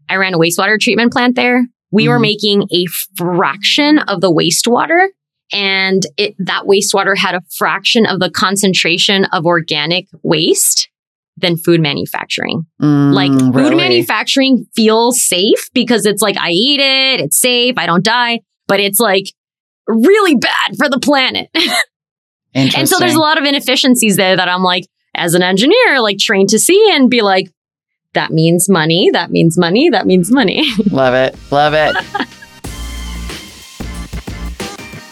I 0.09 0.15
ran 0.15 0.33
a 0.33 0.37
wastewater 0.37 0.79
treatment 0.79 1.13
plant 1.13 1.35
there. 1.35 1.65
We 1.91 2.03
mm-hmm. 2.03 2.11
were 2.11 2.19
making 2.19 2.63
a 2.71 2.85
fraction 3.15 3.99
of 3.99 4.21
the 4.21 4.31
wastewater 4.31 5.07
and 5.53 6.03
it, 6.17 6.35
that 6.39 6.63
wastewater 6.63 7.17
had 7.17 7.35
a 7.35 7.41
fraction 7.49 8.05
of 8.05 8.19
the 8.19 8.29
concentration 8.29 9.25
of 9.25 9.45
organic 9.45 10.07
waste 10.23 10.89
than 11.37 11.57
food 11.57 11.81
manufacturing. 11.81 12.65
Mm, 12.81 13.13
like 13.13 13.31
food 13.31 13.55
really? 13.55 13.75
manufacturing 13.75 14.65
feels 14.75 15.23
safe 15.23 15.69
because 15.73 16.05
it's 16.05 16.21
like 16.21 16.37
I 16.37 16.49
eat 16.51 16.79
it, 16.79 17.19
it's 17.21 17.39
safe, 17.39 17.75
I 17.77 17.85
don't 17.85 18.03
die, 18.03 18.41
but 18.67 18.79
it's 18.79 18.99
like 18.99 19.25
really 19.87 20.35
bad 20.35 20.77
for 20.77 20.89
the 20.89 20.99
planet. 20.99 21.49
and 22.53 22.87
so 22.87 22.99
there's 22.99 23.15
a 23.15 23.19
lot 23.19 23.37
of 23.37 23.45
inefficiencies 23.45 24.17
there 24.17 24.35
that 24.35 24.49
I'm 24.49 24.63
like 24.63 24.85
as 25.15 25.33
an 25.33 25.43
engineer 25.43 25.99
like 26.01 26.17
trained 26.19 26.49
to 26.49 26.59
see 26.59 26.91
and 26.93 27.09
be 27.09 27.21
like 27.21 27.51
that 28.13 28.31
means 28.31 28.67
money, 28.69 29.09
that 29.13 29.31
means 29.31 29.57
money, 29.57 29.89
that 29.89 30.05
means 30.05 30.31
money. 30.31 30.65
Love 30.91 31.13
it. 31.13 31.35
Love 31.51 31.73
it. 31.73 31.95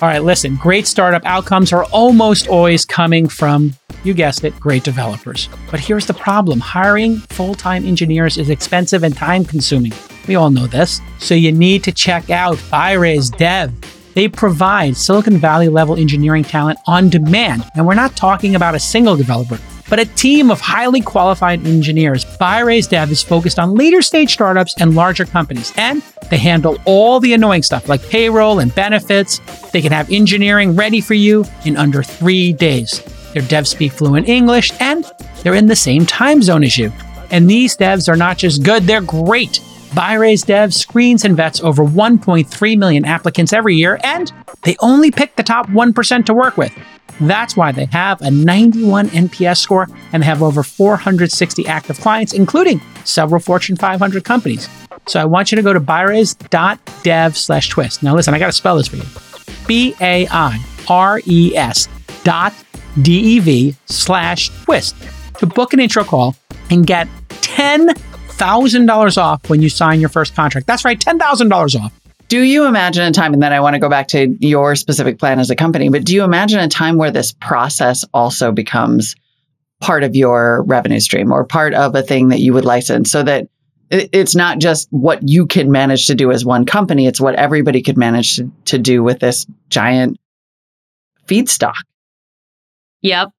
All 0.01 0.07
right, 0.07 0.23
listen, 0.23 0.55
great 0.55 0.87
startup 0.87 1.25
outcomes 1.25 1.73
are 1.73 1.83
almost 1.85 2.47
always 2.47 2.85
coming 2.85 3.27
from, 3.27 3.73
you 4.03 4.13
guessed 4.13 4.43
it, 4.43 4.59
great 4.59 4.83
developers. 4.83 5.49
But 5.71 5.79
here's 5.79 6.05
the 6.05 6.13
problem 6.13 6.59
hiring 6.59 7.17
full 7.17 7.55
time 7.55 7.85
engineers 7.85 8.37
is 8.37 8.49
expensive 8.49 9.03
and 9.03 9.15
time 9.15 9.45
consuming. 9.45 9.93
We 10.27 10.35
all 10.35 10.51
know 10.51 10.67
this. 10.67 11.01
So 11.19 11.35
you 11.35 11.51
need 11.51 11.83
to 11.85 11.91
check 11.91 12.29
out 12.29 12.57
BairesDev. 12.57 13.73
They 14.13 14.27
provide 14.27 14.97
Silicon 14.97 15.37
Valley 15.37 15.69
level 15.69 15.95
engineering 15.95 16.43
talent 16.43 16.79
on 16.87 17.09
demand. 17.09 17.63
And 17.75 17.87
we're 17.87 17.93
not 17.93 18.15
talking 18.15 18.55
about 18.55 18.75
a 18.75 18.79
single 18.79 19.15
developer 19.15 19.59
but 19.89 19.99
a 19.99 20.05
team 20.05 20.51
of 20.51 20.61
highly 20.61 21.01
qualified 21.01 21.65
engineers. 21.65 22.23
BairesDev 22.23 23.09
is 23.09 23.23
focused 23.23 23.59
on 23.59 23.73
later 23.73 24.01
stage 24.01 24.31
startups 24.31 24.75
and 24.79 24.95
larger 24.95 25.25
companies, 25.25 25.73
and 25.75 26.03
they 26.29 26.37
handle 26.37 26.77
all 26.85 27.19
the 27.19 27.33
annoying 27.33 27.63
stuff 27.63 27.89
like 27.89 28.07
payroll 28.09 28.59
and 28.59 28.73
benefits. 28.75 29.39
They 29.71 29.81
can 29.81 29.91
have 29.91 30.11
engineering 30.11 30.75
ready 30.75 31.01
for 31.01 31.15
you 31.15 31.43
in 31.65 31.75
under 31.75 32.03
three 32.03 32.53
days. 32.53 33.01
Their 33.33 33.43
devs 33.43 33.67
speak 33.67 33.91
fluent 33.91 34.27
English, 34.27 34.71
and 34.79 35.09
they're 35.41 35.55
in 35.55 35.67
the 35.67 35.75
same 35.75 36.05
time 36.05 36.41
zone 36.41 36.63
as 36.63 36.77
you. 36.77 36.91
And 37.31 37.49
these 37.49 37.77
devs 37.77 38.09
are 38.09 38.17
not 38.17 38.37
just 38.37 38.63
good, 38.63 38.83
they're 38.83 39.01
great. 39.01 39.61
BairesDevs 39.91 40.73
screens 40.73 41.25
and 41.25 41.35
vets 41.35 41.61
over 41.61 41.83
1.3 41.83 42.77
million 42.77 43.05
applicants 43.05 43.53
every 43.53 43.75
year, 43.75 43.99
and 44.03 44.31
they 44.63 44.75
only 44.79 45.11
pick 45.11 45.35
the 45.35 45.43
top 45.43 45.67
1% 45.67 46.25
to 46.25 46.33
work 46.33 46.57
with. 46.57 46.71
That's 47.21 47.57
why 47.57 47.71
they 47.71 47.85
have 47.85 48.21
a 48.21 48.31
91 48.31 49.09
NPS 49.09 49.57
score 49.57 49.87
and 50.13 50.23
they 50.23 50.27
have 50.27 50.41
over 50.41 50.63
460 50.63 51.67
active 51.67 51.99
clients, 51.99 52.33
including 52.33 52.79
several 53.03 53.41
Fortune 53.41 53.75
500 53.75 54.23
companies. 54.23 54.69
So 55.05 55.19
I 55.19 55.25
want 55.25 55.51
you 55.51 55.55
to 55.57 55.61
go 55.61 55.73
to 55.73 55.79
baires.dev 55.79 57.37
slash 57.37 57.69
twist. 57.69 58.03
Now 58.03 58.15
listen, 58.15 58.33
I 58.33 58.39
got 58.39 58.47
to 58.47 58.51
spell 58.53 58.77
this 58.77 58.87
for 58.87 58.95
you. 58.95 59.03
B 59.67 59.95
A 59.99 60.27
I 60.29 60.63
R 60.87 61.19
E 61.25 61.55
S 61.57 61.89
dot 62.23 62.53
D 63.01 63.37
E 63.37 63.39
V 63.39 63.75
slash 63.85 64.49
twist 64.63 64.95
to 65.37 65.45
book 65.45 65.73
an 65.73 65.79
intro 65.79 66.03
call 66.03 66.35
and 66.69 66.85
get 66.85 67.07
$10,000 67.29 69.17
off 69.17 69.49
when 69.49 69.61
you 69.61 69.69
sign 69.69 69.99
your 69.99 70.09
first 70.09 70.35
contract. 70.35 70.67
That's 70.67 70.85
right, 70.85 70.99
$10,000 70.99 71.79
off. 71.79 71.93
Do 72.27 72.41
you 72.41 72.65
imagine 72.67 73.03
a 73.03 73.11
time, 73.11 73.33
and 73.33 73.41
then 73.41 73.53
I 73.53 73.59
want 73.59 73.73
to 73.73 73.79
go 73.79 73.89
back 73.89 74.09
to 74.09 74.37
your 74.39 74.75
specific 74.75 75.17
plan 75.17 75.39
as 75.39 75.49
a 75.49 75.55
company, 75.55 75.89
but 75.89 76.05
do 76.05 76.13
you 76.13 76.23
imagine 76.23 76.59
a 76.59 76.67
time 76.67 76.97
where 76.97 77.09
this 77.09 77.31
process 77.31 78.05
also 78.13 78.51
becomes 78.51 79.15
part 79.81 80.03
of 80.03 80.15
your 80.15 80.63
revenue 80.63 80.99
stream 80.99 81.31
or 81.31 81.43
part 81.43 81.73
of 81.73 81.95
a 81.95 82.03
thing 82.03 82.27
that 82.27 82.39
you 82.39 82.53
would 82.53 82.65
license 82.65 83.11
so 83.11 83.23
that 83.23 83.47
it's 83.89 84.35
not 84.35 84.59
just 84.59 84.87
what 84.91 85.27
you 85.27 85.47
can 85.47 85.71
manage 85.71 86.05
to 86.07 86.15
do 86.15 86.31
as 86.31 86.45
one 86.45 86.65
company, 86.65 87.07
it's 87.07 87.19
what 87.19 87.33
everybody 87.35 87.81
could 87.81 87.97
manage 87.97 88.35
to, 88.35 88.51
to 88.65 88.77
do 88.77 89.01
with 89.01 89.19
this 89.19 89.47
giant 89.69 90.17
feedstock. 91.25 91.73
Yep. 93.01 93.29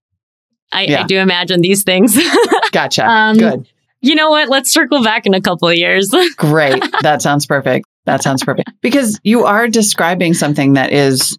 I, 0.73 0.83
yeah. 0.83 1.03
I 1.03 1.07
do 1.07 1.19
imagine 1.19 1.61
these 1.61 1.83
things. 1.83 2.19
gotcha. 2.73 3.07
Um, 3.07 3.37
Good. 3.37 3.69
You 4.03 4.15
know 4.15 4.31
what? 4.31 4.49
Let's 4.49 4.73
circle 4.73 5.03
back 5.03 5.27
in 5.27 5.35
a 5.35 5.41
couple 5.41 5.69
of 5.69 5.77
years. 5.77 6.09
Great. 6.37 6.83
That 7.03 7.21
sounds 7.21 7.45
perfect. 7.47 7.87
That 8.07 8.23
sounds 8.23 8.43
perfect. 8.43 8.71
Because 8.81 9.21
you 9.25 9.45
are 9.45 9.69
describing 9.69 10.33
something 10.33 10.75
that 10.75 10.93
is, 10.93 11.37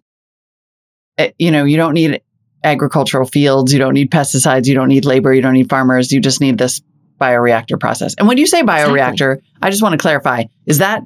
eh, 1.18 1.32
you 1.38 1.50
know, 1.50 1.64
you 1.64 1.76
don't 1.76 1.94
need 1.94 2.20
agricultural 2.62 3.26
fields, 3.26 3.72
you 3.72 3.80
don't 3.80 3.94
need 3.94 4.10
pesticides, 4.10 4.66
you 4.66 4.74
don't 4.74 4.88
need 4.88 5.04
labor, 5.04 5.34
you 5.34 5.42
don't 5.42 5.54
need 5.54 5.68
farmers. 5.68 6.12
You 6.12 6.20
just 6.20 6.40
need 6.40 6.58
this 6.58 6.80
bioreactor 7.20 7.78
process. 7.80 8.14
And 8.18 8.28
when 8.28 8.38
you 8.38 8.46
say 8.46 8.62
bioreactor, 8.62 9.34
exactly. 9.34 9.58
I 9.60 9.70
just 9.70 9.82
want 9.82 9.94
to 9.94 9.98
clarify 9.98 10.44
is 10.66 10.78
that 10.78 11.02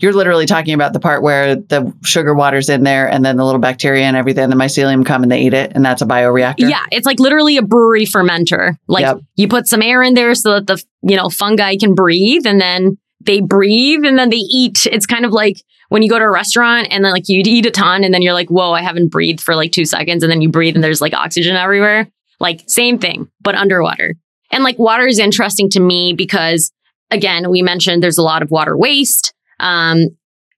you're 0.00 0.12
literally 0.12 0.46
talking 0.46 0.74
about 0.74 0.92
the 0.92 1.00
part 1.00 1.22
where 1.22 1.56
the 1.56 1.92
sugar 2.02 2.34
water's 2.34 2.68
in 2.68 2.82
there 2.82 3.08
and 3.08 3.24
then 3.24 3.36
the 3.36 3.44
little 3.44 3.60
bacteria 3.60 4.04
and 4.04 4.16
everything, 4.16 4.48
the 4.50 4.56
mycelium 4.56 5.04
come 5.04 5.22
and 5.22 5.30
they 5.30 5.42
eat 5.42 5.54
it, 5.54 5.72
and 5.74 5.84
that's 5.84 6.02
a 6.02 6.06
bioreactor? 6.06 6.68
Yeah, 6.70 6.84
it's 6.90 7.06
like 7.06 7.20
literally 7.20 7.56
a 7.56 7.62
brewery 7.62 8.04
fermenter. 8.04 8.76
Like 8.86 9.02
yep. 9.02 9.20
you 9.36 9.48
put 9.48 9.66
some 9.66 9.82
air 9.82 10.02
in 10.02 10.14
there 10.14 10.34
so 10.34 10.54
that 10.54 10.66
the 10.66 10.82
you 11.02 11.16
know 11.16 11.28
fungi 11.28 11.76
can 11.76 11.94
breathe 11.94 12.46
and 12.46 12.60
then 12.60 12.98
they 13.20 13.40
breathe 13.40 14.04
and 14.04 14.18
then 14.18 14.30
they 14.30 14.36
eat. 14.36 14.86
It's 14.86 15.06
kind 15.06 15.24
of 15.24 15.32
like 15.32 15.62
when 15.88 16.02
you 16.02 16.10
go 16.10 16.18
to 16.18 16.24
a 16.24 16.30
restaurant 16.30 16.88
and 16.90 17.04
then 17.04 17.12
like 17.12 17.28
you 17.28 17.42
eat 17.44 17.66
a 17.66 17.70
ton 17.70 18.04
and 18.04 18.12
then 18.12 18.22
you're 18.22 18.34
like, 18.34 18.48
whoa, 18.48 18.72
I 18.72 18.82
haven't 18.82 19.08
breathed 19.08 19.40
for 19.40 19.54
like 19.54 19.72
two 19.72 19.84
seconds. 19.84 20.22
And 20.22 20.30
then 20.30 20.42
you 20.42 20.50
breathe 20.50 20.74
and 20.74 20.84
there's 20.84 21.00
like 21.00 21.14
oxygen 21.14 21.56
everywhere. 21.56 22.08
Like 22.40 22.64
same 22.66 22.98
thing, 22.98 23.28
but 23.40 23.54
underwater. 23.54 24.14
And 24.50 24.64
like 24.64 24.78
water 24.78 25.06
is 25.06 25.18
interesting 25.18 25.68
to 25.70 25.80
me 25.80 26.12
because 26.12 26.70
again, 27.10 27.50
we 27.50 27.62
mentioned 27.62 28.02
there's 28.02 28.18
a 28.18 28.22
lot 28.22 28.42
of 28.42 28.50
water 28.50 28.76
waste. 28.76 29.34
Um, 29.60 30.08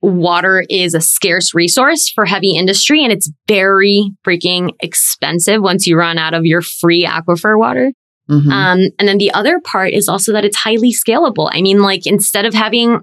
water 0.02 0.64
is 0.68 0.94
a 0.94 1.00
scarce 1.00 1.54
resource 1.54 2.08
for 2.08 2.24
heavy 2.24 2.56
industry 2.56 3.04
and 3.04 3.12
it's 3.12 3.30
very 3.46 4.10
freaking 4.26 4.70
expensive 4.80 5.62
once 5.62 5.86
you 5.86 5.96
run 5.96 6.16
out 6.16 6.32
of 6.32 6.46
your 6.46 6.62
free 6.62 7.04
aquifer 7.04 7.58
water. 7.58 7.92
Mm-hmm. 8.30 8.50
Um, 8.50 8.78
and 8.98 9.08
then 9.08 9.18
the 9.18 9.32
other 9.32 9.60
part 9.60 9.92
is 9.92 10.08
also 10.08 10.32
that 10.32 10.44
it's 10.44 10.56
highly 10.56 10.92
scalable. 10.92 11.50
I 11.52 11.60
mean, 11.60 11.80
like 11.80 12.06
instead 12.06 12.46
of 12.46 12.54
having 12.54 13.00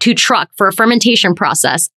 to 0.00 0.14
truck 0.14 0.50
for 0.56 0.66
a 0.66 0.72
fermentation 0.72 1.34
process, 1.34 1.90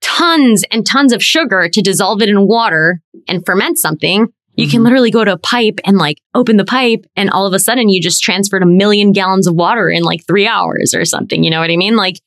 tons 0.00 0.64
and 0.70 0.86
tons 0.86 1.12
of 1.12 1.22
sugar 1.22 1.68
to 1.68 1.82
dissolve 1.82 2.22
it 2.22 2.28
in 2.28 2.46
water 2.46 3.02
and 3.26 3.44
ferment 3.44 3.78
something, 3.78 4.28
you 4.58 4.66
mm-hmm. 4.66 4.72
can 4.72 4.82
literally 4.82 5.12
go 5.12 5.24
to 5.24 5.32
a 5.32 5.38
pipe 5.38 5.78
and 5.84 5.98
like 5.98 6.20
open 6.34 6.56
the 6.56 6.64
pipe 6.64 7.06
and 7.14 7.30
all 7.30 7.46
of 7.46 7.54
a 7.54 7.60
sudden 7.60 7.88
you 7.88 8.02
just 8.02 8.20
transferred 8.20 8.62
a 8.62 8.66
million 8.66 9.12
gallons 9.12 9.46
of 9.46 9.54
water 9.54 9.88
in 9.88 10.02
like 10.02 10.26
three 10.26 10.48
hours 10.48 10.94
or 10.94 11.04
something. 11.04 11.44
You 11.44 11.50
know 11.50 11.60
what 11.60 11.70
I 11.70 11.76
mean? 11.76 11.94
Like 11.94 12.20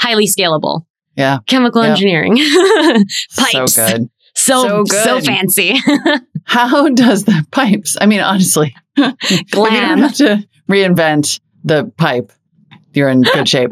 highly 0.00 0.26
scalable. 0.26 0.84
Yeah. 1.14 1.38
Chemical 1.46 1.84
yeah. 1.84 1.90
engineering. 1.90 2.36
Pipes. 3.36 3.74
So 3.74 3.86
good. 3.86 4.10
So, 4.34 4.62
so, 4.62 4.84
good. 4.84 5.04
so 5.04 5.20
fancy. 5.20 5.76
How 6.44 6.88
does 6.88 7.24
the 7.24 7.46
pipes? 7.52 7.96
I 8.00 8.06
mean, 8.06 8.20
honestly, 8.20 8.74
glam. 8.96 9.14
you 9.72 9.80
don't 9.80 9.98
have 9.98 10.14
to 10.16 10.48
reinvent 10.68 11.40
the 11.62 11.90
pipe. 11.96 12.32
You're 12.94 13.08
in 13.08 13.22
good 13.22 13.48
shape. 13.48 13.70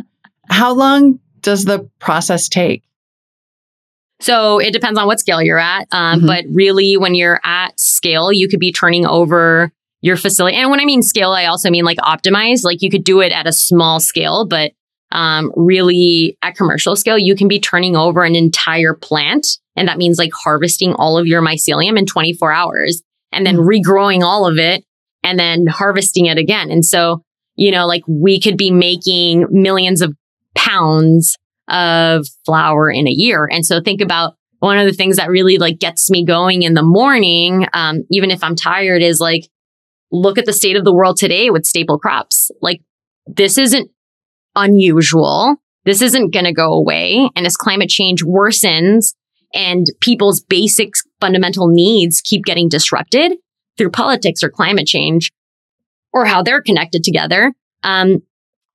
How 0.48 0.72
long 0.72 1.18
does 1.40 1.64
the 1.64 1.90
process 1.98 2.48
take? 2.48 2.84
So 4.20 4.58
it 4.58 4.72
depends 4.72 4.98
on 4.98 5.06
what 5.06 5.20
scale 5.20 5.42
you're 5.42 5.58
at. 5.58 5.86
Um, 5.92 6.18
mm-hmm. 6.20 6.26
But 6.26 6.44
really, 6.50 6.96
when 6.96 7.14
you're 7.14 7.40
at 7.44 7.78
scale, 8.04 8.32
you 8.32 8.48
could 8.48 8.60
be 8.60 8.72
turning 8.72 9.06
over 9.06 9.72
your 10.02 10.16
facility. 10.16 10.56
And 10.56 10.70
when 10.70 10.80
I 10.80 10.84
mean 10.84 11.02
scale, 11.02 11.30
I 11.30 11.46
also 11.46 11.70
mean 11.70 11.84
like 11.84 11.96
optimize. 11.98 12.62
Like 12.62 12.82
you 12.82 12.90
could 12.90 13.04
do 13.04 13.20
it 13.20 13.32
at 13.32 13.46
a 13.46 13.52
small 13.52 14.00
scale, 14.00 14.46
but 14.46 14.72
um, 15.12 15.50
really 15.56 16.36
at 16.42 16.56
commercial 16.56 16.96
scale, 16.96 17.18
you 17.18 17.34
can 17.34 17.48
be 17.48 17.58
turning 17.58 17.96
over 17.96 18.22
an 18.22 18.36
entire 18.36 18.92
plant. 18.92 19.46
And 19.76 19.88
that 19.88 19.96
means 19.96 20.18
like 20.18 20.32
harvesting 20.34 20.92
all 20.92 21.16
of 21.16 21.26
your 21.26 21.40
mycelium 21.40 21.98
in 21.98 22.04
24 22.04 22.52
hours 22.52 23.02
and 23.32 23.46
then 23.46 23.56
mm-hmm. 23.56 23.68
regrowing 23.68 24.22
all 24.22 24.46
of 24.46 24.58
it 24.58 24.84
and 25.22 25.38
then 25.38 25.66
harvesting 25.66 26.26
it 26.26 26.36
again. 26.36 26.70
And 26.70 26.84
so, 26.84 27.22
you 27.56 27.70
know, 27.70 27.86
like 27.86 28.02
we 28.06 28.38
could 28.38 28.58
be 28.58 28.70
making 28.70 29.46
millions 29.50 30.02
of 30.02 30.14
pounds 30.54 31.36
of 31.68 32.26
flour 32.44 32.90
in 32.90 33.08
a 33.08 33.10
year. 33.10 33.48
And 33.50 33.64
so 33.64 33.80
think 33.80 34.02
about 34.02 34.34
one 34.64 34.78
of 34.78 34.86
the 34.86 34.94
things 34.94 35.16
that 35.16 35.28
really 35.28 35.58
like 35.58 35.78
gets 35.78 36.10
me 36.10 36.24
going 36.24 36.62
in 36.62 36.72
the 36.72 36.82
morning, 36.82 37.66
um, 37.74 38.04
even 38.10 38.30
if 38.30 38.42
I'm 38.42 38.56
tired, 38.56 39.02
is 39.02 39.20
like, 39.20 39.42
look 40.10 40.38
at 40.38 40.46
the 40.46 40.54
state 40.54 40.74
of 40.74 40.84
the 40.84 40.94
world 40.94 41.18
today 41.18 41.50
with 41.50 41.66
staple 41.66 41.98
crops. 41.98 42.50
Like 42.62 42.80
this 43.26 43.58
isn't 43.58 43.90
unusual. 44.56 45.56
This 45.84 46.00
isn't 46.00 46.32
going 46.32 46.46
to 46.46 46.52
go 46.54 46.72
away. 46.72 47.28
And 47.36 47.44
as 47.44 47.58
climate 47.58 47.90
change 47.90 48.24
worsens 48.24 49.14
and 49.52 49.86
people's 50.00 50.40
basic 50.40 50.94
fundamental 51.20 51.68
needs 51.68 52.22
keep 52.22 52.46
getting 52.46 52.70
disrupted 52.70 53.32
through 53.76 53.90
politics 53.90 54.42
or 54.42 54.48
climate 54.48 54.86
change 54.86 55.30
or 56.10 56.24
how 56.24 56.42
they're 56.42 56.62
connected 56.62 57.04
together, 57.04 57.52
um, 57.82 58.22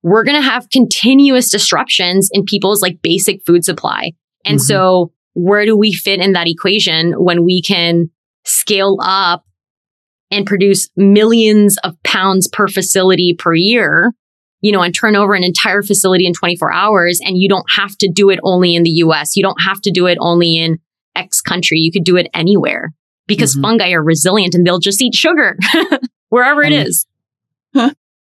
we're 0.04 0.24
going 0.24 0.40
to 0.40 0.48
have 0.48 0.70
continuous 0.70 1.50
disruptions 1.50 2.30
in 2.32 2.44
people's 2.44 2.80
like 2.80 3.02
basic 3.02 3.44
food 3.44 3.64
supply. 3.64 4.12
And 4.44 4.58
mm-hmm. 4.58 4.66
so 4.66 5.12
where 5.34 5.64
do 5.64 5.76
we 5.76 5.92
fit 5.92 6.20
in 6.20 6.32
that 6.32 6.48
equation 6.48 7.12
when 7.12 7.44
we 7.44 7.62
can 7.62 8.10
scale 8.44 8.98
up 9.02 9.44
and 10.30 10.46
produce 10.46 10.88
millions 10.96 11.76
of 11.84 12.00
pounds 12.02 12.48
per 12.48 12.68
facility 12.68 13.34
per 13.38 13.54
year, 13.54 14.12
you 14.60 14.72
know, 14.72 14.82
and 14.82 14.94
turn 14.94 15.16
over 15.16 15.34
an 15.34 15.44
entire 15.44 15.82
facility 15.82 16.26
in 16.26 16.32
24 16.32 16.72
hours. 16.72 17.20
And 17.24 17.38
you 17.38 17.48
don't 17.48 17.66
have 17.76 17.96
to 17.98 18.08
do 18.08 18.30
it 18.30 18.38
only 18.42 18.74
in 18.74 18.82
the 18.82 18.90
US. 18.90 19.36
You 19.36 19.42
don't 19.42 19.60
have 19.62 19.80
to 19.82 19.90
do 19.90 20.06
it 20.06 20.18
only 20.20 20.56
in 20.56 20.78
X 21.16 21.40
country. 21.40 21.78
You 21.78 21.90
could 21.90 22.04
do 22.04 22.16
it 22.16 22.28
anywhere 22.32 22.92
because 23.26 23.54
mm-hmm. 23.54 23.62
fungi 23.62 23.90
are 23.92 24.02
resilient 24.02 24.54
and 24.54 24.66
they'll 24.66 24.78
just 24.78 25.02
eat 25.02 25.14
sugar 25.14 25.56
wherever 26.28 26.62
it 26.62 26.72
is. 26.72 27.06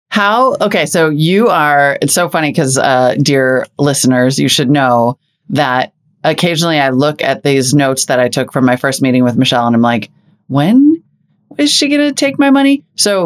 How, 0.08 0.56
okay, 0.60 0.86
so 0.86 1.10
you 1.10 1.48
are, 1.48 1.98
it's 2.00 2.14
so 2.14 2.28
funny 2.28 2.50
because, 2.50 2.78
uh, 2.78 3.16
dear 3.20 3.66
listeners, 3.78 4.38
you 4.38 4.48
should 4.48 4.70
know 4.70 5.18
that 5.50 5.92
occasionally 6.24 6.78
I 6.78 6.90
look 6.90 7.22
at 7.22 7.42
these 7.42 7.74
notes 7.74 8.06
that 8.06 8.20
I 8.20 8.28
took 8.28 8.52
from 8.52 8.64
my 8.64 8.76
first 8.76 9.02
meeting 9.02 9.24
with 9.24 9.36
Michelle 9.36 9.66
and 9.66 9.76
I'm 9.76 9.82
like, 9.82 10.10
when 10.48 11.02
is 11.58 11.72
she 11.72 11.88
going 11.88 12.00
to 12.00 12.12
take 12.12 12.38
my 12.38 12.50
money? 12.50 12.84
So 12.96 13.24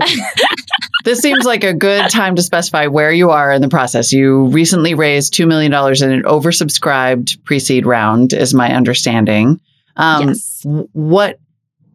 this 1.05 1.21
seems 1.21 1.45
like 1.45 1.65
a 1.65 1.75
good 1.75 2.11
time 2.11 2.37
to 2.37 2.43
specify 2.43 2.87
where 2.87 3.13
you 3.13 3.31
are 3.31 3.51
in 3.53 3.63
the 3.63 3.69
process. 3.69 4.13
You 4.13 4.47
recently 4.47 4.95
raised 4.95 5.35
$2 5.35 5.47
million 5.49 5.73
in 5.73 6.13
an 6.13 6.23
oversubscribed 6.25 7.43
pre 7.45 7.59
seed 7.59 7.87
round, 7.87 8.33
is 8.33 8.55
my 8.55 8.73
understanding. 8.73 9.61
Um, 9.97 10.29
yes. 10.29 10.63
What 10.65 11.41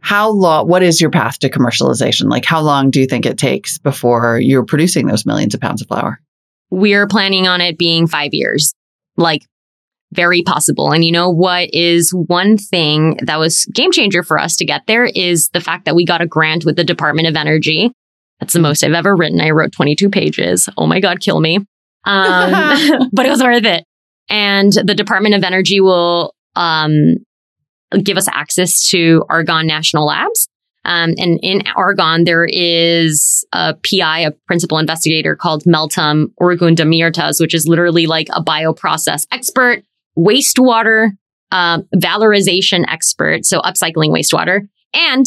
how 0.06 0.30
long 0.30 0.68
what 0.68 0.84
is 0.84 1.02
your 1.02 1.10
path 1.10 1.40
to 1.40 1.50
commercialization 1.50 2.30
like 2.30 2.46
how 2.46 2.62
long 2.62 2.92
do 2.92 3.00
you 3.00 3.08
think 3.08 3.26
it 3.26 3.40
takes 3.40 3.80
before 3.80 4.40
you're 4.40 4.64
producing 4.64 5.08
those 5.08 5.26
millions 5.26 5.56
of 5.56 5.60
pounds 5.60 5.82
of 5.82 5.88
flour 5.88 6.22
we're 6.70 7.08
planning 7.08 7.48
on 7.48 7.60
it 7.60 7.76
being 7.76 8.06
five 8.06 8.30
years 8.32 8.76
like 9.18 9.42
very 10.16 10.42
possible. 10.42 10.92
And 10.92 11.04
you 11.04 11.12
know 11.12 11.30
what 11.30 11.70
is 11.74 12.12
one 12.12 12.58
thing 12.58 13.18
that 13.24 13.40
was 13.40 13.66
game 13.74 13.92
changer 13.92 14.24
for 14.24 14.40
us 14.40 14.56
to 14.58 14.66
get 14.66 14.88
there 14.88 15.06
is 15.06 15.50
the 15.50 15.62
fact 15.62 15.86
that 15.86 15.96
we 15.96 16.06
got 16.06 16.22
a 16.22 16.28
grant 16.28 16.66
with 16.66 16.76
the 16.76 16.84
department 16.84 17.28
of 17.28 17.36
energy. 17.36 17.92
That's 18.40 18.54
the 18.54 18.60
most 18.60 18.84
i've 18.84 18.94
ever 18.94 19.16
written. 19.16 19.42
I 19.42 19.52
wrote 19.52 19.72
22 19.72 20.10
pages. 20.10 20.70
Oh 20.78 20.88
my 20.88 21.00
god 21.00 21.20
kill 21.20 21.40
me. 21.40 21.58
Um, 21.58 23.10
but 23.14 23.26
it 23.26 23.30
was 23.30 23.44
worth 23.44 23.66
it. 23.66 23.86
And 24.30 24.72
the 24.72 24.96
department 24.96 25.36
of 25.36 25.44
energy 25.44 25.82
will 25.82 26.34
um, 26.56 27.16
give 28.04 28.18
us 28.18 28.28
access 28.28 28.90
to 28.90 29.24
Argonne 29.30 29.68
National 29.68 30.08
Labs. 30.08 30.48
Um, 30.86 31.16
and 31.18 31.40
in 31.42 31.64
Argonne, 31.76 32.26
there 32.26 32.46
is 32.46 33.44
a 33.52 33.74
PI, 33.74 34.20
a 34.20 34.32
principal 34.46 34.78
investigator 34.78 35.36
called 35.36 35.64
Meltem 35.64 36.28
Urgun-Demirtas, 36.40 37.42
which 37.42 37.56
is 37.56 37.68
literally 37.68 38.06
like 38.06 38.28
a 38.30 38.44
bioprocess 38.44 39.26
expert, 39.32 39.84
wastewater 40.18 41.12
um, 41.52 41.88
valorization 41.96 42.86
expert, 42.88 43.46
so 43.46 43.62
upcycling 43.62 44.10
wastewater, 44.10 44.68
and 44.94 45.26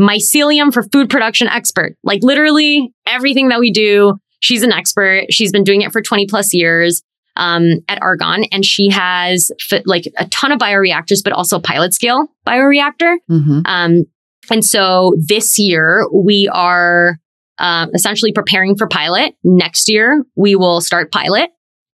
mycelium 0.00 0.72
for 0.72 0.82
food 0.84 1.10
production 1.10 1.48
expert. 1.48 1.96
Like 2.02 2.22
literally 2.22 2.92
everything 3.06 3.48
that 3.48 3.60
we 3.60 3.70
do, 3.70 4.18
she's 4.40 4.62
an 4.62 4.72
expert. 4.72 5.26
She's 5.30 5.52
been 5.52 5.64
doing 5.64 5.82
it 5.82 5.92
for 5.92 6.02
20 6.02 6.26
plus 6.26 6.52
years 6.54 7.02
um, 7.36 7.80
at 7.88 8.02
Argonne, 8.02 8.44
and 8.52 8.64
she 8.64 8.90
has 8.90 9.50
like 9.84 10.04
a 10.18 10.26
ton 10.26 10.52
of 10.52 10.58
bioreactors, 10.58 11.22
but 11.22 11.32
also 11.32 11.60
pilot 11.60 11.94
scale 11.94 12.26
bioreactor. 12.46 13.16
Mm-hmm. 13.30 13.60
Um, 13.64 14.04
and 14.50 14.64
so 14.64 15.14
this 15.16 15.58
year 15.58 16.06
we 16.12 16.50
are 16.52 17.18
uh, 17.58 17.86
essentially 17.94 18.32
preparing 18.32 18.76
for 18.76 18.88
pilot. 18.88 19.34
Next 19.44 19.88
year 19.88 20.24
we 20.34 20.56
will 20.56 20.80
start 20.80 21.12
pilot. 21.12 21.50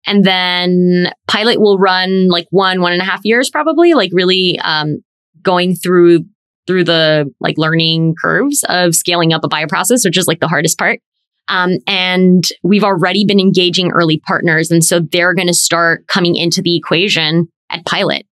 And 0.06 0.24
then 0.24 1.12
pilot 1.26 1.60
will 1.60 1.78
run 1.78 2.28
like 2.28 2.46
one, 2.50 2.80
one 2.80 2.92
and 2.92 3.02
a 3.02 3.04
half 3.04 3.20
years 3.24 3.50
probably, 3.50 3.94
like 3.94 4.10
really 4.12 4.58
um, 4.60 4.98
going 5.42 5.74
through 5.74 6.24
through 6.66 6.84
the 6.84 7.32
like 7.40 7.56
learning 7.58 8.14
curves 8.20 8.64
of 8.68 8.94
scaling 8.94 9.32
up 9.32 9.44
a 9.44 9.48
bioprocess, 9.48 10.04
which 10.04 10.18
is 10.18 10.26
like 10.26 10.40
the 10.40 10.48
hardest 10.48 10.78
part. 10.78 11.00
Um, 11.48 11.78
and 11.86 12.44
we've 12.64 12.82
already 12.82 13.24
been 13.24 13.38
engaging 13.38 13.92
early 13.92 14.18
partners. 14.18 14.70
And 14.70 14.84
so 14.84 15.00
they're 15.00 15.34
going 15.34 15.46
to 15.46 15.54
start 15.54 16.06
coming 16.08 16.34
into 16.34 16.60
the 16.60 16.76
equation 16.76 17.46
at 17.70 17.86
pilot. 17.86 18.26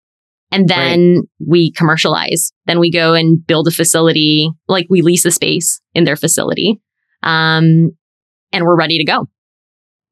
And 0.51 0.67
then 0.67 1.15
right. 1.15 1.47
we 1.47 1.71
commercialize. 1.71 2.51
Then 2.65 2.79
we 2.79 2.91
go 2.91 3.13
and 3.13 3.45
build 3.45 3.67
a 3.67 3.71
facility, 3.71 4.51
like 4.67 4.87
we 4.89 5.01
lease 5.01 5.25
a 5.25 5.31
space 5.31 5.79
in 5.93 6.03
their 6.03 6.15
facility. 6.15 6.79
Um, 7.23 7.91
and 8.51 8.63
we're 8.63 8.77
ready 8.77 8.99
to 8.99 9.03
go. 9.03 9.27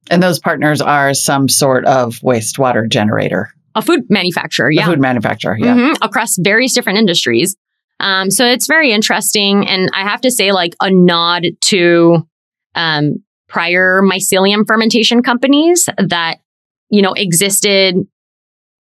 And 0.10 0.22
those 0.22 0.40
partners 0.40 0.82
are 0.82 1.14
some 1.14 1.48
sort 1.48 1.86
of 1.86 2.16
wastewater 2.20 2.90
generator. 2.90 3.50
A 3.76 3.82
food 3.82 4.02
manufacturer, 4.10 4.70
yeah. 4.70 4.84
A 4.84 4.86
food 4.88 5.00
manufacturer, 5.00 5.58
yeah. 5.58 5.76
Mm-hmm, 5.76 6.04
across 6.04 6.38
various 6.38 6.74
different 6.74 7.00
industries. 7.00 7.56
Um, 8.00 8.32
so 8.32 8.46
it's 8.46 8.68
very 8.68 8.92
interesting. 8.92 9.68
And 9.68 9.90
I 9.94 10.04
have 10.04 10.22
to 10.22 10.32
say, 10.32 10.52
like, 10.52 10.76
a 10.82 10.90
nod 10.90 11.46
to 11.62 12.28
um, 12.76 13.24
prior 13.48 14.02
mycelium 14.02 14.66
fermentation 14.66 15.22
companies 15.22 15.88
that, 15.98 16.38
you 16.90 17.02
know, 17.02 17.14
existed 17.14 17.96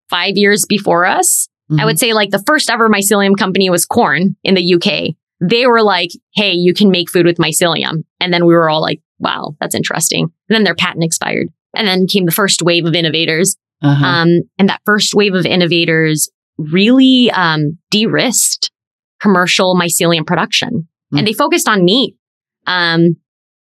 five 0.09 0.33
years 0.35 0.65
before 0.65 1.05
us. 1.05 1.47
Mm-hmm. 1.71 1.81
I 1.81 1.85
would 1.85 1.99
say 1.99 2.13
like 2.13 2.29
the 2.29 2.43
first 2.45 2.69
ever 2.69 2.89
mycelium 2.89 3.37
company 3.37 3.69
was 3.69 3.85
Quorn 3.85 4.35
in 4.43 4.55
the 4.55 4.75
UK. 4.75 5.15
They 5.39 5.67
were 5.67 5.81
like, 5.81 6.09
hey, 6.35 6.53
you 6.53 6.73
can 6.73 6.91
make 6.91 7.09
food 7.09 7.25
with 7.25 7.37
mycelium. 7.37 8.03
And 8.19 8.33
then 8.33 8.45
we 8.45 8.53
were 8.53 8.69
all 8.69 8.81
like, 8.81 9.01
wow, 9.19 9.55
that's 9.59 9.75
interesting. 9.75 10.23
And 10.23 10.55
then 10.55 10.63
their 10.63 10.75
patent 10.75 11.03
expired. 11.03 11.47
And 11.75 11.87
then 11.87 12.07
came 12.07 12.25
the 12.25 12.31
first 12.31 12.61
wave 12.61 12.85
of 12.85 12.95
innovators. 12.95 13.55
Uh-huh. 13.83 14.05
Um, 14.05 14.41
and 14.57 14.69
that 14.69 14.81
first 14.85 15.13
wave 15.13 15.35
of 15.35 15.45
innovators 15.45 16.29
really 16.57 17.29
um, 17.31 17.77
de 17.91 18.07
risked 18.07 18.71
commercial 19.21 19.75
mycelium 19.75 20.25
production. 20.25 20.69
Mm-hmm. 20.71 21.17
And 21.17 21.27
they 21.27 21.33
focused 21.33 21.69
on 21.69 21.85
meat. 21.85 22.15
Um, 22.65 23.17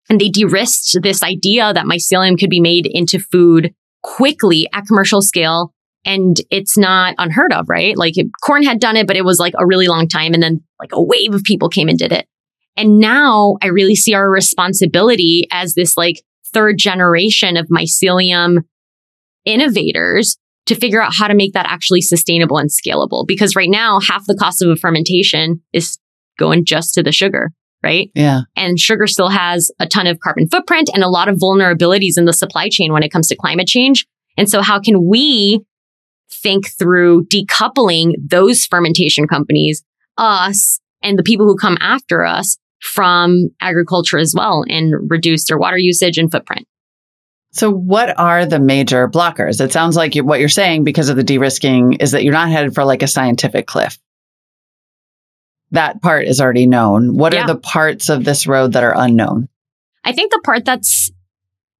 and 0.08 0.20
they 0.20 0.28
de-risked 0.28 1.02
this 1.02 1.22
idea 1.22 1.72
that 1.72 1.86
mycelium 1.86 2.38
could 2.38 2.50
be 2.50 2.60
made 2.60 2.86
into 2.86 3.18
food 3.18 3.74
quickly 4.02 4.68
at 4.72 4.86
commercial 4.86 5.22
scale. 5.22 5.72
And 6.04 6.36
it's 6.50 6.76
not 6.76 7.14
unheard 7.16 7.52
of, 7.54 7.66
right? 7.68 7.96
Like 7.96 8.14
Quorn 8.42 8.62
had 8.62 8.80
done 8.80 8.96
it, 8.96 9.06
but 9.06 9.16
it 9.16 9.24
was 9.24 9.38
like 9.38 9.54
a 9.58 9.66
really 9.66 9.88
long 9.88 10.06
time. 10.06 10.34
And 10.34 10.42
then 10.42 10.62
like 10.78 10.90
a 10.92 11.02
wave 11.02 11.32
of 11.32 11.42
people 11.42 11.70
came 11.70 11.88
and 11.88 11.98
did 11.98 12.12
it. 12.12 12.26
And 12.76 12.98
now 12.98 13.56
I 13.62 13.68
really 13.68 13.94
see 13.94 14.14
our 14.14 14.28
responsibility 14.28 15.46
as 15.50 15.74
this 15.74 15.96
like 15.96 16.22
third 16.52 16.78
generation 16.78 17.56
of 17.56 17.68
mycelium 17.68 18.58
innovators 19.44 20.36
to 20.66 20.74
figure 20.74 21.02
out 21.02 21.14
how 21.14 21.28
to 21.28 21.34
make 21.34 21.52
that 21.52 21.66
actually 21.66 22.00
sustainable 22.00 22.58
and 22.58 22.70
scalable. 22.70 23.26
Because 23.26 23.54
right 23.54 23.68
now, 23.68 24.00
half 24.00 24.24
the 24.26 24.36
cost 24.36 24.62
of 24.62 24.70
a 24.70 24.76
fermentation 24.76 25.62
is 25.72 25.98
going 26.38 26.64
just 26.64 26.94
to 26.94 27.02
the 27.02 27.12
sugar, 27.12 27.50
right? 27.82 28.10
Yeah. 28.14 28.42
And 28.56 28.78
sugar 28.78 29.06
still 29.06 29.28
has 29.28 29.70
a 29.78 29.86
ton 29.86 30.06
of 30.06 30.20
carbon 30.20 30.48
footprint 30.48 30.90
and 30.94 31.02
a 31.02 31.08
lot 31.08 31.28
of 31.28 31.36
vulnerabilities 31.36 32.16
in 32.16 32.24
the 32.24 32.32
supply 32.32 32.68
chain 32.68 32.92
when 32.92 33.02
it 33.02 33.10
comes 33.10 33.28
to 33.28 33.36
climate 33.36 33.66
change. 33.66 34.06
And 34.36 34.48
so, 34.48 34.62
how 34.62 34.80
can 34.80 35.06
we 35.06 35.60
think 36.32 36.68
through 36.68 37.26
decoupling 37.26 38.14
those 38.18 38.64
fermentation 38.64 39.28
companies, 39.28 39.84
us, 40.18 40.80
and 41.02 41.18
the 41.18 41.22
people 41.22 41.46
who 41.46 41.56
come 41.56 41.76
after 41.80 42.24
us 42.24 42.56
from 42.84 43.48
agriculture 43.60 44.18
as 44.18 44.34
well 44.36 44.64
and 44.68 44.94
reduce 45.10 45.46
their 45.46 45.58
water 45.58 45.78
usage 45.78 46.18
and 46.18 46.30
footprint? 46.30 46.66
So, 47.52 47.70
what 47.70 48.18
are 48.18 48.46
the 48.46 48.58
major 48.58 49.08
blockers? 49.08 49.60
It 49.60 49.72
sounds 49.72 49.96
like 49.96 50.14
what 50.16 50.40
you're 50.40 50.48
saying 50.48 50.84
because 50.84 51.08
of 51.08 51.16
the 51.16 51.22
de 51.22 51.38
risking 51.38 51.94
is 51.94 52.10
that 52.10 52.24
you're 52.24 52.32
not 52.32 52.50
headed 52.50 52.74
for 52.74 52.84
like 52.84 53.02
a 53.02 53.06
scientific 53.06 53.66
cliff. 53.66 53.98
That 55.70 56.02
part 56.02 56.26
is 56.26 56.40
already 56.40 56.66
known. 56.66 57.16
What 57.16 57.32
yeah. 57.32 57.44
are 57.44 57.46
the 57.46 57.56
parts 57.56 58.08
of 58.08 58.24
this 58.24 58.46
road 58.46 58.72
that 58.72 58.84
are 58.84 58.94
unknown? 58.96 59.48
I 60.04 60.12
think 60.12 60.32
the 60.32 60.42
part 60.44 60.64
that's 60.64 61.10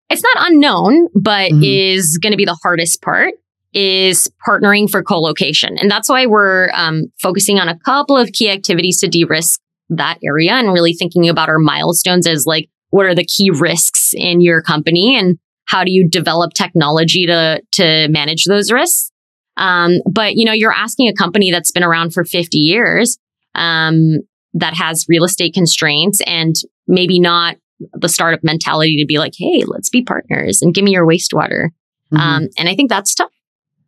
it's 0.08 0.22
not 0.22 0.50
unknown, 0.50 1.08
but 1.14 1.50
mm-hmm. 1.50 1.62
is 1.64 2.18
going 2.18 2.32
to 2.32 2.36
be 2.36 2.44
the 2.44 2.58
hardest 2.62 3.02
part 3.02 3.34
is 3.72 4.28
partnering 4.46 4.88
for 4.88 5.02
co-location. 5.02 5.76
And 5.78 5.90
that's 5.90 6.08
why 6.08 6.26
we're 6.26 6.70
um, 6.72 7.06
focusing 7.20 7.58
on 7.58 7.68
a 7.68 7.78
couple 7.80 8.16
of 8.16 8.30
key 8.30 8.48
activities 8.48 9.00
to 9.00 9.08
de-risk 9.08 9.60
that 9.90 10.18
area 10.24 10.52
and 10.52 10.72
really 10.72 10.94
thinking 10.94 11.28
about 11.28 11.48
our 11.48 11.58
milestones 11.58 12.26
as 12.26 12.46
like, 12.46 12.68
what 12.90 13.06
are 13.06 13.14
the 13.14 13.24
key 13.24 13.50
risks 13.50 14.12
in 14.16 14.40
your 14.40 14.62
company 14.62 15.16
and 15.18 15.38
how 15.66 15.84
do 15.84 15.90
you 15.90 16.08
develop 16.08 16.52
technology 16.52 17.26
to, 17.26 17.60
to 17.72 18.08
manage 18.08 18.44
those 18.44 18.70
risks? 18.70 19.10
Um, 19.56 19.98
but 20.10 20.34
you 20.34 20.44
know, 20.44 20.52
you're 20.52 20.72
asking 20.72 21.08
a 21.08 21.14
company 21.14 21.50
that's 21.50 21.70
been 21.70 21.84
around 21.84 22.12
for 22.12 22.24
50 22.24 22.58
years, 22.58 23.18
um, 23.54 24.18
that 24.54 24.74
has 24.74 25.06
real 25.08 25.24
estate 25.24 25.52
constraints 25.52 26.20
and 26.26 26.54
maybe 26.86 27.18
not 27.18 27.56
the 27.92 28.08
startup 28.08 28.40
mentality 28.42 28.96
to 29.00 29.06
be 29.06 29.18
like, 29.18 29.32
hey, 29.36 29.64
let's 29.66 29.90
be 29.90 30.02
partners 30.02 30.62
and 30.62 30.74
give 30.74 30.84
me 30.84 30.92
your 30.92 31.06
wastewater. 31.06 31.70
Mm-hmm. 32.12 32.16
Um, 32.16 32.48
and 32.56 32.68
I 32.68 32.74
think 32.74 32.88
that's 32.88 33.14
tough. 33.14 33.32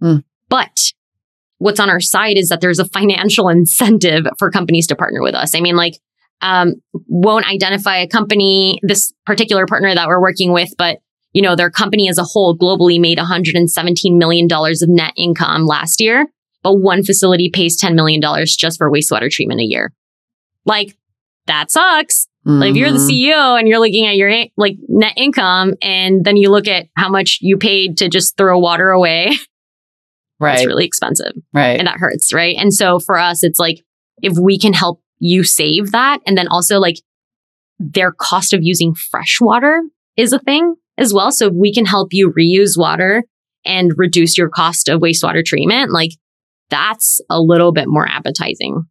Mm. 0.03 0.25
But 0.49 0.93
what's 1.59 1.81
on 1.81 1.91
our 1.91 2.01
side 2.01 2.37
is 2.37 2.49
that 2.49 2.61
there's 2.61 2.79
a 2.79 2.85
financial 2.87 3.49
incentive 3.51 4.27
for 4.39 4.51
companies 4.51 4.87
to 4.89 4.97
partner 4.97 5.23
with 5.23 5.35
us. 5.35 5.55
I 5.55 5.61
mean, 5.61 5.77
like, 5.77 5.95
um, 6.43 6.75
won't 7.09 7.49
identify 7.51 7.97
a 7.97 8.07
company, 8.09 8.79
this 8.83 9.13
particular 9.25 9.67
partner 9.67 9.95
that 9.95 10.07
we're 10.07 10.21
working 10.21 10.53
with, 10.53 10.69
but 10.77 10.99
you 11.33 11.43
know, 11.43 11.55
their 11.55 11.71
company 11.71 12.09
as 12.09 12.17
a 12.17 12.25
whole 12.25 12.57
globally 12.57 12.99
made 12.99 13.19
$117 13.19 14.17
million 14.17 14.49
of 14.51 14.89
net 14.89 15.13
income 15.19 15.67
last 15.67 16.01
year, 16.01 16.27
but 16.63 16.77
one 16.77 17.03
facility 17.03 17.51
pays 17.53 17.79
$10 17.81 17.95
million 17.95 18.23
just 18.47 18.79
for 18.79 18.91
wastewater 18.91 19.31
treatment 19.31 19.61
a 19.61 19.65
year. 19.65 19.93
Like, 20.65 20.97
that 21.47 21.71
sucks. 21.71 22.27
Mm-hmm. 22.47 22.59
Like 22.61 22.71
if 22.71 22.77
you're 22.77 22.93
the 22.93 22.99
mm-hmm. 22.99 23.33
CEO 23.35 23.59
and 23.59 23.67
you're 23.67 23.81
looking 23.81 24.07
at 24.07 24.17
your 24.17 24.33
like 24.57 24.77
net 24.89 25.15
income 25.17 25.75
and 25.83 26.25
then 26.25 26.37
you 26.37 26.51
look 26.51 26.69
at 26.69 26.87
how 26.97 27.09
much 27.09 27.39
you 27.41 27.57
paid 27.57 27.99
to 27.99 28.09
just 28.09 28.37
throw 28.37 28.59
water 28.59 28.91
away, 28.91 29.33
right. 30.41 30.59
it's 30.59 30.67
really 30.67 30.85
expensive. 30.85 31.33
Right. 31.53 31.79
And 31.79 31.87
that 31.87 31.99
hurts, 31.99 32.33
right? 32.33 32.57
And 32.59 32.73
so 32.73 32.99
for 32.99 33.19
us, 33.19 33.43
it's 33.43 33.59
like 33.59 33.85
if 34.23 34.39
we 34.39 34.59
can 34.59 34.73
help 34.73 35.01
you 35.19 35.45
save 35.45 35.93
that 35.93 36.21
and 36.27 36.37
then 36.37 36.49
also 36.49 36.79
like 36.79 36.97
their 37.79 38.13
cost 38.13 38.53
of 38.53 38.61
using 38.63 38.95
fresh 38.95 39.39
water 39.41 39.83
is 40.17 40.33
a 40.33 40.39
thing 40.39 40.75
as 40.99 41.13
well. 41.13 41.31
So 41.31 41.49
if 41.49 41.55
we 41.55 41.73
can 41.73 41.87
help 41.87 42.09
you 42.13 42.33
reuse 42.33 42.79
water 42.79 43.25
and 43.65 43.93
reduce 43.97 44.39
your 44.39 44.49
cost 44.49 44.89
of 44.89 45.01
wastewater 45.01 45.45
treatment, 45.45 45.93
like 45.93 46.11
that's 46.71 47.21
a 47.31 47.41
little 47.41 47.73
bit 47.73 47.87
more 47.87 48.07
appetizing. 48.07 48.87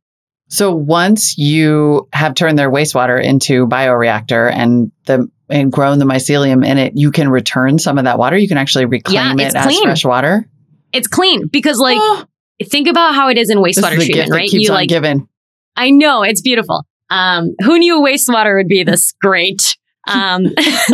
So 0.47 0.73
once 0.75 1.37
you 1.37 2.07
have 2.13 2.35
turned 2.35 2.59
their 2.59 2.69
wastewater 2.69 3.21
into 3.21 3.67
bioreactor 3.67 4.51
and 4.51 4.91
the 5.05 5.27
and 5.47 5.71
grown 5.71 5.99
the 5.99 6.05
mycelium 6.05 6.65
in 6.65 6.77
it, 6.77 6.93
you 6.95 7.11
can 7.11 7.29
return 7.29 7.77
some 7.77 7.97
of 7.97 8.05
that 8.05 8.17
water. 8.17 8.37
You 8.37 8.47
can 8.47 8.57
actually 8.57 8.85
reclaim 8.85 9.39
yeah, 9.39 9.47
it 9.47 9.55
as 9.55 9.79
fresh 9.79 10.05
water. 10.05 10.47
It's 10.95 11.07
clean 11.07 11.47
because 11.47 11.79
like 11.79 11.99
think 12.63 12.87
about 12.87 13.15
how 13.15 13.29
it 13.29 13.37
is 13.37 13.49
in 13.49 13.57
wastewater 13.59 13.97
is 13.97 14.05
treatment, 14.05 14.31
right? 14.31 14.51
you 14.51 14.69
like 14.69 14.89
giving. 14.89 15.27
I 15.75 15.91
know 15.91 16.23
it's 16.23 16.41
beautiful. 16.41 16.85
Um, 17.09 17.53
who 17.61 17.77
knew 17.77 18.01
wastewater 18.01 18.57
would 18.57 18.67
be 18.67 18.83
this 18.83 19.13
great? 19.21 19.77
Um, 20.07 20.45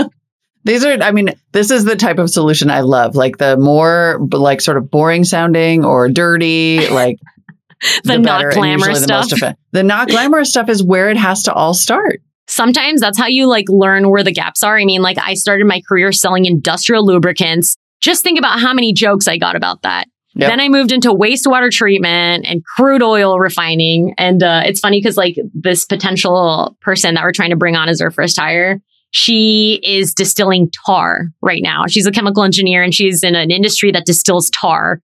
These 0.64 0.86
are, 0.86 0.94
I 1.02 1.12
mean, 1.12 1.32
this 1.54 1.72
is 1.72 1.86
the 1.86 1.96
type 1.96 2.20
of 2.20 2.30
solution 2.30 2.70
I 2.70 2.82
love. 2.82 3.16
Like 3.16 3.38
the 3.38 3.58
more 3.58 4.20
like 4.32 4.62
sort 4.62 4.78
of 4.78 4.92
boring 4.92 5.24
sounding 5.24 5.84
or 5.84 6.08
dirty, 6.08 6.88
like 6.92 7.18
the, 8.04 8.14
the 8.14 8.18
not 8.20 8.54
glamorous 8.54 9.04
stuff. 9.04 9.30
The, 9.30 9.58
the 9.72 9.84
not 9.84 10.10
glamorous 10.10 10.50
stuff 10.50 10.70
is 10.70 10.84
where 10.84 11.10
it 11.10 11.18
has 11.18 11.44
to 11.44 11.54
all 11.54 11.74
start. 11.74 12.22
Sometimes 12.48 13.02
that's 13.02 13.18
how 13.18 13.28
you 13.28 13.48
like 13.48 13.66
learn 13.70 14.10
where 14.10 14.24
the 14.24 14.32
gaps 14.32 14.62
are. 14.62 14.78
I 14.78 14.86
mean, 14.86 15.02
like 15.02 15.18
I 15.20 15.34
started 15.34 15.66
my 15.66 15.82
career 15.88 16.12
selling 16.12 16.46
industrial 16.46 17.06
lubricants. 17.06 17.78
Just 18.02 18.24
think 18.24 18.40
about 18.40 18.60
how 18.60 18.74
many 18.74 18.94
jokes 18.94 19.28
I 19.28 19.38
got 19.38 19.56
about 19.56 19.84
that. 19.84 20.08
Yep. 20.36 20.50
Then 20.50 20.60
I 20.60 20.70
moved 20.70 20.92
into 20.92 21.10
wastewater 21.10 21.70
treatment 21.70 22.46
and 22.48 22.64
crude 22.64 23.04
oil 23.04 23.38
refining. 23.38 24.14
And 24.18 24.42
uh, 24.42 24.64
it's 24.66 24.80
funny 24.80 25.00
because 25.02 25.18
like 25.18 25.36
this 25.54 25.86
potential 25.86 26.78
person 26.82 27.16
that 27.16 27.24
we're 27.24 27.34
trying 27.34 27.50
to 27.50 27.58
bring 27.58 27.76
on 27.76 27.90
as 27.90 28.02
our 28.02 28.12
first 28.12 28.40
hire, 28.40 28.82
she 29.12 29.82
is 29.84 30.14
distilling 30.14 30.72
tar 30.86 31.28
right 31.42 31.62
now. 31.62 31.86
She's 31.88 32.06
a 32.06 32.12
chemical 32.12 32.44
engineer 32.44 32.82
and 32.82 32.94
she's 32.94 33.24
in 33.24 33.36
an 33.36 33.52
industry 33.52 33.92
that 33.92 34.06
distills 34.06 34.50
tar. 34.50 35.02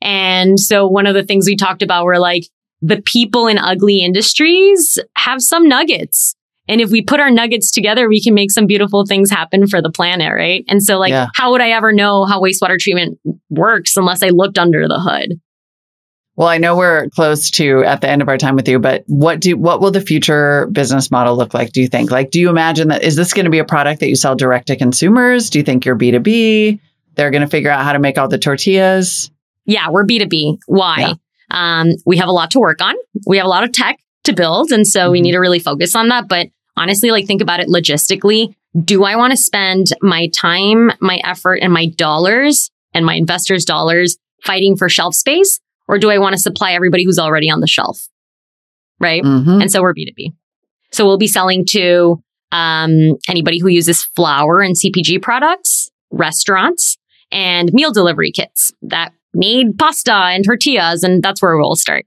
And 0.00 0.60
so 0.60 0.86
one 0.86 1.06
of 1.06 1.14
the 1.14 1.24
things 1.24 1.46
we 1.46 1.56
talked 1.56 1.82
about 1.82 2.04
were 2.04 2.20
like 2.20 2.44
the 2.80 3.02
people 3.02 3.48
in 3.48 3.58
ugly 3.58 3.98
industries 3.98 4.96
have 5.16 5.42
some 5.42 5.68
nuggets. 5.68 6.36
And 6.68 6.80
if 6.80 6.90
we 6.90 7.02
put 7.02 7.20
our 7.20 7.30
nuggets 7.30 7.70
together, 7.70 8.08
we 8.08 8.22
can 8.22 8.34
make 8.34 8.50
some 8.50 8.66
beautiful 8.66 9.06
things 9.06 9.30
happen 9.30 9.66
for 9.66 9.80
the 9.80 9.90
planet, 9.90 10.32
right? 10.32 10.64
And 10.68 10.82
so 10.82 10.98
like, 10.98 11.10
yeah. 11.10 11.28
how 11.34 11.50
would 11.50 11.60
I 11.60 11.70
ever 11.70 11.92
know 11.92 12.24
how 12.24 12.40
wastewater 12.40 12.78
treatment 12.78 13.18
works 13.50 13.96
unless 13.96 14.22
I 14.22 14.28
looked 14.28 14.58
under 14.58 14.86
the 14.86 15.00
hood? 15.00 15.40
Well, 16.36 16.48
I 16.48 16.58
know 16.58 16.76
we're 16.76 17.08
close 17.08 17.50
to 17.52 17.82
at 17.82 18.00
the 18.00 18.08
end 18.08 18.22
of 18.22 18.28
our 18.28 18.38
time 18.38 18.54
with 18.54 18.68
you, 18.68 18.78
but 18.78 19.02
what 19.06 19.40
do 19.40 19.56
what 19.56 19.80
will 19.80 19.90
the 19.90 20.00
future 20.00 20.68
business 20.70 21.10
model 21.10 21.36
look 21.36 21.52
like? 21.52 21.72
Do 21.72 21.80
you 21.80 21.88
think? 21.88 22.12
Like, 22.12 22.30
do 22.30 22.38
you 22.38 22.48
imagine 22.48 22.88
that 22.88 23.02
is 23.02 23.16
this 23.16 23.32
going 23.32 23.46
to 23.46 23.50
be 23.50 23.58
a 23.58 23.64
product 23.64 23.98
that 23.98 24.08
you 24.08 24.14
sell 24.14 24.36
direct 24.36 24.68
to 24.68 24.76
consumers? 24.76 25.50
Do 25.50 25.58
you 25.58 25.64
think 25.64 25.84
you're 25.84 25.96
B 25.96 26.12
two 26.12 26.20
B? 26.20 26.80
They're 27.16 27.32
going 27.32 27.42
to 27.42 27.48
figure 27.48 27.72
out 27.72 27.82
how 27.82 27.92
to 27.92 27.98
make 27.98 28.18
all 28.18 28.28
the 28.28 28.38
tortillas. 28.38 29.32
Yeah, 29.64 29.90
we're 29.90 30.06
B2B. 30.06 30.60
Why? 30.66 30.98
Yeah. 31.00 31.14
Um, 31.50 31.96
we 32.06 32.16
have 32.16 32.28
a 32.28 32.32
lot 32.32 32.52
to 32.52 32.60
work 32.60 32.80
on. 32.80 32.94
We 33.26 33.36
have 33.36 33.44
a 33.44 33.50
lot 33.50 33.64
of 33.64 33.72
tech 33.72 33.98
to 34.24 34.32
build. 34.32 34.70
And 34.70 34.86
so 34.86 35.00
mm-hmm. 35.00 35.12
we 35.12 35.20
need 35.20 35.32
to 35.32 35.38
really 35.38 35.58
focus 35.58 35.96
on 35.96 36.08
that. 36.08 36.28
But 36.28 36.48
honestly, 36.78 37.10
like 37.10 37.26
think 37.26 37.42
about 37.42 37.60
it 37.60 37.68
logistically. 37.68 38.54
Do 38.84 39.04
I 39.04 39.16
want 39.16 39.32
to 39.32 39.36
spend 39.36 39.88
my 40.00 40.28
time, 40.28 40.92
my 41.00 41.20
effort, 41.24 41.56
and 41.56 41.72
my 41.72 41.86
dollars 41.86 42.70
and 42.94 43.04
my 43.04 43.14
investors' 43.14 43.64
dollars 43.64 44.16
fighting 44.44 44.76
for 44.76 44.88
shelf 44.88 45.14
space? 45.14 45.60
Or 45.88 45.98
do 45.98 46.10
I 46.10 46.18
want 46.18 46.34
to 46.34 46.38
supply 46.38 46.72
everybody 46.72 47.04
who's 47.04 47.18
already 47.18 47.50
on 47.50 47.60
the 47.60 47.66
shelf? 47.66 48.08
Right. 49.00 49.22
Mm-hmm. 49.22 49.62
And 49.62 49.72
so 49.72 49.80
we're 49.80 49.94
B2B. 49.94 50.34
So 50.90 51.06
we'll 51.06 51.18
be 51.18 51.28
selling 51.28 51.64
to 51.70 52.22
um, 52.52 53.16
anybody 53.28 53.58
who 53.58 53.68
uses 53.68 54.04
flour 54.04 54.60
and 54.60 54.74
CPG 54.74 55.22
products, 55.22 55.90
restaurants, 56.10 56.96
and 57.30 57.72
meal 57.72 57.92
delivery 57.92 58.32
kits 58.32 58.72
that 58.82 59.12
need 59.34 59.78
pasta 59.78 60.12
and 60.12 60.44
tortillas, 60.44 61.04
and 61.04 61.22
that's 61.22 61.42
where 61.42 61.56
we'll 61.56 61.76
start. 61.76 62.06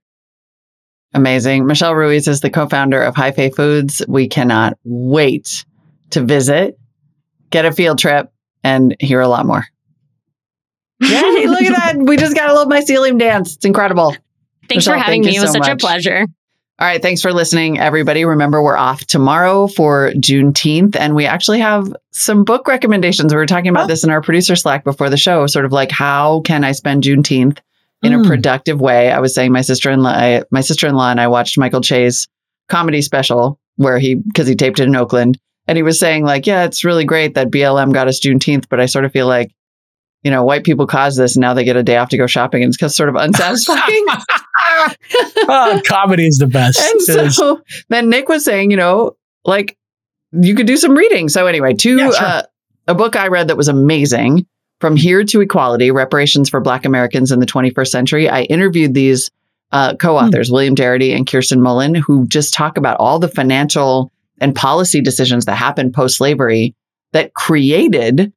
Amazing. 1.14 1.66
Michelle 1.66 1.96
Ruiz 1.96 2.28
is 2.28 2.42
the 2.42 2.50
co 2.50 2.68
founder 2.68 3.02
of 3.02 3.16
Hyfé 3.16 3.54
Foods. 3.54 4.02
We 4.08 4.28
cannot 4.28 4.78
wait 4.84 5.66
to 6.12 6.22
visit, 6.22 6.80
get 7.50 7.66
a 7.66 7.72
field 7.72 8.00
trip, 8.00 8.32
and 8.64 8.96
hear 9.00 9.20
a 9.20 9.28
lot 9.28 9.46
more. 9.46 9.66
Yay, 11.02 11.48
look 11.48 11.64
at 11.64 11.76
that. 11.76 11.98
We 11.98 12.16
just 12.16 12.36
got 12.36 12.50
a 12.50 12.54
little 12.54 12.72
mycelium 12.72 13.20
dance. 13.20 13.56
It's 13.56 13.66
incredible. 13.66 14.16
Thanks 14.70 14.86
Michelle, 14.86 14.94
for 14.94 15.00
having 15.00 15.22
me. 15.22 15.36
It 15.36 15.42
was 15.42 15.50
so 15.50 15.54
such 15.54 15.68
much. 15.68 15.72
a 15.72 15.76
pleasure. 15.76 16.26
All 16.80 16.88
right. 16.88 17.02
Thanks 17.02 17.22
for 17.22 17.34
listening, 17.34 17.78
everybody. 17.78 18.24
Remember, 18.24 18.64
we're 18.64 18.78
off 18.78 19.06
tomorrow 19.06 19.68
for 19.68 20.12
Juneteenth, 20.14 20.96
and 20.96 21.14
we 21.14 21.26
actually 21.26 21.60
have 21.60 21.94
some 22.12 22.44
book 22.44 22.68
recommendations. 22.68 23.34
We 23.34 23.38
were 23.38 23.46
talking 23.46 23.70
about 23.70 23.86
oh. 23.86 23.88
this 23.88 24.04
in 24.04 24.10
our 24.10 24.22
producer 24.22 24.56
Slack 24.56 24.84
before 24.84 25.10
the 25.10 25.18
show, 25.18 25.46
sort 25.48 25.66
of 25.66 25.72
like 25.72 25.92
how 25.92 26.42
can 26.42 26.64
I 26.64 26.72
spend 26.72 27.04
Juneteenth 27.04 27.60
in 28.04 28.14
mm. 28.14 28.26
a 28.26 28.28
productive 28.28 28.80
way? 28.80 29.12
I 29.12 29.20
was 29.20 29.34
saying 29.34 29.52
my 29.52 29.62
sister 29.62 29.90
in 29.92 30.02
law, 30.02 30.42
my 30.52 30.62
sister 30.62 30.88
in 30.88 30.96
law, 30.96 31.12
and 31.12 31.20
I 31.20 31.28
watched 31.28 31.58
Michael 31.58 31.82
Che's 31.82 32.28
comedy 32.70 33.02
special 33.02 33.60
where 33.76 34.00
he, 34.00 34.16
because 34.16 34.48
he 34.48 34.56
taped 34.56 34.80
it 34.80 34.88
in 34.88 34.96
Oakland, 34.96 35.40
and 35.68 35.78
he 35.78 35.84
was 35.84 36.00
saying, 36.00 36.26
like, 36.26 36.46
yeah, 36.46 36.66
it's 36.66 36.84
really 36.84 37.06
great 37.06 37.36
that 37.36 37.52
BLM 37.52 37.94
got 37.94 38.08
us 38.08 38.20
Juneteenth, 38.20 38.66
but 38.70 38.80
I 38.80 38.86
sort 38.86 39.06
of 39.06 39.12
feel 39.12 39.28
like 39.28 39.52
you 40.24 40.30
know, 40.30 40.44
white 40.44 40.64
people 40.64 40.86
caused 40.86 41.18
this 41.18 41.36
and 41.36 41.42
now 41.42 41.54
they 41.54 41.64
get 41.64 41.76
a 41.76 41.84
day 41.84 41.98
off 41.98 42.10
to 42.10 42.18
go 42.18 42.28
shopping 42.28 42.62
and 42.62 42.70
it's 42.70 42.78
because 42.78 42.96
sort 42.96 43.10
of 43.10 43.16
unsatisfying. 43.16 44.06
oh, 45.48 45.82
comedy 45.86 46.28
is 46.28 46.38
the 46.38 46.48
best. 46.48 46.80
And 46.80 47.32
so 47.32 47.62
then 47.90 48.10
Nick 48.10 48.30
was 48.30 48.46
saying, 48.46 48.72
you 48.72 48.78
know, 48.78 49.16
like 49.46 49.78
you 50.32 50.56
could 50.56 50.68
do 50.68 50.78
some 50.78 50.96
reading. 50.96 51.28
So 51.30 51.48
anyway, 51.48 51.74
two 51.74 51.98
yeah, 51.98 52.12
sure. 52.12 52.26
uh, 52.26 52.44
a 52.88 52.96
book 52.96 53.16
I 53.16 53.28
read 53.28 53.48
that 53.48 53.58
was 53.58 53.68
amazing. 53.68 54.46
From 54.82 54.96
Here 54.96 55.24
to 55.24 55.42
Equality: 55.42 55.92
Reparations 55.92 56.50
for 56.50 56.60
Black 56.60 56.86
Americans 56.86 57.32
in 57.32 57.40
the 57.40 57.46
21st 57.46 57.88
Century. 57.88 58.28
I 58.28 58.42
interviewed 58.44 58.94
these 58.94 59.30
uh, 59.72 59.96
co-authors, 59.96 60.50
mm. 60.50 60.54
William 60.54 60.76
Darity 60.76 61.16
and 61.16 61.26
Kirsten 61.26 61.62
Mullen, 61.62 61.96
who 61.96 62.28
just 62.28 62.54
talk 62.54 62.78
about 62.78 62.98
all 63.00 63.20
the 63.20 63.30
financial 63.30 64.12
and 64.42 64.56
policy 64.56 65.00
decisions 65.00 65.46
that 65.46 65.56
happened 65.56 65.94
post-slavery 65.94 66.76
that 67.14 67.34
created 67.36 68.34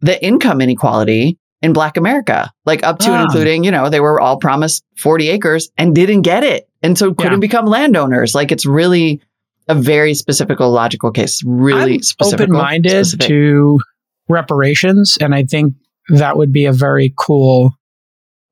the 0.00 0.22
income 0.24 0.60
inequality 0.60 1.38
in 1.62 1.72
Black 1.72 1.96
America, 1.96 2.52
like 2.66 2.84
up 2.84 2.98
to 3.00 3.06
and 3.06 3.16
ah. 3.16 3.22
including, 3.22 3.64
you 3.64 3.70
know, 3.70 3.88
they 3.88 4.00
were 4.00 4.20
all 4.20 4.36
promised 4.36 4.84
40 4.96 5.28
acres 5.30 5.70
and 5.76 5.94
didn't 5.94 6.22
get 6.22 6.44
it. 6.44 6.68
And 6.82 6.96
so 6.96 7.12
couldn't 7.14 7.32
yeah. 7.32 7.38
become 7.38 7.66
landowners. 7.66 8.34
Like 8.34 8.52
it's 8.52 8.64
really 8.64 9.20
a 9.68 9.74
very 9.74 10.14
specific 10.14 10.60
logical 10.60 11.10
case, 11.10 11.42
really 11.44 11.94
I'm 11.94 12.02
specific. 12.02 12.44
Open 12.44 12.56
minded 12.56 13.20
to 13.22 13.80
reparations. 14.28 15.16
And 15.20 15.34
I 15.34 15.44
think 15.44 15.74
that 16.08 16.36
would 16.36 16.52
be 16.52 16.66
a 16.66 16.72
very 16.72 17.14
cool 17.18 17.72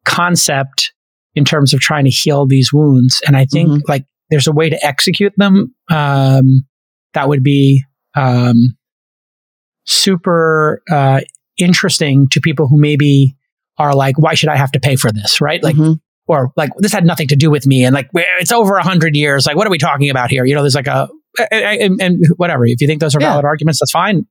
concept 0.05 0.93
in 1.35 1.45
terms 1.45 1.75
of 1.75 1.81
trying 1.81 2.05
to 2.05 2.11
heal 2.11 2.47
these 2.47 2.73
wounds. 2.73 3.21
And 3.27 3.37
I 3.37 3.45
think 3.45 3.69
mm-hmm. 3.69 3.81
like 3.89 4.05
there's 4.31 4.47
a 4.47 4.53
way 4.53 4.71
to 4.71 4.87
execute 4.87 5.33
them 5.37 5.75
um, 5.91 6.67
that 7.15 7.29
would 7.29 7.43
be 7.43 7.85
um, 8.15 8.77
super 9.85 10.83
uh, 10.91 11.21
interesting 11.59 12.29
to 12.31 12.41
people 12.41 12.69
who 12.69 12.79
maybe 12.79 13.37
are 13.79 13.95
like, 13.95 14.19
why 14.19 14.35
should 14.35 14.49
I 14.49 14.57
have 14.57 14.73
to 14.73 14.81
pay 14.81 14.97
for 14.97 15.13
this? 15.13 15.41
Right. 15.41 15.63
Like, 15.63 15.77
mm-hmm. 15.77 15.95
or 16.27 16.53
like, 16.57 16.71
this 16.79 16.93
had 16.93 17.05
nothing 17.05 17.29
to 17.29 17.37
do 17.37 17.51
with 17.51 17.67
me. 17.67 17.85
And 17.85 17.95
like, 17.95 18.09
it's 18.15 18.53
over 18.53 18.77
a 18.77 18.83
hundred 18.83 19.15
years. 19.15 19.47
Like, 19.47 19.57
what 19.57 19.67
are 19.67 19.71
we 19.71 19.79
talking 19.79 20.09
about 20.09 20.31
here? 20.31 20.45
You 20.45 20.55
know, 20.55 20.63
there's 20.63 20.75
like 20.75 20.87
a, 20.87 21.09
and, 21.51 22.01
and 22.01 22.25
whatever. 22.37 22.65
If 22.65 22.81
you 22.81 22.87
think 22.87 23.01
those 23.01 23.15
are 23.15 23.21
yeah. 23.21 23.33
valid 23.33 23.45
arguments, 23.45 23.81
that's 23.81 23.91
fine. 23.91 24.27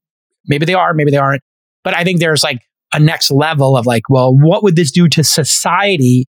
Maybe 0.48 0.66
they 0.66 0.74
are, 0.74 0.94
maybe 0.94 1.12
they 1.12 1.18
aren't. 1.18 1.42
But 1.84 1.96
I 1.96 2.04
think 2.04 2.20
there's 2.20 2.44
like 2.44 2.60
a 2.94 3.00
next 3.00 3.32
level 3.32 3.78
of 3.78 3.86
like, 3.86 4.10
well, 4.10 4.36
what 4.36 4.64
would 4.64 4.76
this 4.76 4.92
do 4.92 5.08
to 5.10 5.24
society 5.24 6.26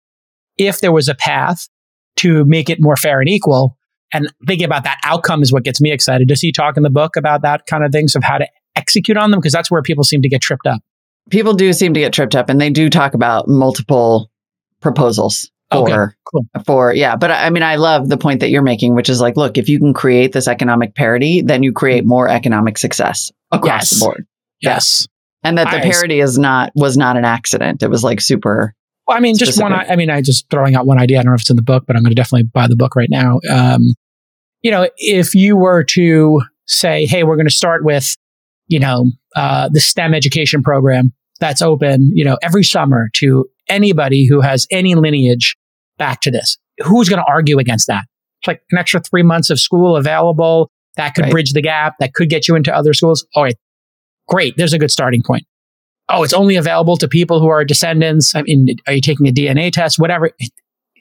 if 0.58 0.80
there 0.80 0.92
was 0.92 1.08
a 1.08 1.14
path 1.14 1.68
to 2.16 2.44
make 2.44 2.68
it 2.68 2.78
more 2.80 2.96
fair 2.96 3.20
and 3.20 3.28
equal? 3.28 3.76
And 4.12 4.32
thinking 4.46 4.64
about 4.64 4.84
that 4.84 5.00
outcome 5.04 5.42
is 5.42 5.52
what 5.52 5.64
gets 5.64 5.80
me 5.80 5.90
excited. 5.90 6.28
Does 6.28 6.40
he 6.40 6.52
talk 6.52 6.76
in 6.76 6.82
the 6.82 6.90
book 6.90 7.16
about 7.16 7.42
that 7.42 7.66
kind 7.66 7.84
of 7.84 7.92
things 7.92 8.14
of 8.14 8.22
how 8.22 8.38
to 8.38 8.46
execute 8.76 9.16
on 9.16 9.30
them? 9.30 9.40
Because 9.40 9.52
that's 9.52 9.70
where 9.70 9.82
people 9.82 10.04
seem 10.04 10.22
to 10.22 10.28
get 10.28 10.40
tripped 10.40 10.66
up. 10.66 10.80
People 11.30 11.54
do 11.54 11.72
seem 11.72 11.92
to 11.94 12.00
get 12.00 12.12
tripped 12.12 12.36
up 12.36 12.48
and 12.48 12.60
they 12.60 12.70
do 12.70 12.88
talk 12.88 13.14
about 13.14 13.48
multiple 13.48 14.30
proposals 14.80 15.50
for 15.70 16.04
okay, 16.04 16.14
cool. 16.24 16.46
for 16.64 16.94
yeah 16.94 17.16
but 17.16 17.30
i 17.30 17.50
mean 17.50 17.62
i 17.62 17.76
love 17.76 18.08
the 18.08 18.16
point 18.16 18.40
that 18.40 18.50
you're 18.50 18.62
making 18.62 18.94
which 18.94 19.08
is 19.08 19.20
like 19.20 19.36
look 19.36 19.58
if 19.58 19.68
you 19.68 19.78
can 19.78 19.92
create 19.92 20.32
this 20.32 20.46
economic 20.46 20.94
parity 20.94 21.42
then 21.42 21.62
you 21.62 21.72
create 21.72 22.04
more 22.04 22.28
economic 22.28 22.78
success 22.78 23.32
across 23.50 23.90
yes. 23.90 23.90
the 23.90 24.04
board 24.04 24.26
yes 24.60 25.06
and 25.42 25.58
that 25.58 25.70
the 25.70 25.78
I, 25.78 25.90
parity 25.90 26.20
is 26.20 26.38
not 26.38 26.70
was 26.74 26.96
not 26.96 27.16
an 27.16 27.24
accident 27.24 27.82
it 27.82 27.88
was 27.88 28.04
like 28.04 28.20
super 28.20 28.74
well 29.06 29.16
i 29.16 29.20
mean 29.20 29.34
specific. 29.34 29.54
just 29.54 29.62
one 29.62 29.72
i 29.72 29.96
mean 29.96 30.10
i 30.10 30.20
just 30.22 30.48
throwing 30.50 30.76
out 30.76 30.86
one 30.86 31.00
idea 31.00 31.18
i 31.18 31.22
don't 31.22 31.32
know 31.32 31.34
if 31.34 31.40
it's 31.40 31.50
in 31.50 31.56
the 31.56 31.62
book 31.62 31.84
but 31.86 31.96
i'm 31.96 32.02
going 32.02 32.10
to 32.12 32.16
definitely 32.16 32.44
buy 32.44 32.68
the 32.68 32.76
book 32.76 32.94
right 32.94 33.10
now 33.10 33.40
um 33.50 33.92
you 34.62 34.70
know 34.70 34.88
if 34.98 35.34
you 35.34 35.56
were 35.56 35.82
to 35.82 36.42
say 36.66 37.06
hey 37.06 37.24
we're 37.24 37.36
going 37.36 37.46
to 37.46 37.52
start 37.52 37.84
with 37.84 38.16
you 38.68 38.78
know, 38.78 39.10
uh, 39.34 39.68
the 39.68 39.80
STEM 39.80 40.14
education 40.14 40.62
program 40.62 41.12
that's 41.40 41.62
open, 41.62 42.10
you 42.14 42.24
know, 42.24 42.38
every 42.42 42.64
summer 42.64 43.10
to 43.14 43.46
anybody 43.68 44.26
who 44.26 44.40
has 44.40 44.66
any 44.70 44.94
lineage 44.94 45.56
back 45.98 46.20
to 46.22 46.30
this. 46.30 46.58
Who's 46.84 47.08
going 47.08 47.20
to 47.20 47.28
argue 47.28 47.58
against 47.58 47.86
that? 47.86 48.04
It's 48.40 48.48
like 48.48 48.62
an 48.70 48.78
extra 48.78 49.00
three 49.00 49.22
months 49.22 49.50
of 49.50 49.58
school 49.58 49.96
available 49.96 50.70
that 50.96 51.14
could 51.14 51.22
right. 51.22 51.30
bridge 51.30 51.52
the 51.52 51.62
gap, 51.62 51.94
that 52.00 52.14
could 52.14 52.28
get 52.28 52.48
you 52.48 52.56
into 52.56 52.74
other 52.74 52.94
schools. 52.94 53.26
All 53.34 53.44
right, 53.44 53.56
great. 54.28 54.56
There's 54.56 54.72
a 54.72 54.78
good 54.78 54.90
starting 54.90 55.22
point. 55.22 55.44
Oh, 56.08 56.22
it's 56.22 56.32
only 56.32 56.56
available 56.56 56.96
to 56.98 57.08
people 57.08 57.40
who 57.40 57.48
are 57.48 57.64
descendants. 57.64 58.34
I 58.34 58.42
mean, 58.42 58.68
are 58.86 58.92
you 58.92 59.00
taking 59.00 59.26
a 59.26 59.32
DNA 59.32 59.72
test? 59.72 59.98
Whatever. 59.98 60.30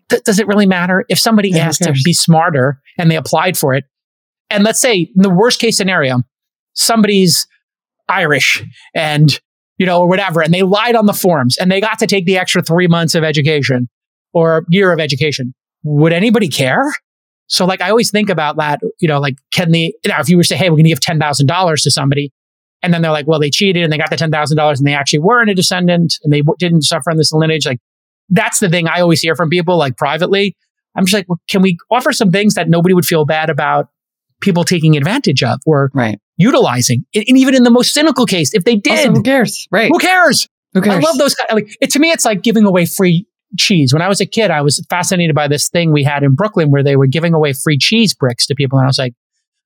does 0.09 0.39
it 0.39 0.47
really 0.47 0.65
matter? 0.65 1.05
If 1.09 1.19
somebody 1.19 1.49
yeah, 1.49 1.67
asked 1.67 1.83
to 1.83 1.93
be 2.03 2.13
smarter 2.13 2.81
and 2.97 3.11
they 3.11 3.15
applied 3.15 3.57
for 3.57 3.73
it, 3.73 3.85
and 4.49 4.63
let's 4.63 4.79
say 4.79 5.11
in 5.15 5.21
the 5.21 5.29
worst 5.29 5.59
case 5.59 5.77
scenario, 5.77 6.21
somebody's 6.73 7.47
Irish 8.07 8.63
and, 8.93 9.39
you 9.77 9.85
know, 9.85 10.01
or 10.01 10.07
whatever. 10.07 10.41
And 10.41 10.53
they 10.53 10.63
lied 10.63 10.95
on 10.95 11.05
the 11.05 11.13
forms 11.13 11.57
and 11.57 11.71
they 11.71 11.81
got 11.81 11.99
to 11.99 12.07
take 12.07 12.25
the 12.25 12.37
extra 12.37 12.61
three 12.61 12.87
months 12.87 13.15
of 13.15 13.23
education 13.23 13.89
or 14.33 14.65
year 14.69 14.91
of 14.91 14.99
education. 14.99 15.53
Would 15.83 16.13
anybody 16.13 16.47
care? 16.47 16.83
So 17.47 17.65
like 17.65 17.81
I 17.81 17.89
always 17.89 18.09
think 18.09 18.29
about 18.29 18.57
that, 18.57 18.79
you 18.99 19.07
know, 19.07 19.19
like 19.19 19.35
can 19.53 19.71
the, 19.71 19.93
you 20.03 20.11
know, 20.11 20.15
if 20.19 20.29
you 20.29 20.37
were 20.37 20.43
to 20.43 20.47
say, 20.47 20.57
hey, 20.57 20.69
we're 20.69 20.77
going 20.77 20.85
to 20.85 20.89
give 20.89 20.99
$10,000 20.99 21.83
to 21.83 21.91
somebody 21.91 22.31
and 22.81 22.93
then 22.93 23.01
they're 23.01 23.11
like, 23.11 23.27
well, 23.27 23.39
they 23.39 23.49
cheated 23.49 23.83
and 23.83 23.91
they 23.91 23.97
got 23.97 24.09
the 24.09 24.15
$10,000 24.15 24.77
and 24.77 24.87
they 24.87 24.93
actually 24.93 25.19
weren't 25.19 25.49
a 25.49 25.55
descendant 25.55 26.15
and 26.23 26.33
they 26.33 26.41
w- 26.41 26.55
didn't 26.57 26.83
suffer 26.83 27.11
in 27.11 27.17
this 27.17 27.31
lineage. 27.31 27.65
Like 27.65 27.79
that's 28.29 28.59
the 28.59 28.69
thing 28.69 28.87
I 28.87 29.01
always 29.01 29.21
hear 29.21 29.35
from 29.35 29.49
people 29.49 29.77
like 29.77 29.97
privately. 29.97 30.55
I'm 30.95 31.05
just 31.05 31.13
like, 31.13 31.27
well, 31.27 31.39
can 31.49 31.61
we 31.61 31.77
offer 31.91 32.11
some 32.11 32.31
things 32.31 32.55
that 32.55 32.69
nobody 32.69 32.93
would 32.93 33.05
feel 33.05 33.25
bad 33.25 33.49
about 33.49 33.89
people 34.41 34.63
taking 34.63 34.97
advantage 34.97 35.43
of 35.43 35.59
or 35.65 35.91
right. 35.93 36.19
Utilizing. 36.37 37.05
And 37.13 37.37
even 37.37 37.55
in 37.55 37.63
the 37.63 37.71
most 37.71 37.93
cynical 37.93 38.25
case, 38.25 38.53
if 38.53 38.63
they 38.63 38.75
did, 38.75 38.99
also, 38.99 39.11
who 39.11 39.23
cares? 39.23 39.67
Right. 39.71 39.89
Who 39.91 39.99
cares? 39.99 40.47
Who 40.73 40.81
cares? 40.81 41.03
I 41.03 41.07
love 41.07 41.17
those. 41.17 41.35
Like, 41.51 41.75
it, 41.81 41.89
to 41.91 41.99
me, 41.99 42.11
it's 42.11 42.25
like 42.25 42.41
giving 42.41 42.65
away 42.65 42.85
free 42.85 43.25
cheese. 43.57 43.93
When 43.93 44.01
I 44.01 44.07
was 44.07 44.19
a 44.19 44.25
kid, 44.25 44.51
I 44.51 44.61
was 44.61 44.85
fascinated 44.89 45.35
by 45.35 45.47
this 45.47 45.69
thing 45.69 45.91
we 45.91 46.03
had 46.03 46.23
in 46.23 46.35
Brooklyn 46.35 46.71
where 46.71 46.83
they 46.83 46.95
were 46.95 47.07
giving 47.07 47.33
away 47.33 47.53
free 47.53 47.77
cheese 47.77 48.13
bricks 48.13 48.45
to 48.47 48.55
people. 48.55 48.77
And 48.77 48.85
I 48.85 48.89
was 48.89 48.99
like, 48.99 49.13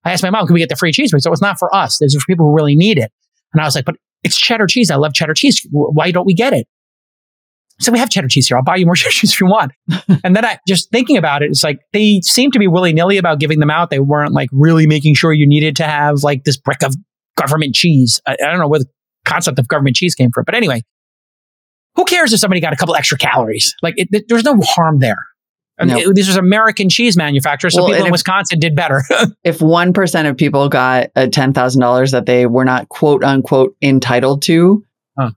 I 0.05 0.11
asked 0.11 0.23
my 0.23 0.29
mom, 0.29 0.45
can 0.45 0.53
we 0.53 0.59
get 0.59 0.69
the 0.69 0.75
free 0.75 0.91
cheese 0.91 1.11
bricks? 1.11 1.23
So 1.23 1.31
it's 1.31 1.41
not 1.41 1.57
for 1.59 1.73
us. 1.75 1.97
This 1.97 2.13
is 2.13 2.21
for 2.21 2.25
people 2.27 2.45
who 2.45 2.55
really 2.55 2.75
need 2.75 2.97
it. 2.97 3.11
And 3.53 3.61
I 3.61 3.65
was 3.65 3.75
like, 3.75 3.85
but 3.85 3.95
it's 4.23 4.37
cheddar 4.37 4.67
cheese. 4.67 4.91
I 4.91 4.95
love 4.95 5.13
cheddar 5.13 5.33
cheese. 5.33 5.65
Why 5.71 6.11
don't 6.11 6.25
we 6.25 6.33
get 6.33 6.53
it? 6.53 6.67
So 7.79 7.91
we 7.91 7.99
have 7.99 8.09
cheddar 8.09 8.27
cheese 8.27 8.47
here. 8.47 8.57
I'll 8.57 8.63
buy 8.63 8.75
you 8.75 8.85
more 8.85 8.95
cheddar 8.95 9.11
cheese 9.11 9.33
if 9.33 9.41
you 9.41 9.47
want. 9.47 9.71
and 10.23 10.35
then 10.35 10.45
I 10.45 10.59
just 10.67 10.91
thinking 10.91 11.17
about 11.17 11.41
it, 11.41 11.49
it's 11.49 11.63
like 11.63 11.79
they 11.93 12.21
seem 12.21 12.51
to 12.51 12.59
be 12.59 12.67
willy 12.67 12.93
nilly 12.93 13.17
about 13.17 13.39
giving 13.39 13.59
them 13.59 13.69
out. 13.69 13.89
They 13.89 13.99
weren't 13.99 14.33
like 14.33 14.49
really 14.51 14.87
making 14.87 15.15
sure 15.15 15.33
you 15.33 15.47
needed 15.47 15.75
to 15.77 15.83
have 15.83 16.23
like 16.23 16.43
this 16.43 16.57
brick 16.57 16.83
of 16.83 16.95
government 17.35 17.75
cheese. 17.75 18.19
I, 18.27 18.33
I 18.33 18.47
don't 18.47 18.59
know 18.59 18.67
where 18.67 18.79
the 18.79 18.89
concept 19.25 19.59
of 19.59 19.67
government 19.67 19.95
cheese 19.95 20.15
came 20.15 20.31
from, 20.31 20.43
but 20.45 20.55
anyway, 20.55 20.83
who 21.95 22.05
cares 22.05 22.33
if 22.33 22.39
somebody 22.39 22.61
got 22.61 22.73
a 22.73 22.75
couple 22.75 22.95
extra 22.95 23.17
calories? 23.17 23.75
Like 23.81 23.95
it, 23.97 24.09
it, 24.11 24.25
there's 24.27 24.43
no 24.43 24.59
harm 24.61 24.99
there. 24.99 25.25
I 25.79 25.85
mean, 25.85 25.97
it, 25.97 26.15
this 26.15 26.27
was 26.27 26.35
American 26.35 26.89
cheese 26.89 27.15
manufacturer, 27.15 27.69
so 27.69 27.83
well, 27.83 27.87
people 27.87 28.01
in 28.01 28.07
if, 28.07 28.11
Wisconsin 28.11 28.59
did 28.59 28.75
better. 28.75 29.01
if 29.45 29.61
one 29.61 29.93
percent 29.93 30.27
of 30.27 30.35
people 30.35 30.67
got 30.67 31.09
a 31.15 31.29
ten 31.29 31.53
thousand 31.53 31.79
dollars 31.79 32.11
that 32.11 32.25
they 32.25 32.45
were 32.45 32.65
not 32.65 32.89
quote 32.89 33.23
unquote 33.23 33.75
entitled 33.81 34.41
to, 34.43 34.83
huh. 35.17 35.31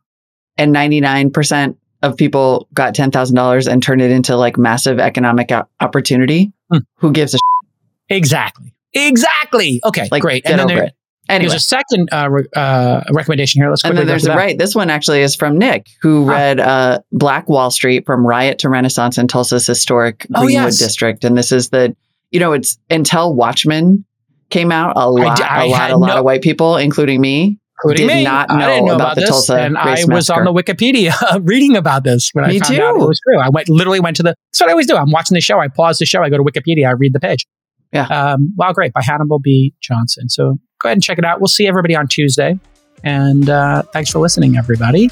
and 0.57 0.73
ninety 0.73 1.01
nine 1.01 1.31
percent 1.31 1.79
of 2.03 2.17
people 2.17 2.69
got 2.75 2.95
$10,000 2.95 3.73
and 3.73 3.83
turned 3.83 4.03
it 4.03 4.11
into 4.11 4.37
like 4.37 4.59
massive 4.59 4.99
economic 4.99 5.51
opportunity, 5.81 6.53
hmm. 6.71 6.79
who 6.97 7.13
gives 7.13 7.35
a 7.35 7.39
shit? 7.39 7.71
Exactly. 8.17 8.75
Exactly. 8.95 9.81
Okay, 9.85 10.09
like, 10.11 10.23
great. 10.23 10.47
and 10.47 10.59
then 10.59 10.67
there, 10.67 10.85
it. 10.85 10.95
Anyway. 11.29 11.49
There's 11.49 11.63
a 11.63 11.67
second 11.67 12.09
uh, 12.13 12.29
re- 12.29 12.49
uh, 12.55 13.05
recommendation 13.11 13.63
here. 13.63 13.71
Let's 13.71 13.85
and 13.85 13.97
then 13.97 14.07
there's 14.07 14.27
a, 14.27 14.35
right. 14.35 14.59
This 14.59 14.75
one 14.75 14.91
actually 14.91 15.23
is 15.23 15.35
from 15.35 15.57
Nick, 15.57 15.87
who 16.03 16.29
ah. 16.29 16.31
read 16.31 16.61
uh, 16.61 16.99
Black 17.13 17.49
Wall 17.49 17.71
Street 17.71 18.05
from 18.05 18.27
Riot 18.27 18.59
to 18.61 18.69
Renaissance 18.69 19.19
in 19.19 19.29
Tulsa's 19.29 19.67
historic 19.67 20.27
oh, 20.35 20.43
Greenwood 20.43 20.65
oh, 20.65 20.67
yes. 20.67 20.79
district, 20.79 21.25
and 21.25 21.39
this 21.39 21.53
is 21.53 21.71
the 21.71 21.97
you 22.33 22.41
know 22.41 22.53
it's 22.53 22.77
until 22.91 23.35
Watchmen 23.35 24.05
came 24.51 24.71
out, 24.71 24.93
a 24.97 25.11
lot, 25.11 25.41
I, 25.41 25.63
I 25.63 25.65
a 25.65 25.67
lot, 25.69 25.91
a 25.91 25.97
lot 25.97 26.07
no, 26.09 26.19
of 26.19 26.25
white 26.25 26.43
people, 26.43 26.77
including 26.77 27.21
me, 27.21 27.59
including 27.83 28.09
did 28.09 28.17
me. 28.17 28.25
Not 28.25 28.49
know 28.49 28.55
I 28.57 28.67
didn't 28.67 28.87
know 28.87 28.95
about, 28.95 29.13
about 29.13 29.15
the 29.17 29.21
this, 29.23 29.31
Tulsa 29.31 29.61
and 29.61 29.77
I 29.77 30.05
was 30.09 30.31
on 30.31 30.45
the 30.45 30.53
Wikipedia 30.53 31.13
reading 31.43 31.77
about 31.77 32.05
this 32.05 32.31
when 32.33 32.47
me 32.47 32.57
I 32.57 32.59
found 32.61 32.75
too. 32.77 32.83
out 32.83 32.97
it 32.97 33.07
was 33.07 33.21
true. 33.21 33.41
I 33.41 33.49
went 33.49 33.69
literally 33.69 34.01
went 34.01 34.17
to 34.17 34.23
the. 34.23 34.35
That's 34.51 34.61
what 34.61 34.69
I 34.69 34.73
always 34.73 34.87
do. 34.87 34.97
I'm 34.97 35.11
watching 35.11 35.35
the 35.35 35.41
show. 35.41 35.59
I 35.59 35.69
pause 35.69 35.99
the 35.99 36.07
show. 36.07 36.23
I 36.23 36.31
go 36.31 36.37
to 36.37 36.45
Wikipedia. 36.45 36.89
I 36.89 36.93
read 36.93 37.13
the 37.13 37.21
page. 37.21 37.47
Yeah. 37.93 38.07
Um, 38.07 38.55
wow, 38.57 38.73
great 38.73 38.93
by 38.93 39.03
Hannibal 39.03 39.39
B. 39.39 39.75
Johnson. 39.83 40.29
So 40.29 40.59
go 40.81 40.89
ahead 40.89 40.97
and 40.97 41.03
check 41.03 41.19
it 41.19 41.25
out. 41.25 41.41
We'll 41.41 41.49
see 41.49 41.67
everybody 41.67 41.95
on 41.95 42.09
Tuesday, 42.09 42.59
and 43.05 43.49
uh, 43.51 43.83
thanks 43.93 44.11
for 44.11 44.19
listening, 44.19 44.57
everybody. 44.57 45.11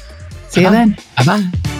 See 0.49 0.61
you 0.61 0.69
then. 0.69 0.97
Bye 1.17 1.25
bye. 1.25 1.70